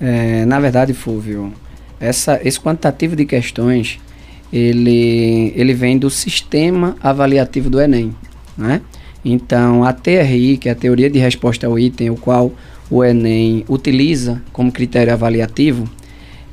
É, 0.00 0.44
na 0.44 0.58
verdade, 0.58 0.92
Fúvio, 0.92 1.52
essa, 2.00 2.40
esse 2.42 2.60
quantitativo 2.60 3.14
de 3.14 3.24
questões 3.24 4.00
ele, 4.52 5.52
ele 5.56 5.72
vem 5.72 5.96
do 5.96 6.10
sistema 6.10 6.96
avaliativo 7.02 7.70
do 7.70 7.80
Enem. 7.80 8.14
Né? 8.56 8.82
Então, 9.24 9.84
a 9.84 9.92
TRI, 9.92 10.58
que 10.58 10.68
é 10.68 10.72
a 10.72 10.74
teoria 10.74 11.08
de 11.08 11.18
resposta 11.18 11.66
ao 11.66 11.78
item, 11.78 12.10
o 12.10 12.16
qual 12.16 12.52
o 12.90 13.02
Enem 13.02 13.64
utiliza 13.68 14.42
como 14.52 14.70
critério 14.70 15.12
avaliativo, 15.12 15.88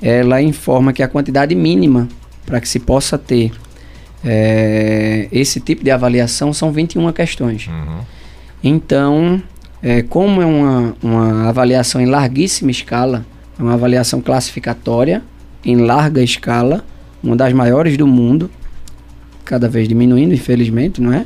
ela 0.02 0.42
informa 0.42 0.94
que 0.94 1.04
a 1.04 1.08
quantidade 1.08 1.54
mínima 1.54 2.08
para 2.46 2.62
que 2.62 2.70
se 2.70 2.80
possa 2.80 3.18
ter 3.18 3.52
é, 4.24 5.28
esse 5.32 5.60
tipo 5.60 5.84
de 5.84 5.92
avaliação 5.92 6.54
são 6.54 6.72
21 6.72 7.12
questões. 7.12 7.68
Uhum. 7.68 8.00
Então, 8.64 9.42
é, 9.82 10.02
como 10.02 10.42
é 10.42 10.46
uma, 10.46 10.96
uma 11.02 11.50
avaliação 11.50 12.02
em 12.02 12.06
larguíssima 12.06 12.72
escala, 12.72 13.26
é 13.58 13.62
uma 13.62 13.74
avaliação 13.74 14.22
classificatória 14.22 15.22
em 15.64 15.78
larga 15.78 16.22
escala, 16.22 16.84
uma 17.24 17.36
das 17.36 17.54
maiores 17.54 17.98
do 17.98 18.08
mundo, 18.08 18.50
cada 19.46 19.68
vez 19.68 19.88
diminuindo, 19.88 20.34
infelizmente, 20.34 21.02
não 21.02 21.12
é? 21.12 21.26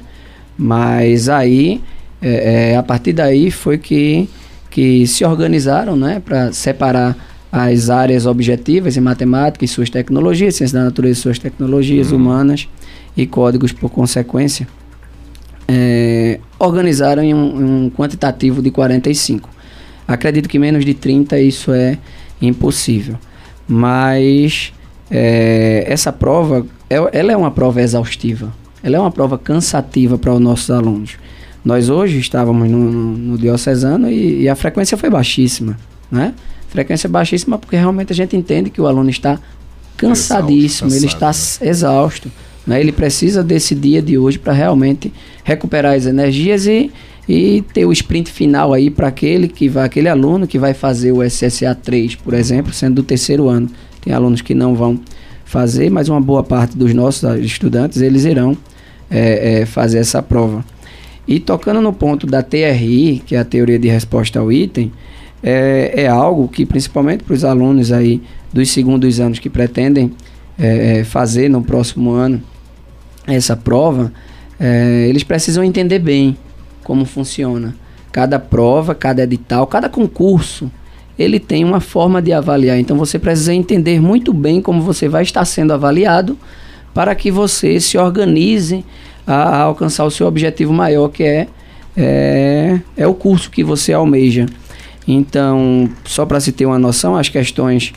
Mas 0.58 1.30
aí, 1.30 1.82
é, 2.22 2.72
é, 2.72 2.78
a 2.78 2.84
partir 2.84 3.14
daí 3.14 3.52
foi 3.52 3.78
que, 3.78 4.30
que 4.70 5.06
se 5.08 5.26
organizaram, 5.26 5.96
né, 5.96 6.22
para 6.24 6.52
separar 6.52 7.16
as 7.52 7.90
áreas 7.90 8.26
objetivas 8.26 8.98
em 8.98 9.02
matemática 9.02 9.64
e 9.64 9.68
suas 9.68 9.90
tecnologias, 9.90 10.56
ciência 10.56 10.80
da 10.80 10.86
natureza 10.86 11.20
e 11.20 11.22
suas 11.22 11.38
tecnologias 11.38 12.12
uhum. 12.12 12.18
humanas 12.18 12.68
e 13.16 13.28
códigos 13.28 13.72
por 13.72 13.90
consequência, 13.92 14.68
é, 15.74 16.40
organizaram 16.60 17.24
em 17.24 17.34
um, 17.34 17.86
um, 17.86 17.90
quantitativo 17.90 18.62
de 18.62 18.70
45. 18.70 19.50
Acredito 20.08 20.48
que 20.48 20.60
menos 20.60 20.86
de 20.86 20.94
30 20.94 21.40
isso 21.40 21.72
é 21.72 21.98
impossível. 22.42 23.18
Mas 23.68 24.72
é, 25.10 25.84
essa 25.88 26.12
prova, 26.12 26.66
é, 26.90 26.96
ela 27.12 27.32
é 27.32 27.38
uma 27.38 27.50
prova 27.50 27.82
exaustiva. 27.82 28.54
Ela 28.84 28.98
é 28.98 29.00
uma 29.00 29.12
prova 29.12 29.38
cansativa 29.38 30.18
para 30.18 30.34
os 30.34 30.40
nossos 30.40 30.70
alunos. 30.70 31.18
Nós 31.66 31.90
hoje 31.90 32.20
estávamos 32.20 32.70
no, 32.70 32.92
no, 32.92 33.18
no 33.18 33.38
diocesano 33.38 34.10
e, 34.10 34.42
e, 34.42 34.50
a 34.50 34.56
frequência 34.56 34.98
foi 34.98 35.10
baixíssima, 35.10 35.80
né? 36.12 36.34
Frequência 36.68 37.08
baixíssima 37.08 37.58
porque 37.58 37.78
realmente 37.78 38.12
a 38.12 38.16
gente 38.16 38.36
entende 38.36 38.70
que 38.70 38.82
o 38.82 38.88
aluno 38.88 39.10
está 39.10 39.40
cansadíssimo, 39.96 40.90
exausto, 40.90 41.06
ele 41.06 41.06
está 41.06 41.28
né? 41.28 41.70
exausto. 41.70 42.32
Né? 42.66 42.80
Ele 42.80 42.92
precisa 42.92 43.44
desse 43.44 43.76
dia 43.76 44.02
de 44.02 44.18
hoje 44.18 44.40
para 44.40 44.54
realmente 44.54 45.12
recuperar 45.44 45.96
as 45.96 46.06
energias 46.06 46.66
e, 46.66 46.92
e 47.28 47.62
ter 47.74 47.86
o 47.86 47.92
sprint 47.92 48.32
final 48.32 48.74
aí 48.74 48.90
para 48.90 49.08
aquele 49.08 49.48
que 49.48 49.68
vai, 49.68 49.86
aquele 49.86 50.10
aluno 50.10 50.48
que 50.48 50.58
vai 50.58 50.74
fazer 50.74 51.12
o 51.12 51.24
SSA 51.24 51.76
3, 51.76 52.16
por 52.16 52.34
exemplo, 52.34 52.74
sendo 52.74 52.96
do 52.96 53.04
terceiro 53.04 53.50
ano. 53.50 53.70
Tem 54.02 54.14
alunos 54.14 54.42
que 54.42 54.54
não 54.54 54.76
vão 54.76 55.00
fazer, 55.46 55.90
mas 55.90 56.10
uma 56.10 56.22
boa 56.22 56.44
parte 56.44 56.78
dos 56.78 56.94
nossos 56.94 57.24
estudantes 57.40 58.02
eles 58.02 58.26
irão 58.26 58.58
é, 59.10 59.62
é, 59.62 59.66
fazer 59.66 60.00
essa 60.00 60.22
prova. 60.22 60.66
E 61.28 61.40
tocando 61.40 61.80
no 61.82 61.94
ponto 61.94 62.28
da 62.28 62.42
TRI, 62.42 63.22
que 63.26 63.36
é 63.36 63.40
a 63.40 63.46
teoria 63.46 63.80
de 63.80 63.88
resposta 63.88 64.40
ao 64.40 64.52
item, 64.52 64.92
é, 65.42 65.94
é 65.96 66.08
algo 66.08 66.48
que 66.48 66.66
principalmente 66.66 67.24
para 67.24 67.34
os 67.34 67.44
alunos 67.44 67.92
aí 67.92 68.22
dos 68.52 68.70
segundos 68.72 69.20
anos 69.20 69.40
que 69.40 69.50
pretendem 69.50 70.12
é, 70.58 71.00
é, 71.00 71.04
fazer 71.04 71.50
no 71.50 71.62
próximo 71.62 72.12
ano 72.12 72.42
essa 73.28 73.56
prova, 73.56 74.12
é, 74.60 75.06
eles 75.10 75.24
precisam 75.24 75.64
entender 75.64 76.00
bem 76.00 76.38
como 76.84 77.06
funciona. 77.06 77.76
Cada 78.12 78.38
prova, 78.38 78.94
cada 78.94 79.24
edital, 79.24 79.66
cada 79.66 79.90
concurso 79.90 80.70
ele 81.18 81.40
tem 81.40 81.64
uma 81.64 81.80
forma 81.80 82.22
de 82.22 82.34
avaliar. 82.34 82.80
Então 82.80 82.98
você 82.98 83.20
precisa 83.20 83.54
entender 83.54 84.00
muito 84.02 84.34
bem 84.34 84.62
como 84.62 84.82
você 84.82 85.08
vai 85.08 85.24
estar 85.24 85.46
sendo 85.46 85.74
avaliado 85.74 86.38
para 86.94 87.14
que 87.16 87.32
você 87.32 87.80
se 87.80 87.98
organize 87.98 88.84
a, 89.26 89.34
a 89.34 89.62
alcançar 89.62 90.06
o 90.06 90.12
seu 90.12 90.28
objetivo 90.28 90.74
maior, 90.74 91.10
que 91.10 91.24
é, 91.24 91.48
é, 91.96 92.80
é 92.96 93.08
o 93.08 93.14
curso 93.14 93.50
que 93.50 93.64
você 93.64 93.94
almeja. 93.94 94.46
Então, 95.08 95.90
só 96.06 96.26
para 96.26 96.40
se 96.40 96.52
ter 96.52 96.66
uma 96.66 96.80
noção, 96.80 97.16
as 97.16 97.30
questões 97.30 97.94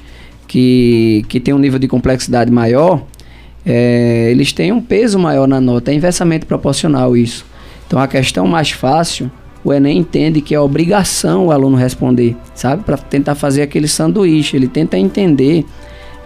que, 0.48 1.24
que 1.28 1.38
têm 1.38 1.54
um 1.54 1.58
nível 1.58 1.78
de 1.78 1.88
complexidade 1.88 2.50
maior, 2.50 3.02
é, 3.66 4.28
eles 4.30 4.52
têm 4.52 4.70
um 4.70 4.80
peso 4.80 5.18
maior 5.18 5.48
na 5.48 5.60
nota, 5.60 5.90
é 5.90 5.94
inversamente 5.94 6.46
proporcional 6.46 7.16
isso. 7.16 7.44
Então, 7.86 7.98
a 7.98 8.06
questão 8.06 8.46
mais 8.46 8.70
fácil, 8.70 9.30
o 9.64 9.72
Enem 9.72 9.98
entende 9.98 10.40
que 10.40 10.54
é 10.54 10.60
obrigação 10.60 11.46
o 11.46 11.50
aluno 11.50 11.76
responder, 11.76 12.36
sabe? 12.54 12.84
Para 12.84 12.96
tentar 12.96 13.34
fazer 13.34 13.62
aquele 13.62 13.88
sanduíche. 13.88 14.56
Ele 14.56 14.68
tenta 14.68 14.96
entender 14.96 15.64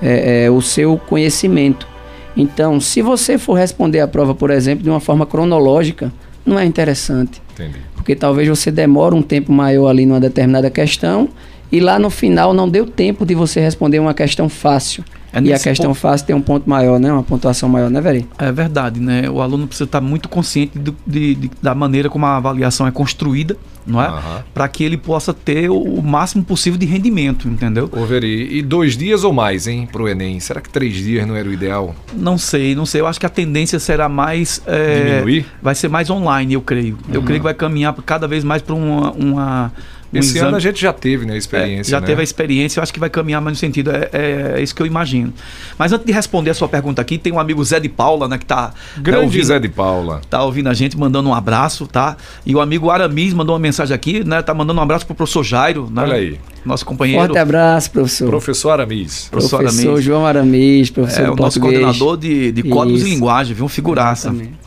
é, 0.02 0.44
é, 0.44 0.50
o 0.50 0.60
seu 0.60 0.98
conhecimento. 0.98 1.88
Então, 2.36 2.78
se 2.78 3.00
você 3.00 3.38
for 3.38 3.54
responder 3.54 4.00
a 4.00 4.08
prova, 4.08 4.34
por 4.34 4.50
exemplo, 4.50 4.84
de 4.84 4.90
uma 4.90 5.00
forma 5.00 5.24
cronológica, 5.24 6.12
não 6.44 6.58
é 6.58 6.64
interessante. 6.66 7.40
Entendi. 7.54 7.78
Porque 7.94 8.14
talvez 8.14 8.48
você 8.48 8.70
demore 8.70 9.14
um 9.14 9.22
tempo 9.22 9.52
maior 9.52 9.88
ali 9.88 10.04
numa 10.04 10.20
determinada 10.20 10.70
questão 10.70 11.28
e 11.72 11.80
lá 11.80 11.98
no 11.98 12.10
final 12.10 12.52
não 12.52 12.68
deu 12.68 12.86
tempo 12.86 13.24
de 13.24 13.34
você 13.34 13.60
responder 13.60 13.98
uma 13.98 14.14
questão 14.14 14.48
fácil. 14.48 15.04
É 15.32 15.40
e 15.40 15.52
a 15.52 15.58
questão 15.60 15.90
ponto- 15.90 16.00
fácil 16.00 16.26
tem 16.26 16.34
um 16.34 16.40
ponto 16.42 16.68
maior, 16.68 16.98
né? 16.98 17.12
Uma 17.12 17.22
pontuação 17.22 17.68
maior, 17.68 17.88
né, 17.88 18.00
Veri? 18.00 18.26
É 18.36 18.50
verdade, 18.50 18.98
né? 18.98 19.30
O 19.30 19.40
aluno 19.40 19.68
precisa 19.68 19.84
estar 19.84 20.00
muito 20.00 20.28
consciente 20.28 20.76
do- 20.76 20.96
de- 21.06 21.36
de- 21.36 21.50
da 21.62 21.72
maneira 21.72 22.10
como 22.10 22.26
a 22.26 22.36
avaliação 22.36 22.84
é 22.84 22.90
construída, 22.90 23.56
não 23.86 24.02
é? 24.02 24.06
Aham. 24.08 24.44
Para 24.52 24.66
que 24.66 24.82
ele 24.82 24.96
possa 24.96 25.32
ter 25.32 25.70
o, 25.70 25.76
o 25.80 26.02
máximo 26.02 26.42
possível 26.42 26.76
de 26.76 26.84
rendimento, 26.84 27.46
entendeu? 27.46 27.88
Ô, 27.92 28.04
Veri, 28.04 28.58
e 28.58 28.60
dois 28.60 28.96
dias 28.96 29.22
ou 29.22 29.32
mais, 29.32 29.68
hein, 29.68 29.88
pro 29.92 30.08
Enem? 30.08 30.40
Será 30.40 30.60
que 30.60 30.68
três 30.68 30.94
dias 30.94 31.24
não 31.24 31.36
era 31.36 31.48
o 31.48 31.52
ideal? 31.52 31.94
Não 32.12 32.36
sei, 32.36 32.74
não 32.74 32.84
sei. 32.84 33.00
Eu 33.00 33.06
acho 33.06 33.20
que 33.20 33.26
a 33.26 33.30
tendência 33.30 33.78
será 33.78 34.08
mais. 34.08 34.60
é, 34.66 35.04
Diminuir? 35.20 35.46
Vai 35.62 35.76
ser 35.76 35.86
mais 35.86 36.10
online, 36.10 36.54
eu 36.54 36.60
creio. 36.60 36.98
Eu 37.08 37.22
creio 37.22 37.38
que 37.38 37.44
vai 37.44 37.54
caminhar 37.54 37.94
cada 38.04 38.26
vez 38.26 38.42
mais 38.42 38.62
para 38.62 38.74
uma. 38.74 39.12
uma 39.12 39.72
um 40.12 40.18
Esse 40.18 40.30
exame- 40.30 40.48
ano 40.48 40.56
a 40.56 40.60
gente 40.60 40.80
já 40.80 40.92
teve, 40.92 41.24
né, 41.24 41.32
a 41.32 41.34
É, 41.36 41.38
experiência, 41.38 41.90
já 41.92 42.00
né? 42.00 42.06
teve 42.06 42.20
a 42.20 42.24
experiência, 42.24 42.80
eu 42.80 42.82
acho 42.82 42.92
que 42.92 42.98
vai 42.98 43.08
caminhar 43.08 43.40
mais 43.40 43.56
no 43.56 43.60
sentido, 43.60 43.90
é, 43.92 44.08
é- 44.12 44.54
é 44.58 44.62
isso 44.62 44.74
que 44.74 44.82
eu 44.82 44.86
imagino. 44.86 45.32
Mas 45.78 45.92
antes 45.92 46.04
de 46.04 46.12
responder 46.12 46.50
a 46.50 46.54
sua 46.54 46.68
pergunta 46.68 47.00
aqui, 47.00 47.16
tem 47.16 47.32
um 47.32 47.38
amigo 47.38 47.62
Zé 47.64 47.78
de 47.78 47.88
Paula, 47.88 48.26
né, 48.26 48.36
que 48.38 48.44
tá, 48.46 48.72
Grande 48.96 49.18
tá 49.20 49.24
ouvindo, 49.24 49.44
Zé 49.44 49.58
de 49.60 49.68
Paula. 49.68 50.20
tá 50.28 50.42
ouvindo 50.42 50.68
a 50.68 50.74
gente, 50.74 50.98
mandando 50.98 51.28
um 51.28 51.34
abraço, 51.34 51.86
tá? 51.86 52.16
E 52.44 52.54
o 52.54 52.60
amigo 52.60 52.90
Aramis 52.90 53.32
mandou 53.32 53.54
uma 53.54 53.60
mensagem 53.60 53.94
aqui, 53.94 54.24
né, 54.24 54.42
tá 54.42 54.52
mandando 54.52 54.80
um 54.80 54.82
abraço 54.82 55.06
pro 55.06 55.14
professor 55.14 55.44
Jairo, 55.44 55.88
né? 55.90 56.02
Olha 56.02 56.14
aí. 56.14 56.40
Nosso 56.64 56.84
companheiro. 56.84 57.22
Forte 57.24 57.38
abraço, 57.38 57.90
professor. 57.90 58.28
Professor 58.28 58.70
Aramis. 58.72 59.28
Professor 59.30 59.58
professor 59.60 59.86
Aramis. 59.88 60.04
João 60.04 60.26
Aramis, 60.26 60.90
professor 60.90 61.20
É 61.22 61.30
o 61.30 61.36
nosso 61.36 61.58
português. 61.60 61.82
coordenador 61.82 62.16
de, 62.18 62.52
de 62.52 62.62
códigos 62.64 63.00
Isso. 63.00 63.08
e 63.08 63.14
linguagem, 63.14 63.54
viu? 63.54 63.64
Um 63.64 63.68
figuraça. 63.68 64.28
Exatamente. 64.28 64.58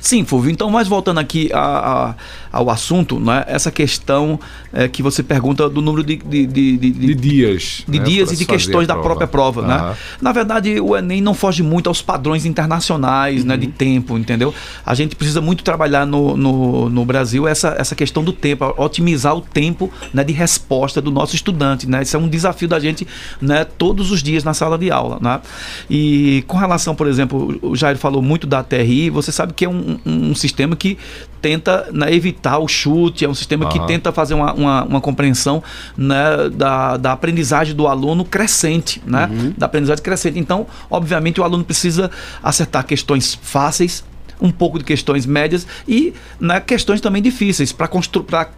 Sim, 0.00 0.24
Fulvio. 0.24 0.50
Então, 0.50 0.70
mas 0.70 0.86
voltando 0.86 1.18
aqui 1.18 1.50
a- 1.52 1.58
a- 1.60 2.14
ao 2.58 2.70
assunto, 2.70 3.18
né? 3.20 3.44
Essa 3.46 3.70
questão 3.70 4.38
é, 4.72 4.88
que 4.88 5.02
você 5.02 5.22
pergunta 5.22 5.68
do 5.68 5.80
número 5.80 6.02
de, 6.04 6.16
de, 6.16 6.46
de- 6.46 6.76
de- 6.76 7.14
dias. 7.14 7.84
de 7.88 7.98
né, 7.98 8.04
dias 8.04 8.28
pra 8.28 8.34
e 8.34 8.38
de 8.38 8.44
questões 8.44 8.86
da 8.86 8.96
própria 8.96 9.26
prova, 9.26 9.60
Aham. 9.62 9.90
né? 9.90 9.96
Na 10.20 10.32
verdade, 10.32 10.80
o 10.80 10.96
Enem 10.96 11.20
não 11.20 11.34
foge 11.34 11.62
muito 11.62 11.88
aos 11.88 12.02
padrões 12.02 12.44
internacionais, 12.44 13.44
né, 13.44 13.56
de 13.56 13.66
Uhum. 13.66 13.72
tempo, 13.72 14.18
entendeu? 14.18 14.52
A 14.84 14.94
gente 14.94 15.14
precisa 15.16 15.40
muito 15.40 15.62
trabalhar 15.64 16.04
no, 16.06 16.36
no, 16.36 16.88
no 16.88 17.04
Brasil 17.04 17.46
essa, 17.46 17.74
essa 17.78 17.94
questão 17.94 18.22
do 18.24 18.32
tempo, 18.32 18.74
otimizar 18.76 19.36
o 19.36 19.40
tempo 19.40 19.90
né, 20.12 20.24
de 20.24 20.32
resposta 20.32 21.00
do 21.00 21.10
nosso 21.10 21.34
estudante, 21.36 21.88
né? 21.88 22.02
Isso 22.02 22.16
é 22.16 22.20
um 22.20 22.28
desafio 22.28 22.66
da 22.68 22.78
gente, 22.80 23.06
né, 23.40 23.64
todos 23.64 24.10
os 24.10 24.22
dias 24.22 24.42
na 24.44 24.52
sala 24.54 24.76
de 24.76 24.90
aula, 24.90 25.18
né? 25.20 25.40
E 25.88 26.42
com 26.46 26.56
relação, 26.56 26.94
por 26.94 27.06
exemplo, 27.06 27.58
o 27.62 27.76
Jair 27.76 27.96
falou 27.98 28.20
muito 28.22 28.46
da 28.46 28.62
TRI, 28.62 29.10
você 29.10 29.30
sabe 29.32 29.52
que 29.52 29.64
é 29.64 29.68
um, 29.68 29.98
um- 30.04 30.30
um 30.30 30.34
sistema 30.34 30.74
que 30.76 30.98
tenta 31.40 31.88
né, 31.92 32.12
evitar 32.12 32.58
o 32.58 32.68
chute, 32.68 33.24
é 33.24 33.28
um 33.28 33.34
sistema 33.34 33.68
que 33.68 33.78
Aham. 33.78 33.86
tenta 33.86 34.12
fazer 34.12 34.34
uma, 34.34 34.52
uma, 34.52 34.84
uma 34.84 35.00
compreensão 35.00 35.62
né, 35.96 36.48
da, 36.52 36.96
da 36.96 37.12
aprendizagem 37.12 37.74
do 37.74 37.86
aluno 37.86 38.24
crescente, 38.24 39.02
né? 39.06 39.28
Da 39.56 39.66
aprendizagem 39.66 40.02
crescente. 40.02 40.38
Então, 40.38 40.66
obviamente, 40.90 41.40
o 41.40 41.44
aluno 41.44 41.64
precisa 41.64 42.10
acertar 42.42 42.84
questões 42.84 43.38
fáceis, 43.40 44.04
um 44.40 44.50
pouco 44.50 44.78
de 44.78 44.84
questões 44.84 45.26
médias 45.26 45.66
e 45.86 46.12
né, 46.40 46.60
questões 46.60 47.00
também 47.00 47.22
difíceis 47.22 47.72
para 47.72 47.88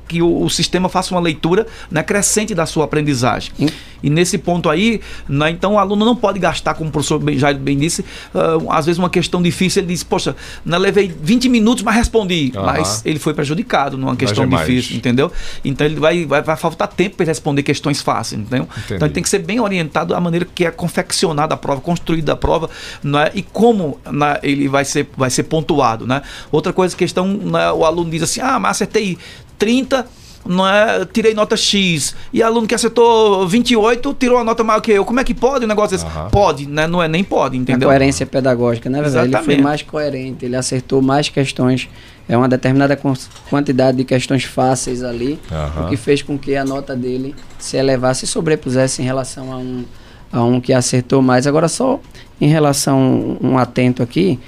que 0.09 0.22
o, 0.22 0.43
o 0.43 0.51
sistema 0.51 0.89
faça 0.89 1.14
uma 1.14 1.20
leitura 1.20 1.66
né, 1.91 2.03
crescente 2.03 2.55
da 2.55 2.66
sua 2.66 2.85
aprendizagem. 2.85 3.53
Hum. 3.59 3.66
E 4.03 4.09
nesse 4.09 4.39
ponto 4.39 4.68
aí, 4.68 5.01
né, 5.28 5.51
então 5.51 5.74
o 5.74 5.78
aluno 5.78 6.05
não 6.05 6.16
pode 6.16 6.39
gastar, 6.39 6.74
como 6.74 6.89
o 6.89 6.93
professor 6.93 7.20
Jair 7.37 7.59
bem 7.59 7.78
disse, 7.78 8.05
ah, 8.35 8.78
às 8.78 8.87
vezes 8.87 8.99
uma 8.99 9.11
questão 9.11 9.43
difícil, 9.43 9.83
ele 9.83 9.89
diz, 9.93 10.03
poxa, 10.03 10.35
né, 10.64 10.78
levei 10.78 11.12
20 11.22 11.49
minutos, 11.49 11.83
mas 11.83 11.95
respondi. 11.95 12.53
Mas 12.55 13.03
ele 13.05 13.18
foi 13.18 13.35
prejudicado 13.35 13.99
numa 13.99 14.16
questão 14.16 14.47
difícil, 14.47 14.97
entendeu? 14.97 15.31
Então 15.64 15.87
ele 15.87 15.97
vai, 15.97 16.24
vai, 16.24 16.43
vai 16.43 16.57
faltar 16.57 16.89
tempo 16.89 17.16
para 17.16 17.24
ele 17.24 17.31
responder 17.31 17.62
questões 17.62 18.01
fáceis, 18.01 18.41
entendeu? 18.41 18.64
Entendi. 18.64 18.95
Então 18.95 19.07
ele 19.07 19.14
tem 19.14 19.22
que 19.22 19.28
ser 19.28 19.41
bem 19.41 19.61
orientado 19.61 20.14
à 20.14 20.20
maneira 20.20 20.47
que 20.55 20.64
é 20.64 20.70
confeccionada 20.70 21.55
a 21.55 21.57
prova, 21.57 21.81
construída 21.81 22.33
a 22.33 22.37
prova, 22.37 22.70
né? 23.03 23.31
e 23.35 23.43
como 23.43 23.99
né, 24.11 24.39
ele 24.43 24.68
vai 24.68 24.85
ser, 24.85 25.09
vai 25.16 25.31
ser 25.31 25.45
pontuado, 25.45 25.69
né? 26.06 26.22
Outra 26.50 26.72
coisa, 26.72 26.96
questão, 26.96 27.26
né, 27.26 27.70
o 27.72 27.84
aluno 27.84 28.10
diz 28.10 28.22
assim, 28.22 28.40
ah, 28.40 28.58
mas 28.58 28.72
acertei 28.72 29.16
30, 29.58 30.06
não 30.46 30.66
é, 30.66 31.04
tirei 31.04 31.34
nota 31.34 31.54
X, 31.56 32.16
e 32.32 32.42
aluno 32.42 32.66
que 32.66 32.74
acertou 32.74 33.46
28 33.46 34.14
tirou 34.14 34.38
a 34.38 34.44
nota 34.44 34.64
maior 34.64 34.80
que 34.80 34.90
eu. 34.90 35.04
Como 35.04 35.20
é 35.20 35.24
que 35.24 35.34
pode 35.34 35.64
um 35.66 35.68
negócio 35.68 35.90
desse? 35.96 36.06
Aham. 36.06 36.30
Pode, 36.30 36.66
né? 36.66 36.86
Não 36.86 37.02
é 37.02 37.06
nem 37.08 37.22
pode, 37.22 37.56
A 37.56 37.60
entendeu? 37.60 37.88
coerência 37.88 38.24
pedagógica, 38.24 38.88
né, 38.88 39.02
velho? 39.02 39.26
Ele 39.36 39.44
foi 39.44 39.58
mais 39.58 39.82
coerente, 39.82 40.44
ele 40.46 40.56
acertou 40.56 41.02
mais 41.02 41.28
questões, 41.28 41.88
é 42.26 42.36
uma 42.36 42.48
determinada 42.48 42.96
quant- 42.96 43.28
quantidade 43.50 43.98
de 43.98 44.04
questões 44.04 44.44
fáceis 44.44 45.02
ali, 45.02 45.38
Aham. 45.52 45.84
o 45.86 45.88
que 45.90 45.96
fez 45.98 46.22
com 46.22 46.38
que 46.38 46.56
a 46.56 46.64
nota 46.64 46.96
dele 46.96 47.34
se 47.58 47.76
elevasse 47.76 48.24
e 48.24 48.28
sobrepusesse 48.28 49.02
em 49.02 49.04
relação 49.04 49.52
a 49.52 49.56
um, 49.58 49.84
a 50.32 50.42
um 50.42 50.58
que 50.58 50.72
acertou 50.72 51.20
mais. 51.20 51.46
Agora, 51.46 51.68
só 51.68 52.00
em 52.40 52.48
relação, 52.48 53.36
um 53.42 53.58
atento 53.58 54.02
aqui, 54.02 54.40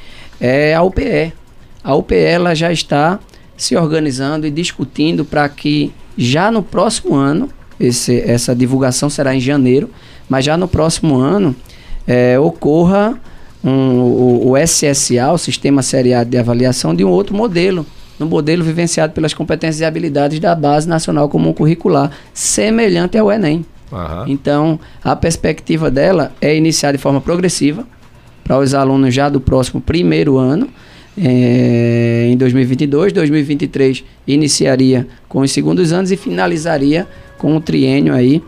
é 0.42 0.74
a 0.74 0.82
UPE. 0.82 1.32
A 1.84 1.94
UPE 1.94 2.16
ela 2.16 2.52
já 2.52 2.72
está 2.72 3.20
se 3.56 3.76
organizando 3.76 4.44
e 4.44 4.50
discutindo 4.50 5.24
para 5.24 5.48
que 5.48 5.92
já 6.18 6.50
no 6.50 6.64
próximo 6.64 7.14
ano, 7.14 7.48
esse, 7.78 8.20
essa 8.20 8.54
divulgação 8.54 9.08
será 9.08 9.34
em 9.34 9.40
janeiro, 9.40 9.88
mas 10.28 10.44
já 10.44 10.56
no 10.56 10.66
próximo 10.66 11.16
ano 11.16 11.54
eh, 12.06 12.38
ocorra 12.40 13.18
um, 13.62 14.00
o, 14.00 14.50
o 14.50 14.58
SSA, 14.58 15.30
o 15.32 15.38
Sistema 15.38 15.80
Seriado 15.80 16.28
de 16.28 16.36
Avaliação, 16.36 16.92
de 16.92 17.04
um 17.04 17.08
outro 17.08 17.36
modelo, 17.36 17.86
no 18.18 18.26
modelo 18.26 18.64
vivenciado 18.64 19.12
pelas 19.12 19.32
competências 19.32 19.80
e 19.80 19.84
habilidades 19.84 20.40
da 20.40 20.54
Base 20.54 20.88
Nacional 20.88 21.28
Comum 21.28 21.52
Curricular, 21.52 22.10
semelhante 22.34 23.16
ao 23.16 23.30
Enem. 23.30 23.64
Aham. 23.92 24.24
Então, 24.26 24.80
a 25.04 25.14
perspectiva 25.14 25.90
dela 25.90 26.32
é 26.40 26.56
iniciar 26.56 26.92
de 26.92 26.98
forma 26.98 27.20
progressiva 27.20 27.86
para 28.44 28.58
os 28.58 28.74
alunos 28.74 29.14
já 29.14 29.28
do 29.28 29.40
próximo 29.40 29.80
primeiro 29.80 30.36
ano, 30.38 30.68
eh, 31.16 32.28
em 32.30 32.36
2022. 32.36 33.12
2023 33.12 34.04
iniciaria 34.26 35.06
com 35.28 35.40
os 35.40 35.50
segundos 35.50 35.92
anos 35.92 36.10
e 36.10 36.16
finalizaria 36.16 37.06
com 37.38 37.56
o 37.56 37.60
triênio 37.60 38.14
aí 38.14 38.42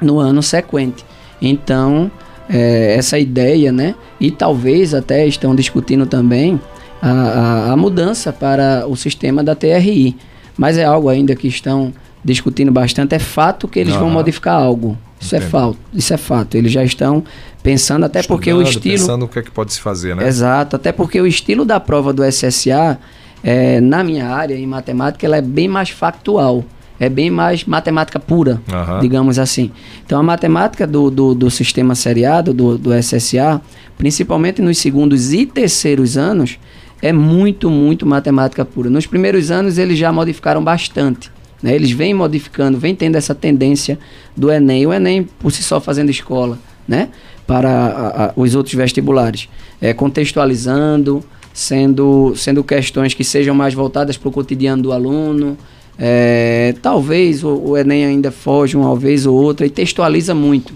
no 0.00 0.18
ano 0.18 0.42
sequente. 0.42 1.04
Então, 1.40 2.10
eh, 2.48 2.94
essa 2.98 3.18
ideia, 3.18 3.72
né? 3.72 3.94
E 4.20 4.30
talvez 4.30 4.94
até 4.94 5.26
estão 5.26 5.54
discutindo 5.54 6.06
também 6.06 6.60
a, 7.00 7.10
a- 7.10 7.72
a 7.72 7.76
mudança 7.76 8.32
para 8.32 8.86
o 8.88 8.96
sistema 8.96 9.42
da 9.42 9.54
TRI. 9.54 10.16
Mas 10.56 10.78
é 10.78 10.84
algo 10.84 11.08
ainda 11.08 11.34
que 11.34 11.48
estão 11.48 11.92
discutindo 12.24 12.70
bastante. 12.70 13.14
É 13.14 13.18
fato 13.18 13.66
que 13.68 13.78
eles 13.78 13.94
vão 14.00 14.08
modificar 14.10 14.54
algo. 14.54 14.96
Isso 15.20 15.34
é, 15.36 15.40
fato, 15.40 15.78
isso 15.94 16.14
é 16.14 16.16
fato. 16.16 16.54
Eles 16.56 16.70
já 16.72 16.84
estão 16.84 17.24
pensando, 17.64 18.04
até 18.04 18.22
porque 18.22 18.52
o 18.52 18.62
Estudando, 18.62 18.76
estilo. 18.76 18.98
Pensando 18.98 19.24
o 19.24 19.28
que 19.28 19.38
é 19.40 19.42
que 19.42 19.50
pode 19.50 19.72
se 19.72 19.80
fazer, 19.80 20.14
né? 20.14 20.28
Exato, 20.28 20.76
até 20.76 20.92
porque 20.92 21.20
o 21.20 21.26
estilo 21.26 21.64
da 21.64 21.80
prova 21.80 22.12
do 22.12 22.22
SSA, 22.22 22.98
é, 23.42 23.80
na 23.80 24.04
minha 24.04 24.28
área, 24.28 24.54
em 24.54 24.66
matemática, 24.66 25.26
ela 25.26 25.38
é 25.38 25.42
bem 25.42 25.66
mais 25.66 25.88
factual. 25.90 26.62
É 27.00 27.08
bem 27.08 27.28
mais 27.28 27.64
matemática 27.64 28.20
pura, 28.20 28.62
Aham. 28.72 29.00
digamos 29.00 29.36
assim. 29.36 29.72
Então, 30.06 30.20
a 30.20 30.22
matemática 30.22 30.86
do, 30.86 31.10
do, 31.10 31.34
do 31.34 31.50
sistema 31.50 31.94
seriado, 31.96 32.54
do, 32.54 32.78
do 32.78 32.90
SSA, 32.94 33.60
principalmente 33.98 34.62
nos 34.62 34.78
segundos 34.78 35.32
e 35.32 35.44
terceiros 35.44 36.16
anos, 36.16 36.56
é 37.02 37.12
muito, 37.12 37.68
muito 37.68 38.06
matemática 38.06 38.64
pura. 38.64 38.88
Nos 38.88 39.06
primeiros 39.06 39.50
anos, 39.50 39.76
eles 39.76 39.98
já 39.98 40.12
modificaram 40.12 40.62
bastante. 40.62 41.32
né? 41.60 41.74
Eles 41.74 41.90
vêm 41.90 42.14
modificando, 42.14 42.78
vêm 42.78 42.94
tendo 42.94 43.16
essa 43.16 43.34
tendência 43.34 43.98
do 44.36 44.50
Enem. 44.52 44.86
O 44.86 44.92
Enem, 44.92 45.24
por 45.24 45.50
si 45.50 45.64
só, 45.64 45.80
fazendo 45.80 46.10
escola, 46.10 46.58
né? 46.86 47.08
Para 47.46 47.68
a- 47.70 48.24
a- 48.26 48.32
os 48.36 48.54
outros 48.54 48.74
vestibulares. 48.74 49.48
É, 49.80 49.92
contextualizando, 49.92 51.22
sendo, 51.52 52.34
sendo 52.36 52.64
questões 52.64 53.14
que 53.14 53.22
sejam 53.22 53.54
mais 53.54 53.74
voltadas 53.74 54.16
para 54.16 54.28
o 54.28 54.32
cotidiano 54.32 54.82
do 54.82 54.92
aluno. 54.92 55.56
É, 55.98 56.74
talvez 56.82 57.44
o, 57.44 57.50
o 57.54 57.76
Enem 57.76 58.04
ainda 58.04 58.30
foge 58.32 58.76
uma 58.76 58.96
vez 58.96 59.26
ou 59.26 59.34
outra 59.36 59.64
e 59.66 59.70
textualiza 59.70 60.34
muito. 60.34 60.72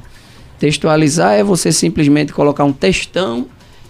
Textualizar 0.59 1.35
é 1.35 1.43
você 1.43 1.73
simplesmente 1.73 2.33
colocar 2.33 2.65
um 2.65 2.73
textão 2.73 3.47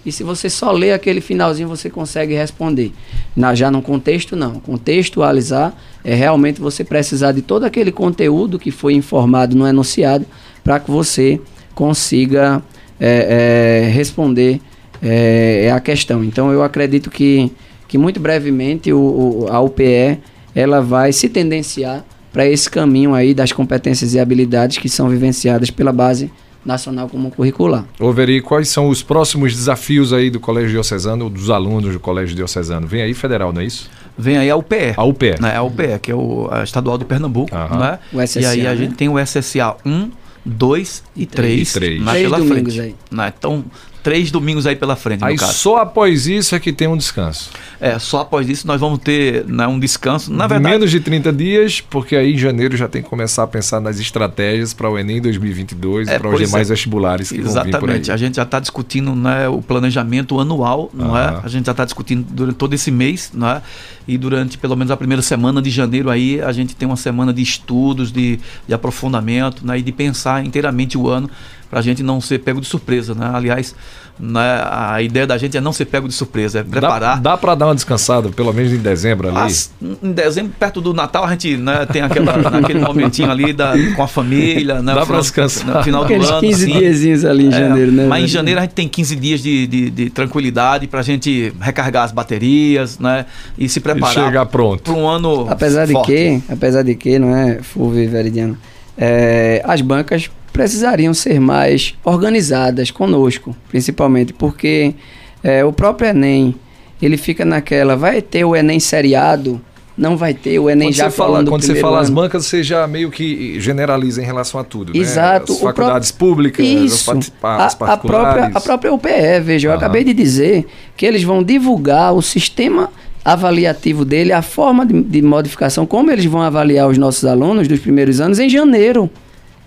e 0.06 0.12
se 0.12 0.22
você 0.22 0.48
só 0.48 0.70
ler 0.70 0.92
aquele 0.92 1.20
finalzinho 1.20 1.68
você 1.68 1.90
consegue 1.90 2.34
responder. 2.34 2.92
Na, 3.36 3.54
já 3.54 3.70
no 3.70 3.82
contexto, 3.82 4.36
não. 4.36 4.54
Contextualizar 4.60 5.74
é 6.04 6.14
realmente 6.14 6.60
você 6.60 6.84
precisar 6.84 7.32
de 7.32 7.42
todo 7.42 7.64
aquele 7.64 7.92
conteúdo 7.92 8.58
que 8.58 8.70
foi 8.70 8.94
informado 8.94 9.54
no 9.56 9.66
enunciado 9.66 10.24
para 10.64 10.78
que 10.80 10.90
você 10.90 11.40
consiga 11.78 12.60
é, 12.98 13.84
é, 13.86 13.90
responder 13.90 14.60
é, 15.00 15.70
a 15.72 15.78
questão. 15.78 16.24
Então 16.24 16.50
eu 16.50 16.64
acredito 16.64 17.08
que, 17.08 17.52
que 17.86 17.96
muito 17.96 18.18
brevemente 18.18 18.92
o, 18.92 18.98
o- 18.98 19.46
a 19.48 19.60
UPE 19.60 20.18
ela 20.56 20.80
vai 20.82 21.12
se 21.12 21.28
tendenciar 21.28 22.04
para 22.32 22.44
esse 22.46 22.68
caminho 22.68 23.14
aí 23.14 23.32
das 23.32 23.52
competências 23.52 24.12
e 24.12 24.18
habilidades 24.18 24.78
que 24.78 24.88
são 24.88 25.08
vivenciadas 25.08 25.70
pela 25.70 25.92
base 25.92 26.32
nacional 26.66 27.08
comum 27.08 27.30
curricular. 27.30 27.84
Ô 28.00 28.12
Veri, 28.12 28.40
quais 28.42 28.68
são 28.68 28.88
os 28.88 29.00
próximos 29.00 29.54
desafios 29.54 30.12
aí 30.12 30.28
do 30.30 30.40
Colégio 30.40 30.70
Diocesano, 30.70 31.30
dos 31.30 31.48
alunos 31.48 31.92
do 31.92 32.00
Colégio 32.00 32.34
Diocesano? 32.34 32.88
Vem 32.88 33.02
aí 33.02 33.14
federal, 33.14 33.52
não 33.52 33.60
é 33.60 33.64
isso? 33.64 33.88
Vem 34.18 34.36
aí 34.36 34.50
a 34.50 34.56
UPE. 34.56 34.94
A 34.96 35.04
UPE. 35.04 35.36
Né? 35.40 35.54
A 35.56 35.62
UPE, 35.62 35.98
que 36.02 36.10
é 36.10 36.14
o 36.14 36.48
a 36.50 36.64
estadual 36.64 36.98
do 36.98 37.04
Pernambuco. 37.04 37.54
Aham. 37.54 37.78
Né? 37.78 37.98
O 38.12 38.20
SSA, 38.20 38.40
e 38.40 38.46
aí 38.46 38.66
a 38.66 38.70
né? 38.70 38.76
gente 38.76 38.94
tem 38.96 39.08
o 39.08 39.16
SSA 39.16 39.76
1, 39.86 40.10
2 40.48 41.02
e 41.16 41.26
3, 41.26 41.70
E 41.70 41.72
três. 41.72 42.02
né, 42.02 42.12
Três 42.12 42.30
pela 42.30 42.44
frente. 42.46 42.94
Né? 43.10 43.32
Então, 43.38 43.64
três 44.02 44.30
domingos 44.30 44.66
aí 44.66 44.76
pela 44.76 44.96
frente, 44.96 45.24
Aí 45.24 45.38
só 45.38 45.78
após 45.78 46.26
isso 46.26 46.54
é 46.54 46.60
que 46.60 46.72
tem 46.72 46.88
um 46.88 46.96
descanso. 46.96 47.50
É, 47.80 47.98
só 47.98 48.20
após 48.20 48.48
isso 48.48 48.66
nós 48.66 48.80
vamos 48.80 48.98
ter 48.98 49.44
né, 49.46 49.66
um 49.66 49.78
descanso. 49.78 50.32
Na 50.32 50.46
verdade, 50.46 50.74
Menos 50.74 50.90
de 50.90 51.00
30 51.00 51.32
dias, 51.32 51.80
porque 51.80 52.16
aí 52.16 52.34
em 52.34 52.38
janeiro 52.38 52.76
já 52.76 52.88
tem 52.88 53.02
que 53.02 53.08
começar 53.08 53.42
a 53.42 53.46
pensar 53.46 53.80
nas 53.80 53.98
estratégias 53.98 54.72
para 54.74 54.90
o 54.90 54.98
Enem 54.98 55.20
2022 55.20 56.08
É, 56.08 56.16
e 56.16 56.18
para 56.18 56.28
os 56.28 56.40
demais 56.40 56.68
é. 56.68 56.72
vestibulares 56.72 57.30
que 57.30 57.40
vão 57.40 57.52
vir 57.52 57.60
por 57.60 57.68
Exatamente. 57.68 58.10
aí. 58.10 58.14
A 58.14 58.16
gente 58.16 58.36
já 58.36 58.42
está 58.42 58.60
discutindo 58.60 59.14
né, 59.14 59.48
o 59.48 59.62
planejamento 59.62 60.38
anual, 60.40 60.90
não 60.92 61.16
é? 61.16 61.40
A 61.42 61.48
gente 61.48 61.66
já 61.66 61.72
está 61.72 61.84
discutindo 61.84 62.26
durante 62.30 62.56
todo 62.56 62.74
esse 62.74 62.90
mês, 62.90 63.30
não 63.32 63.48
é? 63.48 63.62
E 64.06 64.16
durante 64.16 64.56
pelo 64.58 64.74
menos 64.76 64.90
a 64.90 64.96
primeira 64.96 65.22
semana 65.22 65.60
de 65.60 65.70
janeiro 65.70 66.10
aí, 66.10 66.40
a 66.40 66.52
gente 66.52 66.74
tem 66.74 66.86
uma 66.86 66.96
semana 66.96 67.32
de 67.32 67.42
estudos, 67.42 68.10
de, 68.10 68.38
de 68.66 68.74
aprofundamento, 68.74 69.66
né? 69.66 69.78
E 69.78 69.82
de 69.82 69.92
pensar 69.92 70.44
inteiramente 70.44 70.96
o 70.96 71.08
ano 71.08 71.30
para 71.70 71.80
a 71.80 71.82
gente 71.82 72.02
não 72.02 72.20
ser 72.20 72.38
pego 72.38 72.60
de 72.60 72.66
surpresa, 72.66 73.14
né? 73.14 73.30
Aliás, 73.32 73.74
né, 74.20 74.40
a 74.68 75.00
ideia 75.00 75.26
da 75.26 75.38
gente 75.38 75.56
é 75.56 75.60
não 75.60 75.72
ser 75.72 75.84
pego 75.84 76.08
de 76.08 76.14
surpresa, 76.14 76.60
é 76.60 76.62
preparar. 76.64 77.16
Dá, 77.20 77.30
dá 77.30 77.36
para 77.36 77.54
dar 77.54 77.66
uma 77.66 77.74
descansada, 77.74 78.30
pelo 78.30 78.52
menos 78.52 78.72
em 78.72 78.78
dezembro 78.78 79.28
ali. 79.28 79.36
As- 79.38 79.70
em 80.02 80.10
dezembro, 80.12 80.52
perto 80.58 80.80
do 80.80 80.92
Natal, 80.92 81.24
a 81.24 81.30
gente 81.30 81.56
né, 81.56 81.86
tem 81.86 82.02
aquela, 82.02 82.32
aquele 82.58 82.80
momentinho 82.80 83.30
ali 83.30 83.52
da, 83.52 83.74
com 83.94 84.02
a 84.02 84.08
família, 84.08 84.82
né? 84.82 84.94
Dá 84.94 85.04
final- 85.06 85.20
descansar. 85.20 85.76
No 85.76 85.82
final 85.84 86.00
do 86.00 86.06
Aqueles 86.06 86.30
ano. 86.30 86.40
15 86.40 86.64
assim. 86.70 86.78
diazinhos 86.80 87.24
ali 87.24 87.44
em 87.44 87.48
É, 87.48 87.52
janeiro, 87.52 87.92
né? 87.92 88.06
Mas 88.08 88.24
em 88.24 88.28
janeiro 88.28 88.58
a 88.58 88.62
gente 88.64 88.72
tem 88.74 88.88
15 88.88 89.14
dias 89.14 89.40
de, 89.40 89.66
de, 89.66 89.90
de 89.90 90.10
tranquilidade 90.10 90.86
pra 90.88 91.02
gente 91.02 91.52
recarregar 91.60 92.02
as 92.04 92.10
baterias, 92.10 92.98
né? 92.98 93.24
E 93.56 93.68
se 93.68 93.78
E 93.78 93.82
preparar 93.82 94.14
chegar 94.14 94.46
pronto. 94.46 94.82
para 94.82 94.94
um 94.94 95.06
ano. 95.06 95.46
Apesar 95.48 95.86
de 95.86 95.92
forte. 95.92 96.06
que, 96.12 96.42
apesar 96.48 96.82
de 96.82 96.94
que, 96.96 97.18
não 97.20 97.36
é, 97.36 97.60
Fulvio 97.62 98.02
e 98.02 98.06
Veridiano, 98.08 98.56
é, 98.96 99.62
as 99.64 99.80
bancas 99.80 100.28
precisariam 100.52 101.14
ser 101.14 101.40
mais 101.40 101.94
organizadas 102.04 102.90
conosco, 102.90 103.54
principalmente 103.68 104.32
porque 104.32 104.94
é, 105.42 105.64
o 105.64 105.72
próprio 105.72 106.08
Enem, 106.10 106.54
ele 107.00 107.16
fica 107.16 107.44
naquela, 107.44 107.96
vai 107.96 108.20
ter 108.20 108.44
o 108.44 108.56
Enem 108.56 108.80
seriado, 108.80 109.60
não 109.96 110.16
vai 110.16 110.32
ter 110.32 110.58
o 110.60 110.70
Enem 110.70 110.88
Quando, 110.88 110.94
já 110.96 111.10
você 111.10 111.16
fala, 111.16 111.28
falando 111.30 111.44
do 111.46 111.50
quando 111.50 111.62
você 111.62 111.74
fala 111.76 112.00
as 112.00 112.06
ano. 112.06 112.14
bancas, 112.16 112.46
você 112.46 112.62
já 112.62 112.86
meio 112.86 113.10
que 113.10 113.58
generaliza 113.60 114.22
em 114.22 114.24
relação 114.24 114.60
a 114.60 114.64
tudo, 114.64 114.92
né? 114.92 114.98
Exato, 114.98 115.52
As 115.52 115.58
o 115.58 115.62
faculdades 115.62 116.10
públicas, 116.12 116.64
as, 116.64 116.72
Isso. 116.72 117.04
parti- 117.06 117.32
A, 117.42 117.64
as 117.66 117.74
a 117.74 117.76
particulares. 117.76 118.32
própria, 118.40 118.56
a 118.56 118.60
própria 118.60 118.92
UPE, 118.94 119.40
veja, 119.42 119.66
eu 119.68 119.72
Aham. 119.72 119.78
acabei 119.78 120.04
de 120.04 120.12
dizer 120.14 120.66
que 120.96 121.04
eles 121.04 121.22
vão 121.24 121.42
divulgar 121.42 122.14
o 122.14 122.22
sistema 122.22 122.90
avaliativo 123.24 124.04
dele, 124.04 124.32
a 124.32 124.40
forma 124.40 124.86
de, 124.86 125.02
de 125.02 125.20
modificação, 125.20 125.84
como 125.84 126.10
eles 126.10 126.24
vão 126.24 126.40
avaliar 126.42 126.88
os 126.88 126.96
nossos 126.96 127.24
alunos 127.24 127.66
dos 127.68 127.78
primeiros 127.80 128.20
anos 128.20 128.38
em 128.38 128.48
janeiro. 128.48 129.10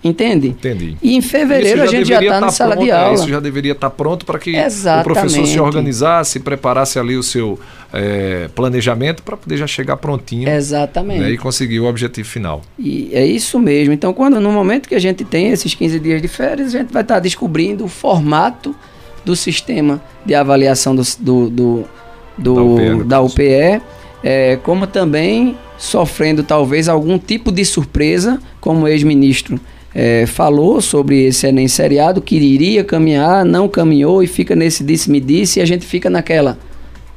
Entende? 0.03 0.47
Entendi. 0.47 0.97
E 1.01 1.15
em 1.15 1.21
fevereiro 1.21 1.83
a 1.83 1.85
gente 1.85 2.07
já 2.07 2.19
está 2.19 2.39
na 2.39 2.47
tá 2.47 2.51
sala 2.51 2.71
pronto, 2.71 2.85
de 2.85 2.89
é, 2.91 2.95
aula. 2.95 3.13
Isso 3.13 3.29
já 3.29 3.39
deveria 3.39 3.73
estar 3.73 3.89
pronto 3.91 4.25
para 4.25 4.39
que 4.39 4.51
o 4.51 4.55
Exatamente. 4.57 5.03
professor 5.03 5.45
se 5.45 5.59
organizasse, 5.59 6.39
preparasse 6.39 6.97
ali 6.97 7.15
o 7.15 7.21
seu 7.21 7.59
eh, 7.93 8.49
planejamento 8.55 9.21
para 9.21 9.37
poder 9.37 9.57
já 9.57 9.67
chegar 9.67 9.97
prontinho 9.97 10.49
Exatamente. 10.49 11.19
né, 11.19 11.29
e 11.31 11.37
conseguir 11.37 11.79
o 11.81 11.85
objetivo 11.85 12.27
final. 12.27 12.61
E 12.79 13.09
é 13.13 13.23
isso 13.23 13.59
mesmo. 13.59 13.93
Então, 13.93 14.11
quando 14.11 14.39
no 14.39 14.51
momento 14.51 14.89
que 14.89 14.95
a 14.95 14.99
gente 14.99 15.23
tem 15.23 15.49
esses 15.49 15.75
15 15.75 15.99
dias 15.99 16.19
de 16.21 16.27
férias, 16.27 16.73
a 16.73 16.79
gente 16.79 16.91
vai 16.91 17.03
estar 17.03 17.19
descobrindo 17.19 17.85
o 17.85 17.87
formato 17.87 18.75
do 19.23 19.35
sistema 19.35 20.01
de 20.25 20.33
avaliação 20.33 20.95
do, 20.95 21.03
do, 21.19 21.49
do- 21.51 21.85
do- 22.37 22.55
Da 22.55 22.61
UPE, 22.63 23.03
da 23.03 23.17
caso. 23.17 23.33
UPE, 23.33 23.81
é, 24.23 24.59
como 24.63 24.87
também 24.87 25.55
sofrendo 25.77 26.41
talvez 26.43 26.89
algum 26.89 27.19
tipo 27.19 27.51
de 27.51 27.63
surpresa, 27.65 28.39
como 28.59 28.85
o 28.85 28.87
ex-ministro 28.87 29.59
é, 29.93 30.25
falou 30.25 30.81
sobre 30.81 31.25
esse 31.25 31.47
Enem 31.47 31.67
seriado, 31.67 32.21
que 32.21 32.35
iria 32.35 32.83
caminhar, 32.83 33.43
não 33.45 33.67
caminhou 33.67 34.23
e 34.23 34.27
fica 34.27 34.55
nesse 34.55 34.83
disse-me-disse 34.83 35.59
e 35.59 35.61
a 35.61 35.65
gente 35.65 35.85
fica 35.85 36.09
naquela, 36.09 36.57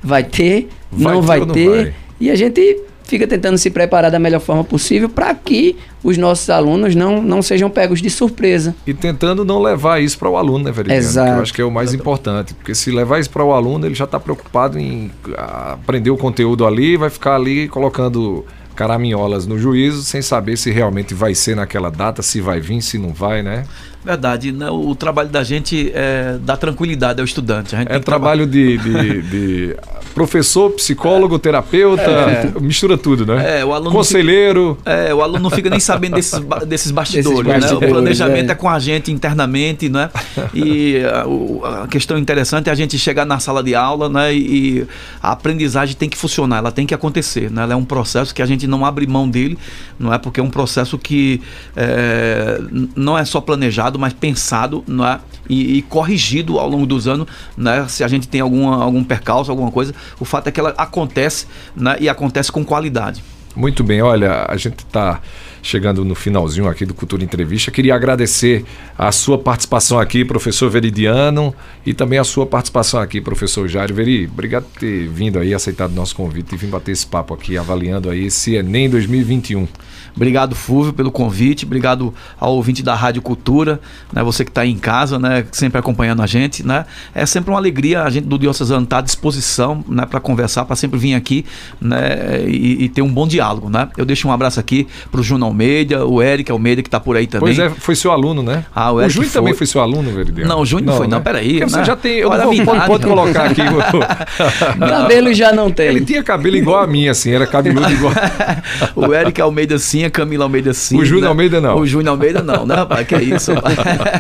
vai 0.03 0.25
ter, 0.25 0.69
Vai 0.91 1.15
não 1.15 1.21
ter 1.21 1.27
vai 1.27 1.41
ou 1.41 1.47
não 1.47 1.55
ter, 1.55 1.69
vai? 1.69 1.95
e 2.21 2.31
a 2.31 2.35
gente 2.35 2.81
fica 3.05 3.27
tentando 3.27 3.59
se 3.59 3.71
preparar 3.71 4.11
da 4.11 4.19
melhor 4.19 4.41
forma 4.41 4.65
possível 4.65 5.09
para 5.09 5.35
que 5.35 5.77
os 6.03 6.17
nossos 6.17 6.49
alunos 6.51 6.95
não, 6.95 7.23
não 7.23 7.43
sejam 7.43 7.71
pegos 7.71 8.01
de 8.01 8.11
surpresa. 8.11 8.75
E 8.87 8.93
tentando 8.95 9.45
não 9.45 9.61
levar 9.61 10.03
isso 10.03 10.19
para 10.19 10.29
o 10.29 10.37
aluno, 10.37 10.65
né, 10.65 10.73
Veridiano? 10.73 11.01
Exato. 11.01 11.31
Que 11.31 11.39
eu 11.39 11.43
acho 11.43 11.55
que 11.55 11.61
é 11.61 11.65
o 11.65 11.71
mais 11.71 11.95
importante. 11.95 12.55
Porque 12.55 12.75
se 12.75 12.91
levar 12.91 13.21
isso 13.21 13.31
para 13.31 13.45
o 13.45 13.53
aluno, 13.53 13.87
ele 13.87 13.95
já 13.95 14.05
está 14.05 14.19
preocupado 14.19 14.79
em 14.79 15.11
ah, 15.37 15.75
aprender 15.75 16.11
o 16.11 16.17
conteúdo 16.17 16.67
ali, 16.67 16.97
vai 16.97 17.11
ficar 17.11 17.37
ali 17.37 17.69
colocando 17.69 18.45
caraminholas 18.75 19.47
no 19.47 19.59
juízo, 19.59 20.03
sem 20.03 20.21
saber 20.21 20.57
se 20.57 20.71
realmente 20.71 21.15
vai 21.15 21.35
ser 21.35 21.57
naquela 21.57 21.91
data, 21.91 22.23
se 22.23 22.41
vai 22.41 22.61
vir, 22.61 22.83
se 22.83 22.99
não 22.99 23.13
vai, 23.13 23.43
né? 23.43 23.65
Verdade, 24.05 24.53
né? 24.53 24.69
o 24.71 24.95
trabalho 24.95 25.29
da 25.31 25.43
gente 25.43 25.91
é 25.95 26.37
dar 26.43 26.57
tranquilidade 26.57 27.21
ao 27.21 27.25
estudante. 27.25 27.75
É 27.75 27.99
trabalho 27.99 28.47
de, 28.47 28.77
de- 28.79 29.23
de 29.23 29.77
professor, 30.15 30.71
psicólogo, 30.73 31.39
terapeuta, 31.39 32.53
mistura 32.61 32.97
tudo, 32.99 33.25
né? 33.27 33.61
É, 33.61 33.65
o 33.65 33.73
aluno 33.73 33.91
Conselheiro. 33.91 34.79
É, 34.85 35.13
o 35.15 35.23
aluno 35.23 35.41
não 35.45 35.51
fica 35.51 35.69
nem 35.71 35.81
sabendo 35.81 36.15
desses, 36.15 36.39
desses 36.69 36.91
bastidores, 36.91 37.39
Desses 37.39 37.49
né? 37.49 37.57
O 37.57 37.61
bastidores, 37.81 37.93
planejamento 37.93 38.51
é. 38.51 38.53
é. 38.53 38.55
com 38.55 38.69
a 38.69 38.79
gente 38.79 39.11
internamente, 39.11 39.89
né? 39.89 40.11
E 40.53 40.99
a, 41.13 41.27
o- 41.27 41.63
a 41.65 41.89
questão 41.89 42.19
interessante 42.19 42.69
é 42.69 42.73
a 42.73 42.75
gente 42.75 42.99
chegar 42.99 43.25
na 43.25 43.39
sala 43.41 43.63
de 43.63 43.75
aula, 43.75 44.09
né? 44.09 44.35
E, 44.35 44.39
e 44.81 44.87
a 45.23 45.33
aprendizagem 45.33 45.97
tem 45.97 46.09
que 46.09 46.17
funcionar, 46.19 46.59
ela 46.59 46.71
tem 46.71 46.87
que 46.87 46.95
acontecer, 46.95 47.51
né? 47.51 47.63
Ela 47.63 47.73
é 47.73 47.77
um 47.77 47.85
processo 47.85 48.35
que 48.35 48.43
a 48.43 48.47
gente 48.47 48.67
não 48.67 48.85
abre 48.85 49.07
mão 49.07 49.29
dele, 49.29 49.59
não 49.99 50.13
é? 50.13 50.19
Porque 50.19 50.39
é 50.41 50.43
um 50.43 50.51
processo 50.51 50.99
que 50.99 51.41
é, 51.75 52.61
não 52.95 53.17
é 53.19 53.25
só 53.25 53.41
planejado, 53.41 53.94
mas 53.99 54.13
pensado, 54.13 54.85
não 54.87 55.07
é? 55.07 55.21
E, 55.49 55.79
e 55.79 55.83
corrigido 55.83 56.59
ao 56.59 56.69
longo 56.69 56.87
dos 56.87 57.07
anos, 57.07 57.27
né? 57.57 57.87
Se 57.89 58.03
a 58.03 58.09
gente 58.09 58.27
tem 58.29 58.41
alguma, 58.41 58.83
algum 58.83 59.05
percalço, 59.05 59.51
alguma 59.51 59.71
coisa, 59.71 59.95
o 60.19 60.25
fato 60.25 60.49
é 60.49 60.51
que 60.53 60.61
ela 60.61 60.75
acontece, 60.77 61.47
né? 61.77 61.97
E 62.01 62.09
acontece 62.09 62.51
com 62.51 62.65
qualidade. 62.65 63.23
Muito 63.57 63.85
bem, 63.85 64.03
olha, 64.03 64.47
a 64.49 64.57
gente 64.57 64.81
está 64.81 65.21
chegando 65.63 66.05
no 66.05 66.17
finalzinho 66.17 66.69
aqui 66.69 66.85
do 66.85 66.93
Cultura 66.93 67.23
Entrevista. 67.23 67.71
Queria 67.71 67.95
agradecer 67.95 68.65
a 68.99 69.13
sua 69.13 69.39
participação 69.39 70.01
aqui, 70.01 70.25
professor 70.25 70.69
Veridiano, 70.69 71.55
e 71.87 71.95
também 71.95 72.19
a 72.19 72.25
sua 72.25 72.47
participação 72.47 73.01
aqui, 73.01 73.21
professor 73.21 73.69
Jairo. 73.69 73.95
Veri, 73.95 74.27
obrigado 74.27 74.65
por 74.65 74.81
ter 74.81 75.09
vindo 75.09 75.39
aí, 75.39 75.55
aceitado 75.55 75.93
o 75.93 75.95
nosso 75.95 76.17
convite 76.17 76.55
e 76.55 76.59
vir 76.59 76.67
bater 76.67 76.91
esse 76.91 77.07
papo 77.07 77.33
aqui, 77.33 77.57
avaliando 77.57 78.11
aí 78.11 78.27
esse 78.27 78.57
Enem 78.57 78.91
2021. 78.91 79.69
Obrigado, 80.15 80.55
Fúvio, 80.55 80.93
pelo 80.93 81.11
convite. 81.11 81.65
Obrigado 81.65 82.13
ao 82.39 82.55
ouvinte 82.55 82.83
da 82.83 82.95
Rádio 82.95 83.23
Cultura, 83.23 83.81
né? 84.13 84.23
Você 84.23 84.45
que 84.45 84.51
está 84.51 84.63
aí 84.63 84.71
em 84.71 84.79
casa, 84.79 85.19
né? 85.19 85.45
Sempre 85.53 85.79
acompanhando 85.79 86.23
a 86.23 86.27
gente, 86.27 86.67
né? 86.67 86.85
É 87.15 87.25
sempre 87.27 87.51
uma 87.51 87.59
alegria 87.59 88.03
a 88.03 88.11
gente 88.11 88.27
do 88.27 88.39
Diocesano 88.39 88.85
estar 88.85 88.99
à 88.99 89.01
disposição, 89.01 89.85
né? 89.89 90.07
Para 90.07 90.21
conversar, 90.21 90.65
para 90.65 90.77
sempre 90.77 90.99
vir 90.99 91.15
aqui, 91.15 91.45
né? 91.81 92.45
E, 92.47 92.85
e 92.85 92.89
ter 92.89 93.03
um 93.03 93.13
bom 93.13 93.27
diálogo, 93.27 93.69
né? 93.71 93.89
Eu 93.97 94.05
deixo 94.05 94.29
um 94.29 94.33
abraço 94.33 94.59
aqui 94.61 94.87
para 95.11 95.21
o 95.21 95.23
Júnior 95.25 95.49
Almeida, 95.49 96.07
o 96.07 96.23
Eric 96.23 96.51
Almeida 96.51 96.83
que 96.83 96.89
está 96.89 97.01
por 97.01 97.17
aí 97.17 97.27
também. 97.27 97.55
Pois 97.55 97.59
é, 97.59 97.71
foi 97.71 97.95
seu 97.95 98.11
aluno, 98.13 98.43
né? 98.43 98.65
Ah, 98.75 98.93
o 98.93 98.97
o 98.97 99.01
Eric 99.01 99.15
Júnior 99.15 99.31
foi. 99.33 99.41
também 99.41 99.55
foi 99.55 99.67
seu 99.67 99.81
aluno, 99.81 100.11
Veridiano? 100.13 100.49
Não, 100.49 100.61
o 100.61 100.67
Júnior 100.67 100.87
não 100.91 100.97
foi, 100.97 101.07
não, 101.09 101.21
peraí, 101.23 101.59
Porque 101.59 101.71
Você 101.71 101.79
né? 101.79 101.85
já 101.85 101.97
tem. 101.97 102.13
Eu 102.19 102.29
Olha 102.31 102.39
não 102.39 102.43
a 102.45 102.47
vou- 102.47 102.53
minha 102.55 102.65
pode, 102.65 102.87
pode 102.87 103.07
colocar 103.07 103.45
aqui. 103.47 103.61
o- 103.63 104.79
Cabelo 104.79 105.35
já 105.35 105.53
não 105.53 105.71
tem. 105.71 105.87
Ele 105.89 106.05
tinha 106.05 106.23
cabelo 106.23 106.57
igual 106.57 106.81
a 106.83 106.87
mim, 106.87 107.09
assim, 107.09 107.31
era 107.33 107.47
cabeludo 107.47 107.91
igual. 107.93 108.13
o 108.95 109.13
Eric 109.15 109.41
Almeida 109.41 109.79
sim, 109.99 110.05
a 110.05 110.11
Camila 110.11 110.45
Almeida 110.45 110.73
sim. 110.75 110.97
O 110.99 111.05
Júnior 111.05 111.23
né? 111.25 111.29
Almeida 111.29 111.61
não. 111.61 111.79
O 111.79 111.87
Júnior 111.87 112.11
Almeida 112.15 112.43
não, 112.43 112.67
né, 112.67 112.75
rapaz? 112.75 113.07
Que 113.07 113.15
é 113.15 113.23
isso. 113.23 113.53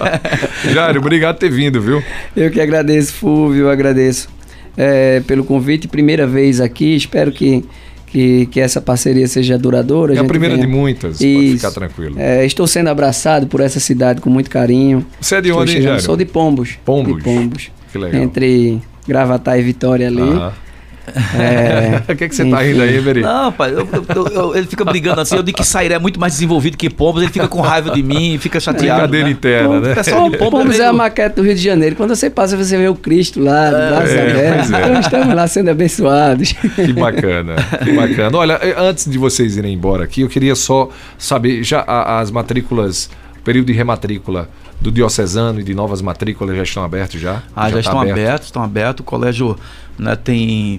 Jário, 0.73 1.01
obrigado 1.01 1.35
por 1.37 1.41
ter 1.41 1.51
vindo, 1.51 1.81
viu? 1.81 2.03
Eu 2.37 2.51
que 2.51 2.61
agradeço, 2.61 3.13
Fulvio, 3.15 3.69
agradeço 3.71 4.29
é, 4.77 5.21
pelo 5.27 5.45
convite. 5.45 5.89
Primeira 5.89 6.27
vez 6.27 6.61
aqui, 6.61 6.95
espero 6.95 7.33
que, 7.33 7.65
que, 8.07 8.47
que 8.47 8.61
essa 8.61 8.81
parceria 8.81 9.27
seja 9.27 9.59
duradoura. 9.59 10.13
É 10.13 10.17
a 10.17 10.21
gente 10.21 10.29
primeira 10.29 10.55
venha- 10.55 10.67
de 10.67 10.73
muitas, 10.73 11.19
pode 11.19 11.27
Isso. 11.29 11.57
ficar 11.57 11.71
tranquilo. 11.73 12.15
É, 12.19 12.45
estou 12.47 12.67
sendo 12.67 12.89
abraçado 12.89 13.47
por 13.47 13.61
essa 13.61 13.81
cidade 13.81 14.21
com 14.21 14.31
muito 14.31 14.51
carinho. 14.51 15.05
Você 15.21 15.37
é 15.37 15.41
de 15.41 15.53
onde, 15.53 15.81
Jário? 15.83 16.01
Sou 16.03 16.17
de 16.17 16.25
Pombos. 16.25 16.79
Pombos. 16.85 17.17
De 17.19 17.23
Pombos. 17.23 17.71
Que 17.93 17.99
legal. 17.99 18.23
Entre 18.23 18.81
Gravatar 19.07 19.59
e 19.59 19.63
Vitória 19.63 20.07
ali. 20.09 20.21
Aham. 20.21 20.53
É, 21.35 22.03
o 22.13 22.17
que, 22.17 22.29
que 22.29 22.35
você 22.35 22.49
tá 22.49 22.63
rindo 22.63 22.83
aí, 22.83 22.99
Veri? 22.99 23.21
Não, 23.21 23.53
pai, 23.53 23.73
eu, 23.73 23.89
eu, 24.15 24.27
eu, 24.29 24.57
ele 24.57 24.67
fica 24.67 24.85
brigando 24.85 25.21
assim. 25.21 25.37
Eu 25.37 25.43
digo 25.43 25.59
que 25.59 25.65
Sairé 25.65 25.95
é 25.95 25.99
muito 25.99 26.19
mais 26.19 26.35
desenvolvido 26.35 26.77
que 26.77 26.89
Pombos, 26.89 27.23
ele 27.23 27.33
fica 27.33 27.49
com 27.49 27.61
raiva 27.61 27.91
de 27.91 28.03
mim, 28.03 28.39
fica 28.39 28.59
chateado. 28.59 29.01
Brincadeira 29.01 29.27
né? 29.27 29.33
interna, 29.33 29.81
né? 29.81 29.93
O 29.93 29.95
pessoal 29.95 30.31
de 30.31 30.39
Pombos 30.39 30.61
Pombos 30.61 30.81
é 30.81 30.85
é 30.85 30.87
a 30.87 30.93
maquete 30.93 31.37
do 31.37 31.43
Rio 31.43 31.55
de 31.55 31.63
Janeiro. 31.63 31.97
Quando 31.97 32.15
você 32.15 32.31
passa, 32.31 32.57
você 32.57 32.77
vê 32.77 32.89
o 32.89 32.95
Cristo 32.95 33.41
lá, 33.41 33.71
do 33.71 33.77
braço 33.77 34.13
é, 34.13 34.31
aberto. 34.31 34.75
é. 34.75 34.79
Então 34.79 35.01
estamos 35.01 35.35
lá 35.35 35.47
sendo 35.47 35.71
abençoados. 35.71 36.53
Que 36.53 36.93
bacana, 36.93 37.57
que 37.83 37.93
bacana. 37.93 38.37
Olha, 38.37 38.61
antes 38.79 39.11
de 39.11 39.19
vocês 39.19 39.57
irem 39.57 39.75
embora 39.75 40.05
aqui, 40.05 40.23
eu 40.23 40.29
queria 40.29 40.55
só 40.55 40.89
saber, 41.19 41.63
já 41.63 41.83
as 41.83 42.31
matrículas, 42.31 43.11
período 43.45 43.67
de 43.67 43.73
rematrícula 43.73 44.49
do 44.85 44.93
diocesano 44.93 45.61
e 45.61 45.65
de 45.65 45.73
novas 45.73 46.03
matrículas 46.03 46.55
já 46.55 46.63
estão 46.63 46.85
abertos 46.85 47.19
já? 47.19 47.43
Ah, 47.57 47.69
já, 47.69 47.75
tá 47.75 47.81
estão 47.81 48.01
aberto? 48.01 48.19
abertos, 48.19 48.49
estão 48.49 48.63
abertos. 48.63 49.01
O 49.01 49.05
colégio 49.05 49.59
né, 49.99 50.15
tem 50.15 50.79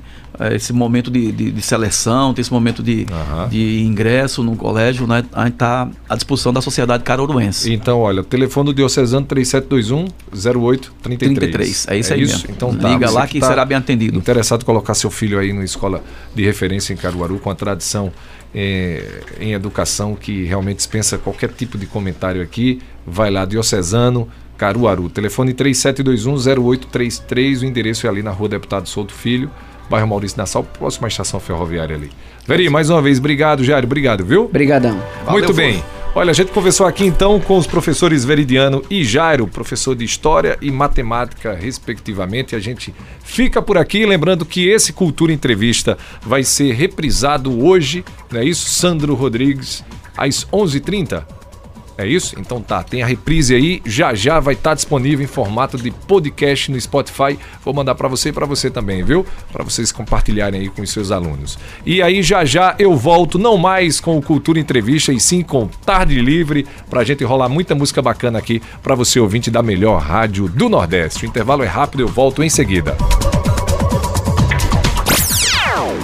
esse 0.54 0.72
momento 0.74 1.10
de, 1.12 1.32
de- 1.32 1.52
de 1.52 1.62
seleção, 1.62 2.34
tem 2.34 2.42
esse 2.42 2.52
momento 2.52 2.82
de, 2.84 3.06
Aham. 3.12 3.48
de 3.50 3.82
ingresso 3.82 4.44
no 4.44 4.56
colégio, 4.56 5.06
né? 5.08 5.24
A 5.34 5.44
gente 5.46 5.54
está 5.54 5.88
à 6.10 6.16
disposição 6.16 6.52
da 6.54 6.62
sociedade 6.62 7.04
caruaruense. 7.04 7.72
Então, 7.74 8.00
olha, 8.00 8.24
telefone 8.24 8.68
do 8.68 8.74
diocesano 8.74 9.26
3721 9.26 10.08
0833. 10.36 11.40
33, 11.40 11.88
é 11.90 11.98
isso 11.98 12.14
aí 12.14 12.20
mesmo. 12.22 12.50
Então 12.50 12.76
tá, 12.76 12.90
Liga 12.90 13.10
lá 13.10 13.28
que 13.28 13.40
tá 13.40 13.48
será 13.48 13.66
bem 13.66 13.78
atendido. 13.78 14.18
Interessado 14.18 14.62
em 14.62 14.66
colocar 14.66 14.94
seu 14.94 15.10
filho 15.12 15.40
aí 15.40 15.52
numa 15.54 15.64
escola 15.66 16.04
de 16.34 16.44
referência 16.44 16.94
em 16.94 16.98
Caruaru 16.98 17.40
com 17.40 17.50
a 17.50 17.56
tradição 17.56 18.12
eh, 18.54 19.22
em 19.40 19.54
educação 19.54 20.16
que 20.16 20.44
realmente 20.46 20.78
dispensa 20.78 21.18
qualquer 21.18 21.50
tipo 21.50 21.78
de 21.78 21.86
comentário 21.86 22.42
aqui, 22.42 22.80
vai 23.06 23.30
lá, 23.30 23.44
diocesano, 23.46 24.28
Caruaru. 24.58 25.10
Telefone 25.10 25.54
3721-0833, 25.54 27.62
o 27.62 27.66
endereço 27.66 28.08
é 28.08 28.10
ali 28.10 28.24
na 28.24 28.32
rua 28.32 28.48
Deputado 28.50 28.88
Souto 28.88 29.14
Filho, 29.14 29.50
bairro 29.90 30.08
Maurício 30.08 30.38
Nassau, 30.38 30.64
próxima 30.64 31.08
estação 31.08 31.40
ferroviária 31.40 31.96
ali. 31.96 32.12
Veri, 32.48 32.70
mais 32.70 32.90
uma 32.90 33.02
vez, 33.02 33.20
obrigado, 33.20 33.64
Jairo, 33.64 33.86
obrigado, 33.86 34.26
viu? 34.26 34.46
Obrigadão. 34.46 34.94
Muito 35.28 35.54
Valeu, 35.54 35.54
bem. 35.54 35.84
Olha, 36.18 36.32
a 36.32 36.34
gente 36.34 36.54
conversou 36.54 36.88
aqui 36.88 37.04
então 37.04 37.42
com 37.42 37.58
os 37.58 37.68
professores 37.68 38.24
Veridiano 38.24 38.82
e 38.90 39.04
Jairo, 39.04 39.48
professor 39.48 39.94
de 39.94 40.06
História 40.06 40.58
e 40.62 40.72
Matemática, 40.72 41.54
respectivamente. 41.54 42.56
A 42.56 42.60
gente 42.60 42.96
fica 43.22 43.62
por 43.62 43.78
aqui, 43.78 44.06
lembrando 44.06 44.46
que 44.46 44.70
esse 44.70 44.94
Cultura 44.94 45.34
Entrevista 45.34 45.98
vai 46.22 46.42
ser 46.42 46.74
reprisado 46.74 47.62
hoje, 47.62 48.06
não 48.32 48.40
é 48.40 48.46
isso? 48.46 48.70
Sandro 48.70 49.14
Rodrigues, 49.14 49.84
às 50.18 50.46
11h30. 50.46 51.26
É 51.98 52.06
isso? 52.06 52.36
Então 52.40 52.62
tá, 52.62 52.84
tem 52.84 53.02
a 53.02 53.06
reprise 53.06 53.56
aí, 53.56 53.82
já 53.86 54.14
já 54.14 54.40
vai 54.40 54.54
estar 54.54 54.74
disponível 54.74 55.24
em 55.24 55.28
formato 55.28 55.78
de 55.78 55.92
podcast 55.92 56.70
no 56.72 56.80
Spotify. 56.80 57.40
Vou 57.64 57.74
mandar 57.74 57.96
para 57.96 58.08
você 58.08 58.30
e 58.30 58.34
para 58.34 58.46
você 58.46 58.70
também, 58.70 59.04
viu? 59.04 59.26
Para 59.52 59.64
vocês 59.64 59.92
compartilharem 59.92 60.62
aí 60.62 60.70
com 60.70 60.82
os 60.82 60.90
seus 60.90 61.12
alunos. 61.12 61.58
E 61.86 62.02
aí 62.02 62.22
já 62.22 62.44
já 62.44 62.76
eu 62.78 62.96
volto 62.96 63.40
não 63.40 63.58
mais 63.58 64.00
com 64.00 64.18
o 64.18 64.22
Cultura 64.22 64.60
Entrevista 64.60 65.14
e 65.14 65.20
sim 65.20 65.42
com 65.42 65.68
Tarde 65.86 66.20
Livre 66.22 66.68
pra 66.90 67.04
gente 67.04 67.24
rolar 67.24 67.48
muita 67.48 67.74
música 67.76 68.02
bacana 68.02 68.40
aqui 68.40 68.62
para 68.84 68.96
você 68.96 69.20
ouvinte 69.20 69.50
da 69.50 69.64
melhor 69.64 70.02
rádio 70.02 70.50
do 70.50 70.68
Nordeste. 70.68 71.26
O 71.26 71.28
intervalo 71.28 71.64
é 71.64 71.68
rápido, 71.68 72.02
eu 72.02 72.08
volto 72.08 72.44
em 72.44 72.50
seguida. 72.50 72.98